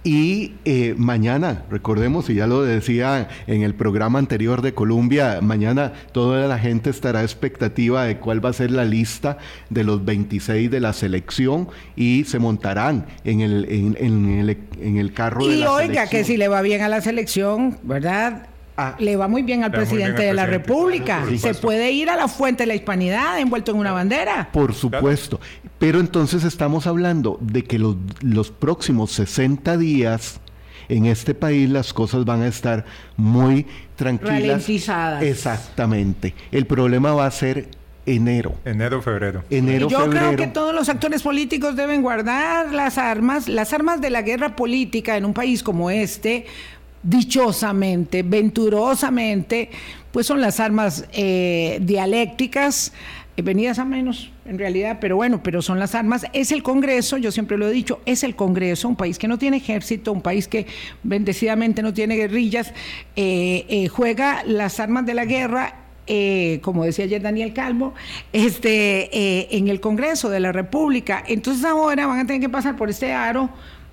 y 0.04 0.54
eh, 0.64 0.96
mañana, 0.98 1.66
recordemos, 1.70 2.30
y 2.30 2.36
ya 2.36 2.48
lo 2.48 2.64
decía 2.64 3.28
en 3.48 3.64
el 3.64 3.76
programa 3.76 4.18
anterior 4.18 4.62
de 4.62 4.74
Colombia, 4.74 5.40
mañana 5.42 5.92
toda 6.14 6.48
la 6.48 6.58
gente 6.58 6.90
estará 6.90 7.22
expectativa 7.22 8.06
de 8.06 8.18
cuál 8.18 8.44
va 8.44 8.50
a 8.50 8.54
ser 8.54 8.72
la 8.72 8.86
lista 8.86 9.38
de 9.70 9.84
los 9.84 10.06
26 10.06 10.72
de 10.72 10.80
la 10.80 10.94
selección 10.94 11.68
y 11.98 12.24
se 12.24 12.40
montarán 12.40 13.08
en 13.26 13.42
el, 13.42 13.66
en, 13.70 14.40
el, 14.40 14.58
en 14.82 14.98
el 14.98 15.14
carro 15.14 15.46
de 15.46 15.58
la 15.58 15.68
selección. 15.68 15.86
Y 15.86 15.90
oiga, 15.90 16.08
que 16.08 16.24
si 16.24 16.38
le 16.38 16.48
va 16.48 16.62
bien 16.62 16.82
a 16.82 16.88
la 16.88 17.02
selección, 17.02 17.78
¿verdad? 17.84 18.48
Ah. 18.80 18.96
le 18.98 19.16
va 19.16 19.28
muy 19.28 19.42
bien 19.42 19.64
al 19.64 19.72
presidente 19.72 20.24
de 20.24 20.34
la 20.34 20.46
República. 20.46 21.26
Se 21.38 21.54
puede 21.54 21.92
ir 21.92 22.10
a 22.10 22.16
la 22.16 22.28
fuente 22.28 22.64
de 22.64 22.68
la 22.68 22.76
hispanidad 22.76 23.40
envuelto 23.40 23.72
en 23.72 23.78
una 23.78 23.92
bandera. 23.92 24.50
Por 24.52 24.74
supuesto. 24.74 25.40
Pero 25.78 26.00
entonces 26.00 26.44
estamos 26.44 26.88
hablando 26.88 27.38
de 27.42 27.64
que 27.64 27.80
los, 27.80 27.96
los 28.22 28.52
próximos 28.52 29.12
60 29.12 29.78
días 29.78 30.40
en 30.88 31.06
este 31.06 31.34
país 31.34 31.70
las 31.70 31.94
cosas 31.94 32.26
van 32.26 32.42
a 32.42 32.48
estar 32.48 32.86
muy 33.16 33.66
tranquilas. 33.96 34.42
Ralentizadas. 34.42 35.24
Exactamente. 35.24 36.34
El 36.52 36.66
problema 36.66 37.14
va 37.14 37.26
a 37.26 37.32
ser 37.32 37.70
enero. 38.06 38.56
Enero, 38.66 39.02
febrero. 39.02 39.44
Enero, 39.50 39.88
Yo 39.88 40.10
creo 40.10 40.36
que 40.36 40.48
todos 40.48 40.74
los 40.74 40.90
actores 40.90 41.22
políticos 41.22 41.76
deben 41.76 42.02
guardar 42.02 42.74
las 42.74 42.98
armas, 42.98 43.48
las 43.48 43.74
armas 43.74 44.02
de 44.02 44.10
la 44.10 44.22
guerra 44.22 44.56
política 44.56 45.18
en 45.18 45.26
un 45.26 45.34
país 45.34 45.64
como 45.64 45.90
este, 45.92 46.46
dichosamente, 47.04 48.24
venturosamente, 48.24 49.70
pues 50.12 50.28
son 50.28 50.42
las 50.42 50.60
armas 50.60 51.06
eh, 51.14 51.80
dialécticas, 51.82 52.94
eh, 53.38 53.42
venidas 53.42 53.80
a 53.80 53.86
menos 53.86 54.32
en 54.46 54.58
realidad, 54.58 54.98
pero 55.00 55.16
bueno, 55.16 55.42
pero 55.44 55.62
son 55.62 55.80
las 55.80 55.96
armas. 55.96 56.26
Es 56.34 56.52
el 56.52 56.64
Congreso, 56.64 57.18
yo 57.18 57.32
siempre 57.32 57.58
lo 57.58 57.68
he 57.68 57.72
dicho, 57.72 58.02
es 58.06 58.24
el 58.24 58.36
Congreso, 58.36 58.88
un 58.88 58.96
país 58.96 59.18
que 59.18 59.28
no 59.28 59.38
tiene 59.38 59.58
ejército, 59.58 60.12
un 60.12 60.22
país 60.22 60.48
que 60.48 60.66
bendecidamente 61.04 61.82
no 61.82 61.94
tiene 61.94 62.16
guerrillas, 62.16 62.74
eh, 63.16 63.88
juega 63.92 64.44
las 64.46 64.80
armas 64.80 65.06
de 65.06 65.14
la 65.14 65.26
guerra 65.26 65.76
como 66.64 66.86
decía 66.86 67.06
ayer 67.06 67.22
Daniel 67.22 67.54
Calvo, 67.54 67.94
este, 68.34 69.56
en 69.56 69.68
el 69.68 69.80
Congreso 69.80 70.28
de 70.32 70.40
la 70.40 70.52
República. 70.52 71.24
Entonces 71.28 71.64
ahora 71.64 72.08
van 72.08 72.18
a 72.22 72.26
tener 72.26 72.42
que 72.42 72.50
pasar 72.50 72.76
por 72.76 72.90
este 72.90 73.14
aro 73.14 73.52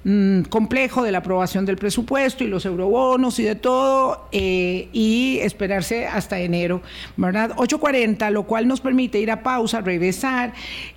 Mm, 0.09 0.43
complejo 0.43 1.03
de 1.03 1.11
la 1.11 1.19
aprobación 1.19 1.67
del 1.67 1.79
presupuesto 1.79 2.45
y 2.45 2.47
los 2.47 2.65
eurobonos 2.65 3.41
y 3.41 3.43
de 3.43 3.57
todo, 3.57 4.29
eh, 4.31 4.89
y 4.93 5.41
esperarse 5.43 6.07
hasta 6.07 6.39
enero, 6.39 6.81
¿verdad? 7.17 7.57
8.40, 7.57 8.31
lo 8.31 8.45
cual 8.45 8.69
nos 8.69 8.81
permite 8.81 9.19
ir 9.19 9.33
a 9.33 9.43
pausa, 9.43 9.81
regresar 9.81 10.55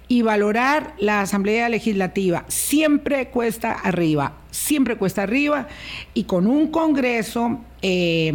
y 0.08 0.22
valorar 0.22 0.94
la 1.00 1.22
Asamblea 1.22 1.70
Legislativa. 1.70 2.46
Siempre 2.50 3.30
cuesta 3.30 3.72
arriba, 3.72 4.34
siempre 4.52 4.96
cuesta 4.96 5.24
arriba, 5.24 5.68
y 6.14 6.26
con 6.26 6.46
un 6.46 6.68
Congreso... 6.68 7.62
Eh, 7.82 8.32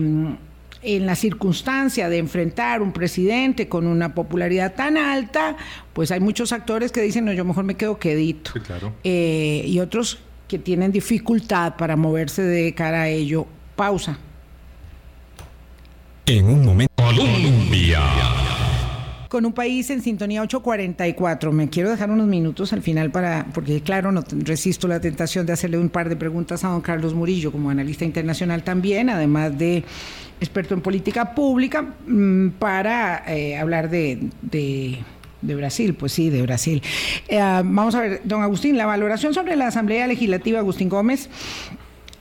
en 0.86 1.06
la 1.06 1.14
circunstancia 1.16 2.10
de 2.10 2.18
enfrentar 2.18 2.82
un 2.82 2.92
presidente 2.92 3.68
con 3.68 3.86
una 3.86 4.14
popularidad 4.14 4.74
tan 4.74 4.98
alta, 4.98 5.56
pues 5.94 6.10
hay 6.10 6.20
muchos 6.20 6.52
actores 6.52 6.92
que 6.92 7.00
dicen, 7.00 7.24
no, 7.24 7.32
yo 7.32 7.42
mejor 7.46 7.64
me 7.64 7.74
quedo 7.74 7.98
quedito. 7.98 8.50
Eh, 9.02 9.64
y 9.66 9.80
otros 9.80 10.18
que 10.48 10.58
tienen 10.58 10.92
dificultad 10.92 11.76
para 11.76 11.96
moverse 11.96 12.42
de 12.42 12.74
cara 12.74 13.02
a 13.02 13.08
ello. 13.08 13.46
Pausa. 13.76 14.18
En 16.26 16.46
un 16.46 16.64
momento, 16.64 16.92
Colombia. 16.96 18.00
Con 19.28 19.44
un 19.46 19.52
país 19.52 19.90
en 19.90 20.00
sintonía 20.00 20.42
844. 20.42 21.52
Me 21.52 21.68
quiero 21.68 21.90
dejar 21.90 22.10
unos 22.10 22.26
minutos 22.26 22.72
al 22.72 22.82
final 22.82 23.10
para, 23.10 23.46
porque 23.52 23.80
claro, 23.80 24.12
no 24.12 24.22
resisto 24.44 24.86
la 24.86 25.00
tentación 25.00 25.44
de 25.44 25.52
hacerle 25.52 25.76
un 25.76 25.88
par 25.88 26.08
de 26.08 26.16
preguntas 26.16 26.64
a 26.64 26.68
don 26.68 26.80
Carlos 26.80 27.14
Murillo 27.14 27.50
como 27.50 27.68
analista 27.68 28.04
internacional 28.04 28.62
también, 28.62 29.10
además 29.10 29.58
de 29.58 29.82
experto 30.40 30.74
en 30.74 30.82
política 30.82 31.34
pública, 31.34 31.82
mm, 32.06 32.50
para 32.60 33.24
eh, 33.26 33.58
hablar 33.58 33.90
de 33.90 34.30
de 34.40 35.00
Brasil, 35.54 35.94
pues 35.94 36.12
sí, 36.12 36.30
de 36.30 36.40
Brasil. 36.42 36.82
Eh, 37.28 37.38
vamos 37.38 37.94
a 37.94 38.00
ver, 38.00 38.20
don 38.24 38.42
Agustín, 38.42 38.78
la 38.78 38.86
valoración 38.86 39.34
sobre 39.34 39.56
la 39.56 39.66
Asamblea 39.66 40.06
Legislativa, 40.06 40.60
Agustín 40.60 40.88
Gómez, 40.88 41.28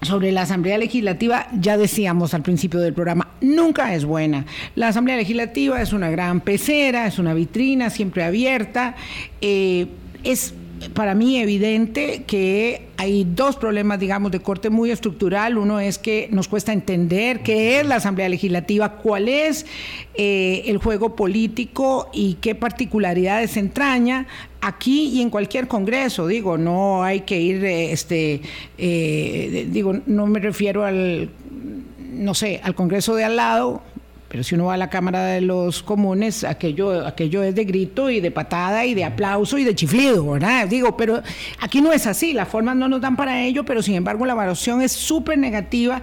sobre 0.01 0.32
la 0.32 0.41
Asamblea 0.41 0.78
Legislativa, 0.78 1.47
ya 1.59 1.78
decíamos 1.78 2.34
al 2.34 2.41
principio 2.41 2.80
del 2.80 2.93
programa, 2.93 3.30
nunca 3.41 3.93
es 3.95 4.05
buena. 4.05 4.45
La 4.76 4.89
Asamblea 4.89 5.15
Legislativa 5.15 5.82
es 5.82 5.93
una 5.93 6.09
gran 6.09 6.41
pecera, 6.41 7.07
es 7.07 7.19
una 7.19 7.34
vitrina 7.34 7.89
siempre 7.89 8.24
abierta, 8.24 8.95
eh, 9.41 9.88
es 10.24 10.53
para 10.93 11.15
mí 11.15 11.38
evidente 11.38 12.23
que 12.25 12.88
hay 12.97 13.23
dos 13.23 13.55
problemas, 13.55 13.99
digamos, 13.99 14.31
de 14.31 14.39
corte 14.39 14.69
muy 14.69 14.91
estructural. 14.91 15.57
Uno 15.57 15.79
es 15.79 15.97
que 15.97 16.27
nos 16.31 16.47
cuesta 16.47 16.73
entender 16.73 17.41
qué 17.41 17.79
es 17.79 17.86
la 17.86 17.95
Asamblea 17.95 18.29
Legislativa, 18.29 18.93
cuál 18.93 19.29
es 19.29 19.65
eh, 20.15 20.63
el 20.65 20.77
juego 20.77 21.15
político 21.15 22.09
y 22.13 22.36
qué 22.36 22.55
particularidades 22.55 23.57
entraña 23.57 24.27
aquí 24.61 25.09
y 25.09 25.21
en 25.21 25.29
cualquier 25.29 25.67
congreso. 25.67 26.27
Digo, 26.27 26.57
no 26.57 27.03
hay 27.03 27.21
que 27.21 27.39
ir, 27.39 27.63
este, 27.65 28.41
eh, 28.77 29.67
digo, 29.69 29.93
no 30.05 30.27
me 30.27 30.39
refiero 30.39 30.86
al 30.86 31.29
no 32.13 32.34
sé, 32.34 32.61
al 32.63 32.75
Congreso 32.75 33.15
de 33.15 33.23
al 33.23 33.36
lado, 33.36 33.81
pero 34.34 34.43
si 34.43 34.55
uno 34.55 34.65
va 34.65 34.73
a 34.73 34.77
la 34.77 34.89
Cámara 34.89 35.25
de 35.25 35.41
los 35.41 35.84
Comunes, 35.84 36.43
aquello, 36.43 37.05
aquello 37.05 37.43
es 37.43 37.53
de 37.53 37.65
grito 37.65 38.09
y 38.09 38.19
de 38.19 38.31
patada 38.31 38.84
y 38.84 38.95
de 38.95 39.03
aplauso 39.03 39.59
y 39.59 39.63
de 39.63 39.75
chiflido, 39.75 40.25
¿verdad? 40.31 40.67
Digo, 40.67 40.97
pero 40.97 41.21
aquí 41.59 41.81
no 41.81 41.93
es 41.93 42.07
así, 42.07 42.34
las 42.34 42.47
formas 42.47 42.75
no 42.75 42.88
nos 42.88 42.99
dan 42.99 43.15
para 43.15 43.43
ello, 43.43 43.63
pero 43.63 43.84
sin 43.84 43.93
embargo 43.93 44.25
la 44.25 44.34
evaluación 44.34 44.81
es 44.81 44.91
súper 44.91 45.38
negativa 45.38 46.01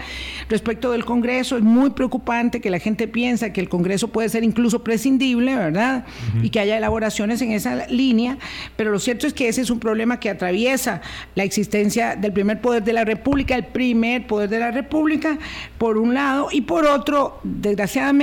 respecto 0.49 0.93
del 0.93 1.05
Congreso. 1.05 1.57
Es 1.57 1.64
muy 1.64 1.91
preocupante 1.91 2.61
que 2.61 2.70
la 2.70 2.78
gente 2.78 3.09
piensa 3.09 3.53
que 3.53 3.61
el 3.61 3.68
Congreso 3.68 4.07
puede 4.07 4.28
ser 4.28 4.45
incluso 4.45 4.85
prescindible, 4.85 5.57
¿verdad? 5.57 6.05
Y 6.41 6.51
que 6.51 6.61
haya 6.61 6.76
elaboraciones 6.76 7.43
en 7.43 7.51
esa 7.51 7.89
línea, 7.89 8.39
pero 8.76 8.93
lo 8.93 9.01
cierto 9.01 9.26
es 9.26 9.35
que 9.35 9.49
ese 9.49 9.61
es 9.61 9.70
un 9.70 9.81
problema 9.81 10.20
que 10.20 10.31
atraviesa 10.31 11.01
la 11.35 11.43
existencia 11.43 12.14
del 12.14 12.33
primer 12.33 12.61
poder 12.61 12.85
de 12.85 12.93
la 12.93 13.05
República, 13.05 13.57
el 13.57 13.66
primer 13.66 14.28
poder 14.28 14.49
de 14.49 14.61
la 14.61 14.70
República, 14.70 15.37
por 15.78 15.99
un 15.99 16.14
lado, 16.14 16.47
y 16.53 16.61
por 16.61 16.87
otro, 16.87 17.41
desgraciadamente, 17.43 18.20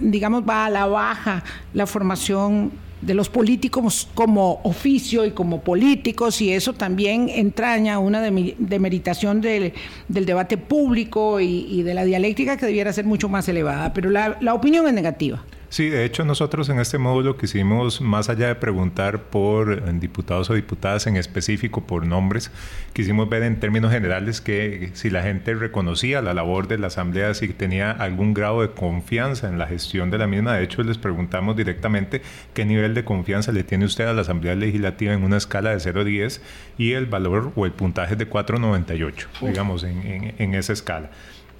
digamos, 0.00 0.42
va 0.48 0.66
a 0.66 0.70
la 0.70 0.86
baja 0.86 1.44
la 1.74 1.86
formación 1.86 2.72
de 3.02 3.14
los 3.14 3.28
políticos 3.28 4.08
como 4.14 4.60
oficio 4.64 5.24
y 5.26 5.30
como 5.30 5.60
políticos 5.60 6.40
y 6.40 6.52
eso 6.52 6.72
también 6.72 7.28
entraña 7.28 7.98
una 7.98 8.20
demeritación 8.20 9.40
del, 9.40 9.74
del 10.08 10.24
debate 10.24 10.56
público 10.56 11.38
y, 11.40 11.82
de 11.82 11.94
la 11.94 12.04
dialéctica 12.04 12.56
que 12.56 12.66
debiera 12.66 12.92
ser 12.92 13.04
mucho 13.04 13.28
más 13.28 13.48
elevada, 13.48 13.92
pero 13.92 14.10
la 14.10 14.54
opinión 14.54 14.86
es 14.86 14.94
negativa. 14.94 15.44
Sí, 15.68 15.88
de 15.88 16.04
hecho 16.04 16.24
nosotros 16.24 16.68
en 16.68 16.78
este 16.78 16.96
módulo 16.96 17.36
quisimos, 17.36 18.00
más 18.00 18.28
allá 18.28 18.46
de 18.46 18.54
preguntar 18.54 19.24
por 19.24 19.72
eh, 19.72 19.80
diputados 19.94 20.48
o 20.48 20.54
diputadas 20.54 21.06
en 21.08 21.16
específico, 21.16 21.86
por 21.86 22.06
nombres, 22.06 22.52
quisimos 22.92 23.28
ver 23.28 23.42
en 23.42 23.58
términos 23.58 23.90
generales 23.90 24.40
que 24.40 24.90
si 24.94 25.10
la 25.10 25.22
gente 25.22 25.54
reconocía 25.54 26.22
la 26.22 26.34
labor 26.34 26.68
de 26.68 26.78
la 26.78 26.86
Asamblea, 26.86 27.34
si 27.34 27.48
tenía 27.48 27.90
algún 27.90 28.32
grado 28.32 28.62
de 28.62 28.70
confianza 28.70 29.48
en 29.48 29.58
la 29.58 29.66
gestión 29.66 30.10
de 30.10 30.18
la 30.18 30.28
misma. 30.28 30.54
De 30.54 30.62
hecho, 30.62 30.82
les 30.84 30.98
preguntamos 30.98 31.56
directamente 31.56 32.22
qué 32.54 32.64
nivel 32.64 32.94
de 32.94 33.04
confianza 33.04 33.50
le 33.50 33.64
tiene 33.64 33.86
usted 33.86 34.06
a 34.06 34.12
la 34.12 34.22
Asamblea 34.22 34.54
Legislativa 34.54 35.14
en 35.14 35.24
una 35.24 35.36
escala 35.36 35.70
de 35.70 35.80
0 35.80 36.02
a 36.02 36.04
10 36.04 36.42
y 36.78 36.92
el 36.92 37.06
valor 37.06 37.52
o 37.56 37.66
el 37.66 37.72
puntaje 37.72 38.12
es 38.12 38.18
de 38.18 38.30
4,98, 38.30 39.26
digamos, 39.40 39.82
en, 39.82 40.34
en 40.38 40.54
esa 40.54 40.72
escala. 40.72 41.10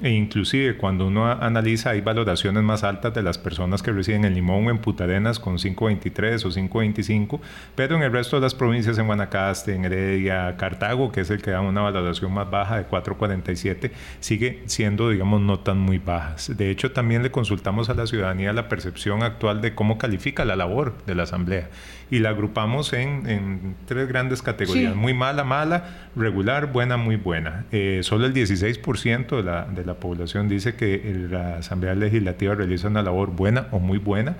E 0.03 0.11
inclusive 0.11 0.77
cuando 0.77 1.07
uno 1.07 1.27
analiza 1.27 1.91
hay 1.91 2.03
valoraciones 2.03 2.63
más 2.63 2.85
altas 2.85 3.15
de 3.15 3.23
las 3.23 3.39
personas 3.39 3.83
que 3.83 3.93
residen 3.93 4.27
en 4.27 4.35
Limón 4.35 4.67
o 4.67 4.71
en 4.71 4.79
Putadenas 4.79 5.41
con 5.41 5.57
5.23 5.57 6.45
o 6.45 6.51
5.25, 6.51 7.41
pero 7.75 7.97
en 7.97 8.03
el 8.03 8.13
resto 8.13 8.37
de 8.37 8.43
las 8.43 8.55
provincias 8.55 8.99
en 8.99 9.07
Guanacaste, 9.07 9.75
en 9.75 9.87
Heredia, 9.87 10.55
Cartago, 10.59 11.11
que 11.11 11.23
es 11.23 11.31
el 11.31 11.41
que 11.41 11.51
da 11.51 11.63
una 11.63 11.81
valoración 11.81 12.33
más 12.35 12.51
baja 12.51 12.77
de 12.77 12.87
4.47, 12.87 13.91
sigue 14.21 14.63
siendo, 14.67 15.09
digamos, 15.09 15.41
no 15.41 15.61
tan 15.61 15.79
muy 15.79 15.97
bajas. 15.97 16.55
De 16.55 16.71
hecho, 16.71 16.93
también 16.93 17.23
le 17.23 17.31
consultamos 17.31 17.89
a 17.89 17.95
la 17.95 18.07
ciudadanía 18.07 18.53
la 18.53 18.69
percepción 18.69 19.23
actual 19.23 19.63
de 19.63 19.75
cómo 19.75 19.97
califica 19.97 20.45
la 20.45 20.57
labor 20.57 20.93
de 21.07 21.15
la 21.15 21.23
Asamblea 21.23 21.71
y 22.11 22.21
la 22.21 22.31
agrupamos 22.31 22.93
en, 22.93 23.75
tres 23.87 24.09
grandes 24.09 24.43
categorías, 24.43 24.95
muy 24.95 25.13
mala, 25.13 25.45
mala, 25.45 26.09
regular, 26.15 26.73
buena, 26.73 26.97
muy 26.97 27.17
buena. 27.17 27.65
Eh, 27.73 28.01
solo 28.03 28.27
el 28.27 28.35
16% 28.35 29.37
de 29.37 29.43
la, 29.43 29.65
de 29.65 29.85
la 29.85 29.95
población 29.95 30.49
dice 30.49 30.77
que 30.77 31.27
la 31.31 31.57
Asamblea 31.59 31.95
Legislativa 31.95 32.55
realiza 32.55 32.89
una 32.89 33.03
labor 33.03 33.31
buena 33.31 33.67
o 33.73 33.81
muy 33.81 33.99
buena. 33.99 34.37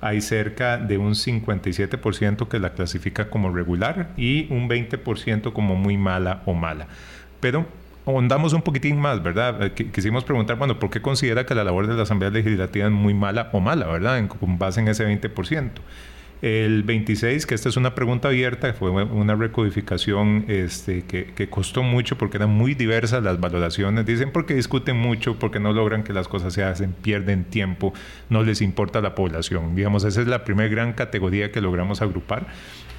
Hay 0.00 0.20
cerca 0.20 0.78
de 0.78 0.98
un 0.98 1.12
57% 1.12 2.48
que 2.48 2.58
la 2.58 2.72
clasifica 2.72 3.28
como 3.28 3.52
regular 3.52 4.10
y 4.16 4.46
un 4.50 4.68
20% 4.68 5.52
como 5.52 5.74
muy 5.74 5.96
mala 5.96 6.42
o 6.46 6.54
mala. 6.54 6.86
Pero 7.40 7.66
ahondamos 8.06 8.52
un 8.52 8.62
poquitín 8.62 8.98
más, 8.98 9.22
¿verdad? 9.22 9.62
Eh, 9.62 9.72
quisimos 9.72 10.24
preguntar, 10.24 10.56
bueno, 10.56 10.78
¿por 10.78 10.90
qué 10.90 11.02
considera 11.02 11.44
que 11.44 11.54
la 11.54 11.64
labor 11.64 11.86
de 11.86 11.94
la 11.94 12.02
Asamblea 12.02 12.30
Legislativa 12.30 12.86
es 12.86 12.92
muy 12.92 13.14
mala 13.14 13.50
o 13.52 13.60
mala, 13.60 13.86
¿verdad? 13.86 14.18
En, 14.18 14.28
con 14.28 14.58
base 14.58 14.80
en 14.80 14.88
ese 14.88 15.06
20%. 15.06 15.70
El 16.42 16.84
26, 16.84 17.44
que 17.44 17.54
esta 17.54 17.68
es 17.68 17.76
una 17.76 17.94
pregunta 17.94 18.28
abierta, 18.28 18.72
fue 18.72 18.90
una 18.90 19.34
recodificación 19.34 20.46
este, 20.48 21.02
que, 21.02 21.48
costó 21.50 21.82
mucho 21.82 22.16
porque 22.16 22.38
eran 22.38 22.50
muy 22.50 22.74
diversas 22.74 23.22
las 23.22 23.38
valoraciones. 23.38 24.06
Dicen 24.06 24.30
porque 24.32 24.54
discuten 24.54 24.96
mucho, 24.96 25.38
porque 25.38 25.60
no 25.60 25.74
logran 25.74 26.02
que 26.02 26.14
las 26.14 26.28
cosas 26.28 26.54
se 26.54 26.64
hacen, 26.64 26.92
pierden 26.92 27.44
tiempo, 27.44 27.92
no 28.30 28.42
les 28.42 28.62
importa 28.62 29.02
la 29.02 29.14
población. 29.14 29.74
Digamos, 29.74 30.04
esa 30.04 30.22
es 30.22 30.28
la 30.28 30.44
primera 30.44 30.70
gran 30.70 30.94
categoría 30.94 31.52
que 31.52 31.60
logramos 31.60 32.00
agrupar. 32.00 32.46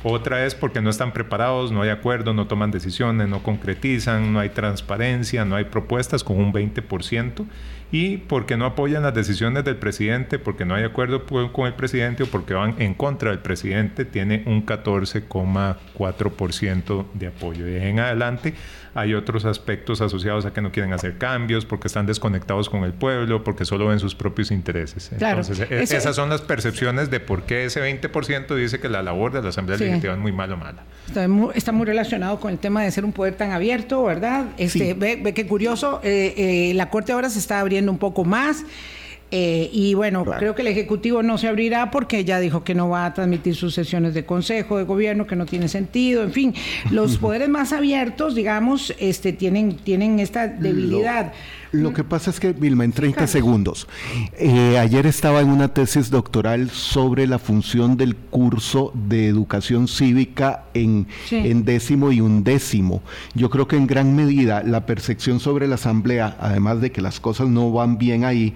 Otra 0.04 0.46
es 0.46 0.54
porque 0.54 0.82
no 0.82 0.90
están 0.90 1.12
preparados, 1.12 1.72
no 1.72 1.82
hay 1.82 1.90
acuerdo, 1.90 2.34
no 2.34 2.48
toman 2.48 2.72
decisiones, 2.72 3.28
no 3.28 3.42
concretizan, 3.42 4.34
no 4.34 4.40
hay 4.40 4.50
transparencia, 4.50 5.46
no 5.46 5.56
hay 5.56 5.66
propuestas 5.66 6.24
con 6.24 6.38
un 6.38 6.54
20% 6.54 7.46
y 7.92 8.18
porque 8.18 8.58
no 8.58 8.66
apoyan 8.66 9.04
las 9.04 9.14
decisiones 9.14 9.64
del 9.66 9.76
presidente, 9.76 10.40
porque 10.40 10.66
no 10.66 10.74
hay 10.76 10.84
acuerdo 10.84 11.26
con 11.26 11.68
el 11.68 11.74
presidente 11.74 12.24
o 12.24 12.28
porque 12.28 12.54
van 12.54 12.76
en 12.80 12.94
contra 12.94 13.32
del 13.32 13.40
presidente, 13.40 14.06
tiene 14.06 14.44
un 14.46 14.66
14,4% 14.66 17.06
de 17.14 17.28
apoyo. 17.28 17.66
De 17.66 17.90
en 17.90 18.00
adelante 18.00 18.54
hay 18.94 19.14
otros 19.14 19.46
aspectos 19.46 20.02
asociados 20.02 20.46
a 20.46 20.54
que 20.54 20.62
no 20.62 20.72
quieren 20.72 20.94
hacer 20.94 21.18
cambios, 21.18 21.66
porque 21.66 21.88
están 21.88 22.06
desconectados 22.06 22.70
con 22.70 22.84
el 22.84 22.94
pueblo, 22.94 23.44
porque 23.44 23.66
solo 23.66 23.88
ven 23.88 24.00
sus 24.00 24.16
propios 24.16 24.52
intereses. 24.52 25.12
Entonces, 25.12 25.60
e, 25.60 25.82
esas 25.82 26.16
son 26.16 26.30
las 26.30 26.42
percepciones 26.42 27.10
de 27.10 27.20
por 27.20 27.44
qué 27.44 27.66
ese 27.66 27.82
20% 27.82 28.56
dice 28.56 28.80
que 28.80 28.90
la 28.90 29.02
labor 29.02 29.32
de 29.32 29.42
la 29.42 29.50
Asamblea 29.50 29.78
Legislativa 29.78 30.14
es 30.14 30.20
muy 30.20 30.32
mala 30.32 30.56
o 30.56 30.58
mala. 30.58 30.84
Está 31.54 31.72
muy, 31.72 31.86
relacionado 31.86 32.40
con 32.40 32.52
el 32.52 32.60
tema 32.60 32.84
de 32.84 32.92
ser 32.92 33.06
un 33.06 33.12
poder 33.12 33.36
tan 33.36 33.52
abierto, 33.52 34.04
¿verdad? 34.04 34.46
Este, 34.58 34.94
ve, 34.94 35.20
ve 35.22 35.34
qué 35.34 35.48
curioso, 35.48 36.00
eh, 36.04 36.34
eh, 36.38 36.74
la 36.76 36.90
Corte 36.90 37.12
ahora 37.12 37.30
se 37.30 37.40
está 37.40 37.60
abriendo 37.60 37.92
un 37.92 37.98
poco 37.98 38.24
más. 38.26 38.64
Eh, 39.32 39.70
y 39.72 39.94
bueno, 39.94 40.26
creo 40.26 40.56
que 40.56 40.62
el 40.62 40.68
Ejecutivo 40.68 41.24
no 41.24 41.38
se 41.38 41.48
abrirá 41.48 41.90
porque 41.90 42.26
ya 42.26 42.40
dijo 42.40 42.66
que 42.66 42.76
no 42.76 42.90
va 42.90 43.06
a 43.06 43.14
transmitir 43.14 43.56
sus 43.56 43.74
sesiones 43.74 44.14
de 44.14 44.26
Consejo 44.26 44.78
de 44.78 44.84
Gobierno, 44.84 45.26
que 45.26 45.38
no 45.38 45.46
tiene 45.46 45.70
sentido. 45.70 46.24
En 46.24 46.34
fin, 46.34 46.54
los 46.92 47.18
poderes 47.20 47.48
más 47.48 47.72
abiertos, 47.72 48.36
digamos, 48.36 48.94
este, 49.00 49.32
tienen, 49.32 49.78
tienen 49.78 50.20
esta 50.20 50.48
debilidad. 50.48 51.28
Lo 51.28 51.32
que 51.94 52.04
pasa 52.04 52.30
es 52.30 52.40
que, 52.40 52.54
Vilma, 52.54 52.84
en 52.84 52.92
30 52.92 53.28
segundos, 53.28 53.88
eh, 54.38 54.78
ayer 54.78 55.06
estaba 55.06 55.42
en 55.42 55.50
una 55.50 55.74
tesis 55.74 56.10
doctoral 56.10 56.70
sobre 56.70 57.28
la 57.28 57.40
función 57.40 57.98
del 57.98 58.16
curso 58.16 58.92
de 58.94 59.28
educación 59.28 59.88
cívica 59.88 60.66
en, 60.74 61.08
en 61.32 61.64
décimo 61.64 62.12
y 62.12 62.22
undécimo. 62.22 63.02
Yo 63.36 63.50
creo 63.50 63.68
que 63.68 63.78
en 63.78 63.88
gran 63.88 64.16
medida 64.16 64.64
la 64.64 64.86
percepción 64.86 65.40
sobre 65.40 65.68
la 65.68 65.76
asamblea, 65.76 66.36
además 66.40 66.82
de 66.82 66.92
que 66.92 67.02
las 67.02 67.20
cosas 67.20 67.48
no 67.48 67.72
van 67.72 67.98
bien 67.98 68.26
ahí, 68.26 68.54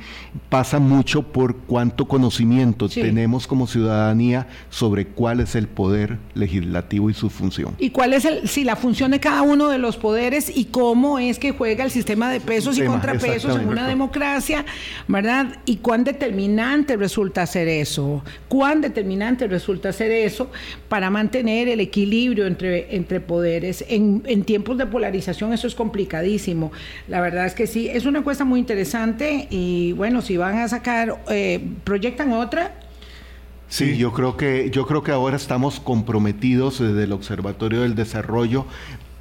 pasa 0.50 0.80
mucho 0.80 1.24
por 1.24 1.56
cuánto 1.56 2.08
conocimiento 2.08 2.90
tenemos 2.90 3.48
como 3.48 3.68
ciudadanía 3.68 4.48
sobre 4.70 5.08
cuál 5.08 5.40
es 5.40 5.56
el 5.56 5.68
poder 5.68 6.20
legislativo 6.34 7.10
y 7.10 7.14
su 7.14 7.30
función. 7.30 7.76
Y 7.80 7.92
cuál 7.92 8.14
es 8.14 8.26
el, 8.26 8.48
si 8.48 8.64
la 8.64 8.76
función 8.76 9.12
de 9.12 9.20
cada 9.20 9.42
uno 9.42 9.70
de 9.70 9.78
los 9.78 9.98
poderes 9.98 10.52
y 10.56 10.66
cómo 10.66 11.20
es 11.20 11.40
que 11.40 11.52
juega 11.52 11.84
el 11.84 11.92
sistema 11.92 12.30
de 12.30 12.40
pesos 12.40 12.78
y 12.78 12.82
contrapesos 13.06 13.60
en 13.60 13.68
una 13.68 13.88
democracia, 13.88 14.66
¿verdad? 15.08 15.58
Y 15.66 15.78
cuán 15.78 16.04
determinante 16.04 16.98
resulta 16.98 17.46
ser 17.46 17.68
eso, 17.68 18.24
cuán 18.48 18.82
determinante 18.82 19.48
resulta 19.48 19.92
ser 19.94 20.12
eso 20.12 20.52
para 20.90 21.10
mantener 21.10 21.68
el 21.68 21.80
equilibrio 21.80 22.46
entre, 22.46 22.96
entre 22.96 23.20
poderes. 23.20 23.84
En, 23.88 24.24
en 24.26 24.44
tiempos 24.44 24.78
de 24.78 24.86
polarización 24.86 25.54
eso 25.54 25.68
es 25.68 25.76
complicadísimo. 25.76 26.72
La 27.08 27.22
verdad 27.22 27.46
es 27.46 27.54
que 27.54 27.68
sí, 27.68 27.88
es 27.88 28.06
una 28.06 28.20
encuesta 28.20 28.46
muy 28.46 28.60
interesante 28.60 29.48
y 29.50 29.92
bueno, 29.94 30.22
si 30.22 30.38
van 30.38 30.58
a 30.58 30.68
sacar, 30.68 31.22
eh, 31.30 31.62
proyectan 31.84 32.34
otra, 32.34 32.74
Sí, 33.68 33.98
yo 33.98 34.14
creo 34.14 34.38
que 34.38 34.70
yo 34.70 34.86
creo 34.86 35.02
que 35.02 35.12
ahora 35.12 35.36
estamos 35.36 35.80
comprometidos 35.80 36.80
desde 36.80 37.04
el 37.04 37.12
Observatorio 37.12 37.82
del 37.82 37.96
Desarrollo 37.96 38.68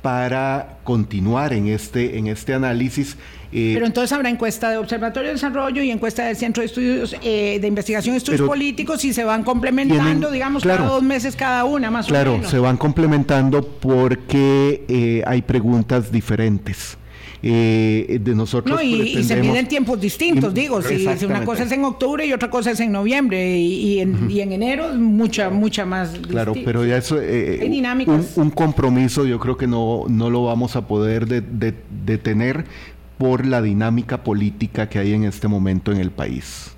para 0.05 0.77
continuar 0.85 1.55
en 1.55 1.67
este, 1.69 2.19
en 2.19 2.27
este 2.27 2.53
análisis. 2.53 3.17
Eh, 3.51 3.71
Pero 3.73 3.87
entonces 3.87 4.13
habrá 4.13 4.29
encuesta 4.29 4.69
de 4.69 4.77
Observatorio 4.77 5.29
de 5.29 5.37
Desarrollo 5.37 5.83
y 5.83 5.91
encuesta 5.91 6.27
del 6.27 6.37
Centro 6.37 6.61
de 6.61 6.67
Estudios 6.67 7.17
eh, 7.23 7.59
de 7.59 7.67
Investigación 7.67 8.15
y 8.15 8.19
Estudios 8.19 8.43
Políticos 8.43 9.03
y 9.07 9.15
se 9.15 9.25
van 9.25 9.45
complementando, 9.45 10.31
digamos, 10.31 10.63
cada 10.63 10.89
dos 10.89 11.03
meses 11.03 11.37
cada 11.37 11.65
una, 11.65 11.91
más 11.91 12.11
o 12.11 12.13
menos. 12.13 12.35
Claro, 12.35 12.51
se 12.51 12.59
van 12.59 12.77
complementando 12.77 13.67
porque 13.67 14.85
eh, 14.89 15.23
hay 15.27 15.41
preguntas 15.41 16.13
diferentes. 16.13 16.99
Eh, 17.47 18.21
de 18.23 18.35
nosotros. 18.35 18.75
No, 18.75 18.83
y, 18.83 19.23
se 19.23 19.37
miden 19.37 19.69
tiempos 19.69 20.01
distintos, 20.01 20.55
digo, 20.55 20.81
si, 20.81 21.07
una 21.27 21.45
cosa 21.45 21.65
es 21.65 21.73
en 21.73 21.85
octubre 21.85 22.25
y 22.25 22.33
otra 22.33 22.49
cosa 22.49 22.71
es 22.71 22.81
en 22.81 22.91
noviembre 22.91 23.59
y, 23.59 24.01
en, 24.01 24.31
enero 24.31 24.95
mucha, 24.95 25.51
mucha 25.51 25.85
más. 25.85 26.15
Claro, 26.27 26.55
pero 26.65 26.87
ya 26.87 26.97
eso, 26.97 27.19
eh, 27.21 27.61
un, 28.37 28.51
compromiso 28.51 29.27
yo 29.27 29.39
creo 29.39 29.59
que 29.59 29.67
no, 29.67 30.05
no 30.09 30.31
lo 30.31 30.45
vamos 30.45 30.75
a 30.75 30.89
poder 30.89 31.27
detener 31.27 32.65
por 33.19 33.45
la 33.45 33.61
dinámica 33.61 34.25
política 34.25 34.89
que 34.89 34.99
hay 34.99 35.13
en 35.13 35.25
este 35.25 35.47
momento 35.47 35.93
en 35.93 35.99
el 35.99 36.13
país. 36.13 36.75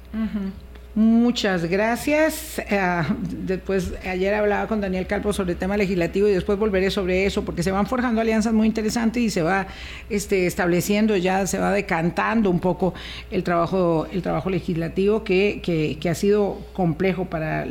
Muchas 0.96 1.66
gracias. 1.66 2.58
Eh, 2.58 3.02
después, 3.44 3.92
ayer 4.08 4.32
hablaba 4.32 4.66
con 4.66 4.80
Daniel 4.80 5.06
Calvo 5.06 5.30
sobre 5.34 5.52
el 5.52 5.58
tema 5.58 5.76
legislativo 5.76 6.26
y 6.26 6.32
después 6.32 6.58
volveré 6.58 6.90
sobre 6.90 7.26
eso, 7.26 7.44
porque 7.44 7.62
se 7.62 7.70
van 7.70 7.86
forjando 7.86 8.22
alianzas 8.22 8.54
muy 8.54 8.66
interesantes 8.66 9.22
y 9.22 9.28
se 9.28 9.42
va 9.42 9.66
este, 10.08 10.46
estableciendo, 10.46 11.14
ya 11.18 11.46
se 11.46 11.58
va 11.58 11.70
decantando 11.70 12.48
un 12.48 12.60
poco 12.60 12.94
el 13.30 13.44
trabajo, 13.44 14.06
el 14.10 14.22
trabajo 14.22 14.48
legislativo 14.48 15.22
que, 15.22 15.60
que, 15.62 16.08
ha 16.08 16.14
sido 16.14 16.62
complejo 16.72 17.26
para, 17.26 17.66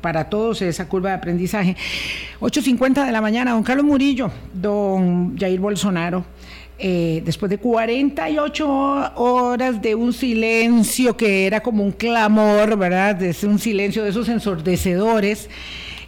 para 0.00 0.28
todos, 0.28 0.60
esa 0.60 0.88
curva 0.88 1.10
de 1.10 1.16
aprendizaje. 1.18 1.76
8.50 2.40 3.06
de 3.06 3.12
la 3.12 3.20
mañana, 3.20 3.52
don 3.52 3.62
Carlos 3.62 3.86
Murillo, 3.86 4.32
don 4.52 5.38
Jair 5.38 5.60
Bolsonaro. 5.60 6.24
Eh, 6.78 7.22
después 7.24 7.48
de 7.48 7.56
48 7.56 8.68
horas 9.16 9.80
de 9.80 9.94
un 9.94 10.12
silencio 10.12 11.16
que 11.16 11.46
era 11.46 11.62
como 11.62 11.82
un 11.82 11.92
clamor, 11.92 12.76
¿verdad? 12.76 13.14
De 13.14 13.34
un 13.46 13.58
silencio 13.58 14.04
de 14.04 14.10
esos 14.10 14.28
ensordecedores, 14.28 15.48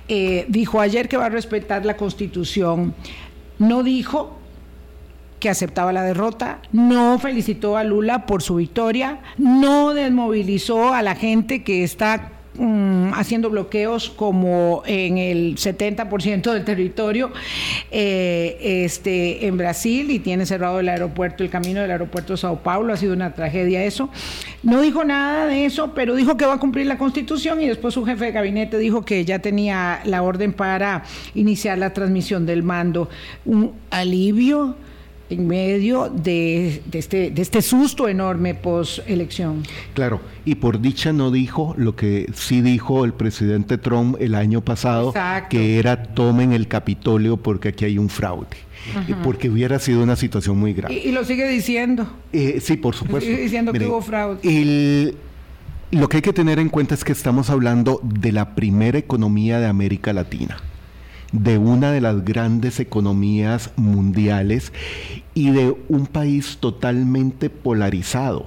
eh, 0.08 0.44
dijo 0.48 0.80
ayer 0.80 1.08
que 1.08 1.16
va 1.16 1.26
a 1.26 1.30
respetar 1.30 1.86
la 1.86 1.96
constitución. 1.96 2.94
No 3.58 3.82
dijo 3.82 4.36
que 5.40 5.48
aceptaba 5.48 5.92
la 5.92 6.02
derrota, 6.02 6.60
no 6.70 7.18
felicitó 7.18 7.78
a 7.78 7.84
Lula 7.84 8.26
por 8.26 8.42
su 8.42 8.56
victoria, 8.56 9.20
no 9.38 9.94
desmovilizó 9.94 10.92
a 10.92 11.02
la 11.02 11.14
gente 11.14 11.62
que 11.62 11.82
está 11.82 12.32
Mm, 12.60 13.12
haciendo 13.14 13.50
bloqueos 13.50 14.10
como 14.10 14.82
en 14.84 15.16
el 15.16 15.54
70% 15.54 16.52
del 16.52 16.64
territorio 16.64 17.30
eh, 17.92 18.82
este, 18.84 19.46
en 19.46 19.56
Brasil 19.56 20.10
y 20.10 20.18
tiene 20.18 20.44
cerrado 20.44 20.80
el 20.80 20.88
aeropuerto, 20.88 21.44
el 21.44 21.50
camino 21.50 21.80
del 21.80 21.92
aeropuerto 21.92 22.32
de 22.32 22.36
Sao 22.36 22.58
Paulo, 22.58 22.92
ha 22.92 22.96
sido 22.96 23.12
una 23.12 23.32
tragedia 23.32 23.84
eso. 23.84 24.10
No 24.64 24.80
dijo 24.80 25.04
nada 25.04 25.46
de 25.46 25.66
eso, 25.66 25.94
pero 25.94 26.16
dijo 26.16 26.36
que 26.36 26.46
va 26.46 26.54
a 26.54 26.58
cumplir 26.58 26.86
la 26.86 26.98
constitución 26.98 27.62
y 27.62 27.68
después 27.68 27.94
su 27.94 28.04
jefe 28.04 28.24
de 28.24 28.32
gabinete 28.32 28.76
dijo 28.76 29.04
que 29.04 29.24
ya 29.24 29.38
tenía 29.38 30.00
la 30.04 30.22
orden 30.22 30.52
para 30.52 31.04
iniciar 31.36 31.78
la 31.78 31.92
transmisión 31.92 32.44
del 32.44 32.64
mando. 32.64 33.08
Un 33.44 33.72
alivio 33.90 34.74
en 35.30 35.46
medio 35.46 36.08
de, 36.08 36.82
este, 36.92 37.30
de 37.30 37.42
este 37.42 37.62
susto 37.62 38.08
enorme 38.08 38.54
post-elección. 38.54 39.62
Claro, 39.94 40.20
y 40.44 40.56
por 40.56 40.80
dicha 40.80 41.12
no 41.12 41.30
dijo 41.30 41.74
lo 41.76 41.94
que 41.96 42.30
sí 42.34 42.62
dijo 42.62 43.04
el 43.04 43.12
presidente 43.12 43.78
Trump 43.78 44.16
el 44.20 44.34
año 44.34 44.62
pasado, 44.62 45.12
que 45.50 45.78
era 45.78 46.02
tomen 46.02 46.52
el 46.52 46.68
Capitolio 46.68 47.36
porque 47.36 47.68
aquí 47.68 47.84
hay 47.84 47.98
un 47.98 48.08
fraude. 48.08 48.56
Porque 49.22 49.50
hubiera 49.50 49.78
sido 49.78 50.02
una 50.02 50.16
situación 50.16 50.58
muy 50.58 50.72
grave. 50.72 50.94
Y, 50.94 51.12
lo 51.12 51.24
sigue 51.24 51.46
diciendo. 51.46 52.08
Eh, 52.32 52.58
sí, 52.62 52.76
por 52.76 52.94
supuesto. 52.94 53.28
Sigue 53.28 53.42
diciendo 53.42 53.72
que 53.72 53.86
hubo 53.86 54.00
fraude. 54.00 55.14
lo 55.90 56.08
que 56.08 56.18
hay 56.18 56.22
que 56.22 56.32
tener 56.32 56.58
en 56.58 56.70
cuenta 56.70 56.94
es 56.94 57.04
que 57.04 57.12
estamos 57.12 57.50
hablando 57.50 58.00
de 58.02 58.32
la 58.32 58.54
primera 58.54 58.96
economía 58.96 59.58
de 59.60 59.66
América 59.66 60.12
Latina 60.12 60.56
de 61.32 61.58
una 61.58 61.92
de 61.92 62.00
las 62.00 62.24
grandes 62.24 62.80
economías 62.80 63.70
mundiales 63.76 64.72
y 65.34 65.50
de 65.50 65.76
un 65.88 66.06
país 66.06 66.58
totalmente 66.58 67.50
polarizado. 67.50 68.46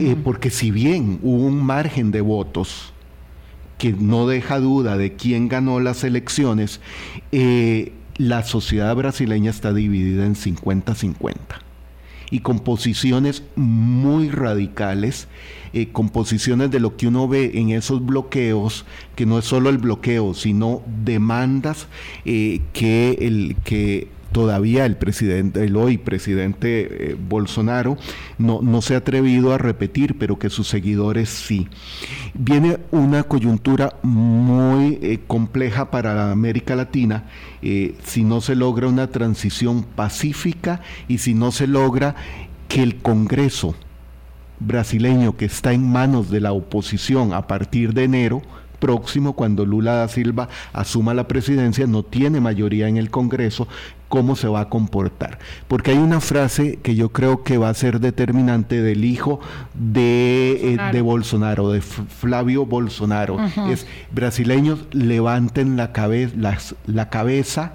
Eh, 0.00 0.16
porque 0.24 0.50
si 0.50 0.72
bien 0.72 1.20
hubo 1.22 1.46
un 1.46 1.64
margen 1.64 2.10
de 2.10 2.20
votos 2.20 2.92
que 3.78 3.92
no 3.92 4.26
deja 4.26 4.58
duda 4.58 4.96
de 4.96 5.14
quién 5.14 5.46
ganó 5.46 5.78
las 5.78 6.02
elecciones, 6.02 6.80
eh, 7.30 7.92
la 8.16 8.42
sociedad 8.42 8.96
brasileña 8.96 9.50
está 9.50 9.72
dividida 9.72 10.26
en 10.26 10.34
50-50 10.34 11.65
y 12.30 12.40
con 12.40 12.60
posiciones 12.60 13.42
muy 13.54 14.30
radicales, 14.30 15.28
eh, 15.72 15.88
con 15.92 16.08
posiciones 16.08 16.70
de 16.70 16.80
lo 16.80 16.96
que 16.96 17.06
uno 17.06 17.28
ve 17.28 17.52
en 17.54 17.70
esos 17.70 18.04
bloqueos, 18.04 18.84
que 19.14 19.26
no 19.26 19.38
es 19.38 19.44
solo 19.44 19.70
el 19.70 19.78
bloqueo, 19.78 20.34
sino 20.34 20.82
demandas 21.04 21.86
eh, 22.24 22.60
que, 22.72 23.18
el, 23.20 23.56
que 23.64 24.08
todavía 24.36 24.84
el 24.84 24.98
presidente, 24.98 25.64
el 25.64 25.76
hoy 25.76 25.96
presidente 25.96 27.12
eh, 27.12 27.16
Bolsonaro, 27.18 27.96
no, 28.36 28.60
no 28.60 28.82
se 28.82 28.92
ha 28.92 28.98
atrevido 28.98 29.54
a 29.54 29.56
repetir, 29.56 30.18
pero 30.18 30.38
que 30.38 30.50
sus 30.50 30.68
seguidores 30.68 31.30
sí. 31.30 31.68
Viene 32.34 32.76
una 32.90 33.22
coyuntura 33.22 33.94
muy 34.02 34.98
eh, 35.00 35.20
compleja 35.26 35.90
para 35.90 36.32
América 36.32 36.76
Latina 36.76 37.24
eh, 37.62 37.94
si 38.04 38.24
no 38.24 38.42
se 38.42 38.56
logra 38.56 38.88
una 38.88 39.06
transición 39.06 39.84
pacífica 39.84 40.82
y 41.08 41.16
si 41.16 41.32
no 41.32 41.50
se 41.50 41.66
logra 41.66 42.14
que 42.68 42.82
el 42.82 42.96
Congreso 42.96 43.74
brasileño 44.60 45.38
que 45.38 45.46
está 45.46 45.72
en 45.72 45.90
manos 45.90 46.28
de 46.28 46.42
la 46.42 46.52
oposición 46.52 47.32
a 47.32 47.46
partir 47.46 47.94
de 47.94 48.04
enero 48.04 48.42
próximo, 48.76 49.32
cuando 49.34 49.64
Lula 49.64 49.94
da 49.94 50.08
Silva 50.08 50.48
asuma 50.72 51.14
la 51.14 51.26
presidencia, 51.26 51.86
no 51.86 52.02
tiene 52.02 52.40
mayoría 52.40 52.88
en 52.88 52.96
el 52.96 53.10
Congreso, 53.10 53.68
cómo 54.08 54.36
se 54.36 54.48
va 54.48 54.60
a 54.60 54.68
comportar. 54.68 55.38
Porque 55.68 55.92
hay 55.92 55.98
una 55.98 56.20
frase 56.20 56.78
que 56.82 56.94
yo 56.94 57.10
creo 57.10 57.42
que 57.42 57.58
va 57.58 57.68
a 57.68 57.74
ser 57.74 58.00
determinante 58.00 58.82
del 58.82 59.04
hijo 59.04 59.40
de, 59.74 60.78
eh, 60.92 61.00
Bolsonaro. 61.00 61.70
de 61.70 61.80
Flavio 61.80 62.66
Bolsonaro. 62.66 63.38
Es 63.68 63.86
brasileños 64.12 64.86
levanten 64.92 65.76
la, 65.76 65.90
la 66.86 67.10
cabeza, 67.10 67.72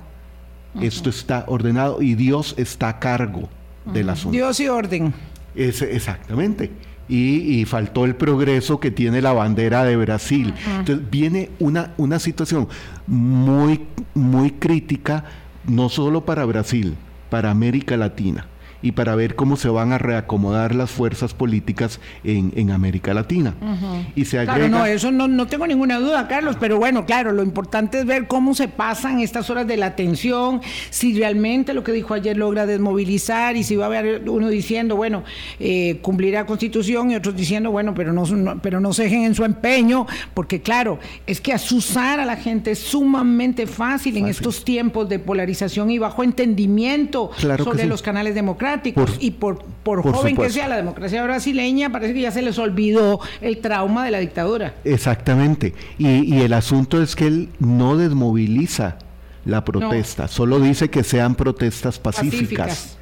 esto 0.80 1.10
está 1.10 1.46
ordenado 1.48 2.02
y 2.02 2.16
Dios 2.16 2.56
está 2.58 2.90
a 2.90 3.00
cargo 3.00 3.50
del 3.86 4.10
asunto. 4.10 4.36
Dios 4.36 4.60
y 4.60 4.68
orden. 4.68 5.14
Es, 5.56 5.82
exactamente 5.82 6.72
y, 7.12 7.66
faltó 7.66 8.06
el 8.06 8.16
progreso 8.16 8.80
que 8.80 8.90
tiene 8.90 9.22
la 9.22 9.34
bandera 9.34 9.84
de 9.84 9.98
Brasil. 9.98 10.54
Entonces 10.66 11.10
viene 11.10 11.50
una, 11.60 11.94
una 11.98 12.20
situación 12.20 12.70
muy, 13.06 13.82
muy 14.14 14.52
crítica, 14.52 15.26
no 15.68 15.90
solo 15.90 16.26
para 16.26 16.46
Brasil, 16.46 16.96
para 17.30 17.52
América 17.52 17.98
Latina 17.98 18.48
y 18.82 18.94
para 18.94 19.16
ver 19.16 19.36
cómo 19.36 19.58
se 19.58 19.70
van 19.70 19.92
a 19.92 19.98
reacomodar 19.98 20.74
las 20.76 20.92
fuerzas 20.92 21.34
políticas 21.34 22.00
en, 22.24 22.52
en 22.56 22.72
América 22.72 23.14
Latina. 23.14 23.54
Y 24.16 24.26
se 24.26 24.40
agrega... 24.40 24.68
Claro, 24.68 24.70
no, 24.70 24.86
eso 24.86 25.12
no, 25.12 25.28
no, 25.28 25.48
tengo 25.48 25.68
ninguna 25.68 26.00
duda, 26.00 26.28
Carlos, 26.28 26.58
pero 26.60 26.78
bueno, 26.78 27.06
claro, 27.06 27.32
lo 27.32 27.44
importante 27.44 28.00
es 28.00 28.06
ver 28.06 28.28
cómo 28.28 28.56
se 28.56 28.68
pasan 28.68 29.20
estas 29.20 29.50
horas 29.50 29.68
de 29.68 29.78
la 29.78 29.96
tensión, 29.96 30.62
si 30.90 31.18
realmente 31.18 31.74
lo 31.74 31.84
que 31.84 31.92
dijo 31.92 32.14
ayer 32.14 32.38
logra 32.38 32.66
desmovilizar 32.66 33.56
y 33.56 33.64
si 33.64 33.76
va 33.76 33.86
a 33.86 33.88
haber 33.88 34.28
uno 34.30 34.50
diciendo, 34.50 34.96
bueno, 34.96 35.24
eh, 35.60 36.00
cumplirá 36.02 36.46
constitución 36.46 37.12
y 37.12 37.16
otros 37.16 37.36
diciendo, 37.36 37.72
bueno, 37.72 37.94
pero 37.94 38.14
no, 38.14 38.26
pero 38.62 38.80
no 38.80 38.94
se 38.94 39.04
dejen 39.04 39.24
en 39.24 39.36
su 39.36 39.46
empeño, 39.46 40.08
porque 40.34 40.62
claro, 40.62 41.00
es 41.28 41.42
que 41.42 41.54
asusar 41.54 42.20
a 42.20 42.26
la 42.26 42.36
gente 42.36 42.72
es 42.72 42.80
sumamente 42.80 43.68
fácil, 43.68 44.18
en 44.18 44.28
estos 44.28 44.66
tiempos 44.66 45.08
de 45.10 45.20
polarización 45.20 45.92
y 45.92 46.00
bajo 46.00 46.24
entendimiento 46.24 47.32
sobre 47.38 47.86
los 47.86 48.02
canales 48.02 48.36
democráticos 48.36 48.71
y 49.20 49.32
por, 49.32 49.64
por, 49.84 50.02
joven 50.02 50.36
que 50.36 50.50
sea 50.50 50.68
la 50.68 50.78
democracia 50.78 51.24
brasileña, 51.24 51.92
parece 51.92 52.14
que 52.14 52.22
ya 52.22 52.32
se 52.32 52.42
les 52.42 52.58
olvidó 52.58 53.20
el 53.42 53.60
trauma 53.60 54.06
de 54.06 54.12
la 54.12 54.20
dictadura. 54.20 54.76
Exactamente. 54.84 55.74
Y, 55.98 56.40
el 56.42 56.54
asunto 56.54 57.02
es 57.02 57.16
que 57.16 57.28
él 57.28 57.50
no 57.60 57.98
desmoviliza 57.98 58.98
la 59.46 59.66
protesta, 59.66 60.28
solo 60.28 60.60
dice 60.60 60.90
que 60.90 61.04
sean 61.04 61.36
protestas 61.36 62.00
pacíficas. 62.00 62.98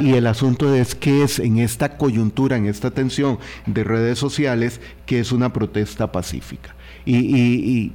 Y 0.00 0.14
el 0.14 0.26
asunto 0.26 0.74
es 0.74 0.94
que 0.94 1.22
es 1.22 1.38
en 1.38 1.58
esta 1.58 1.98
coyuntura, 1.98 2.56
en 2.56 2.66
esta 2.66 2.90
tensión 2.90 3.38
de 3.66 3.84
redes 3.84 4.18
sociales, 4.18 4.80
que 5.04 5.20
es 5.20 5.30
una 5.30 5.52
protesta 5.52 6.10
pacífica. 6.10 6.74
y, 7.04 7.92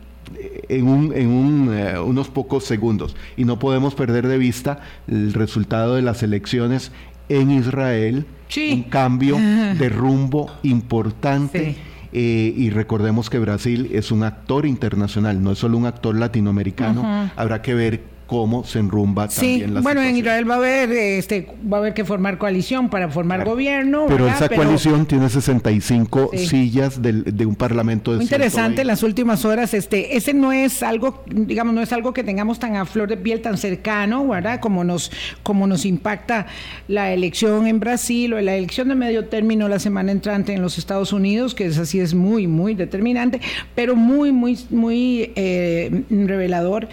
en, 0.67 0.87
un, 0.87 1.13
en 1.13 1.29
un, 1.29 1.73
eh, 1.73 1.99
unos 1.99 2.29
pocos 2.29 2.63
segundos. 2.63 3.15
Y 3.37 3.45
no 3.45 3.59
podemos 3.59 3.95
perder 3.95 4.27
de 4.27 4.37
vista 4.37 4.79
el 5.07 5.33
resultado 5.33 5.95
de 5.95 6.01
las 6.01 6.23
elecciones 6.23 6.91
en 7.29 7.51
Israel, 7.51 8.25
un 8.71 8.83
cambio 8.83 9.37
de 9.77 9.89
rumbo 9.89 10.51
importante. 10.63 11.75
Eh, 12.11 12.53
y 12.57 12.71
recordemos 12.71 13.29
que 13.29 13.37
Brasil 13.37 13.91
es 13.93 14.11
un 14.11 14.23
actor 14.23 14.65
internacional, 14.65 15.43
no 15.43 15.51
es 15.51 15.59
solo 15.59 15.77
un 15.77 15.85
actor 15.85 16.15
latinoamericano. 16.15 17.29
Habrá 17.35 17.61
que 17.61 17.75
ver 17.75 18.18
cómo 18.29 18.63
se 18.63 18.77
enrumba 18.77 19.27
también 19.27 19.73
la 19.73 19.81
bueno, 19.81 20.03
en 20.03 20.15
Israel 20.15 20.47
va 20.47 20.53
a 20.53 20.57
haber 20.57 20.91
este 20.91 21.47
va 21.71 21.77
a 21.77 21.79
haber 21.79 21.95
que 21.95 22.05
formar 22.05 22.37
coalición 22.37 22.87
para 22.89 23.09
formar 23.09 23.43
gobierno. 23.43 24.05
Pero 24.07 24.27
esa 24.27 24.47
coalición 24.47 25.07
tiene 25.07 25.29
65 25.29 26.29
sillas 26.35 27.01
de 27.01 27.45
un 27.45 27.55
parlamento 27.55 28.11
de 28.11 28.17
Muy 28.17 28.25
interesante 28.25 28.81
en 28.81 28.87
las 28.87 29.01
últimas 29.01 29.45
horas, 29.45 29.73
este, 29.73 30.15
ese 30.15 30.35
no 30.35 30.51
es 30.51 30.83
algo, 30.83 31.23
digamos, 31.25 31.73
no 31.73 31.81
es 31.81 31.91
algo 31.91 32.13
que 32.13 32.23
tengamos 32.23 32.59
tan 32.59 32.75
a 32.75 32.85
flor 32.85 33.09
de 33.09 33.17
piel, 33.17 33.41
tan 33.41 33.57
cercano, 33.57 34.27
¿verdad? 34.27 34.59
Como 34.59 34.83
nos, 34.83 35.11
como 35.41 35.65
nos 35.65 35.85
impacta 35.85 36.45
la 36.87 37.11
elección 37.11 37.65
en 37.65 37.79
Brasil 37.79 38.33
o 38.33 38.41
la 38.41 38.55
elección 38.55 38.89
de 38.89 38.95
medio 38.95 39.25
término 39.25 39.67
la 39.67 39.79
semana 39.79 40.11
entrante 40.11 40.53
en 40.53 40.61
los 40.61 40.77
Estados 40.77 41.13
Unidos, 41.13 41.55
que 41.55 41.65
es 41.65 41.79
así, 41.79 41.99
es 41.99 42.13
muy, 42.13 42.45
muy 42.45 42.75
determinante, 42.75 43.41
pero 43.73 43.95
muy, 43.95 44.31
muy, 44.31 44.59
muy 44.69 45.31
eh, 45.35 46.03
revelador. 46.11 46.89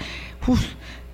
Uf, 0.46 0.64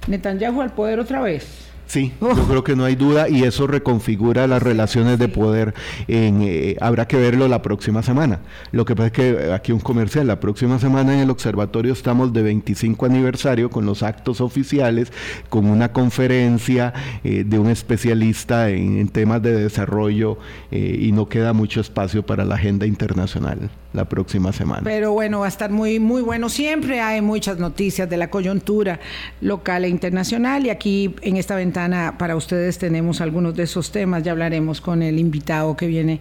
Netanyahu 0.07 0.61
al 0.61 0.73
poder 0.75 1.01
otra 1.01 1.21
vez. 1.21 1.73
Sí, 1.93 2.11
yo 2.23 2.47
creo 2.49 2.65
que 2.65 2.75
no 2.75 2.87
hay 2.87 2.95
duda 2.95 3.29
y 3.29 3.43
eso 3.43 3.67
reconfigura 3.67 4.47
las 4.47 4.63
relaciones 4.63 5.19
de 5.19 5.29
poder. 5.29 5.75
En, 6.09 6.41
eh, 6.41 6.77
habrá 6.81 7.07
que 7.07 7.19
verlo 7.19 7.49
la 7.49 7.61
próxima 7.61 8.03
semana. 8.03 8.41
Lo 8.71 8.87
que 8.87 8.97
pasa 8.97 9.09
es 9.09 9.13
que 9.13 9.29
eh, 9.29 9.53
aquí 9.53 9.73
un 9.73 9.81
comercial, 9.81 10.27
la 10.27 10.41
próxima 10.41 10.79
semana 10.79 11.13
en 11.13 11.21
el 11.21 11.29
observatorio 11.29 11.93
estamos 11.93 12.33
de 12.33 12.43
25 12.45 13.05
aniversario 13.05 13.69
con 13.69 13.85
los 13.85 14.03
actos 14.03 14.41
oficiales, 14.41 15.13
con 15.51 15.67
una 15.67 15.93
conferencia 15.93 16.95
eh, 17.25 17.45
de 17.45 17.59
un 17.59 17.69
especialista 17.69 18.71
en, 18.71 19.07
temas 19.09 19.43
de 19.43 19.53
desarrollo 19.53 20.39
y 20.71 21.13
no 21.13 21.29
queda 21.29 21.53
mucho 21.53 21.83
espacio 21.83 22.25
para 22.25 22.47
la 22.47 22.55
agenda 22.55 22.87
internacional 22.87 23.69
la 23.93 24.05
próxima 24.07 24.53
semana. 24.53 24.83
Pero 24.85 25.13
bueno, 25.13 25.41
va 25.41 25.47
a 25.47 25.49
estar 25.49 25.71
muy, 25.71 25.99
muy 25.99 26.23
bueno. 26.23 26.49
Siempre 26.49 27.01
hay 27.01 27.21
muchas 27.21 27.59
noticias 27.59 28.09
de 28.09 28.17
la 28.17 28.31
coyuntura 28.31 29.01
local 29.41 29.85
e 29.85 29.89
internacional 29.89 30.67
y 30.67 30.71
aquí 30.71 31.15
en 31.23 31.37
esta 31.37 31.57
ventana 31.57 32.17
para 32.19 32.37
ustedes 32.37 32.79
tenemos 32.79 33.21
algunos 33.21 33.55
de 33.55 33.65
esos 33.65 33.93
temas. 33.93 34.23
Ya 34.23 34.33
hablaremos 34.33 34.81
con 34.81 35.03
el 35.03 35.19
invitado 35.19 35.77
que 35.77 35.87
viene 35.87 36.21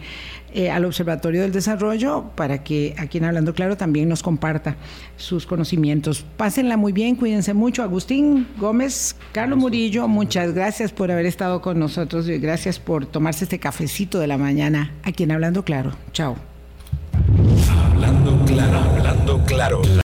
eh, 0.53 0.69
al 0.69 0.83
Observatorio 0.83 1.41
del 1.41 1.53
Desarrollo 1.53 2.31
para 2.35 2.61
que 2.61 2.93
aquí 2.97 3.19
en 3.19 3.25
Hablando 3.25 3.53
Claro 3.53 3.77
también 3.77 4.09
nos 4.09 4.21
comparta 4.21 4.75
sus 5.15 5.45
conocimientos. 5.45 6.25
Pásenla 6.35 6.75
muy 6.75 6.91
bien, 6.91 7.15
cuídense 7.15 7.53
mucho. 7.53 7.83
Agustín 7.83 8.47
Gómez, 8.57 9.15
Carlos 9.31 9.57
Murillo, 9.57 10.09
muchas 10.09 10.53
gracias 10.53 10.91
por 10.91 11.09
haber 11.09 11.25
estado 11.25 11.61
con 11.61 11.79
nosotros 11.79 12.27
y 12.27 12.37
gracias 12.37 12.79
por 12.79 13.05
tomarse 13.05 13.45
este 13.45 13.59
cafecito 13.59 14.19
de 14.19 14.27
la 14.27 14.37
mañana 14.37 14.93
aquí 15.03 15.23
en 15.23 15.31
Hablando 15.31 15.63
Claro. 15.63 15.91
Chao. 16.11 16.35
Claro, 18.53 18.79
hablando 18.79 19.39
claro. 19.45 19.81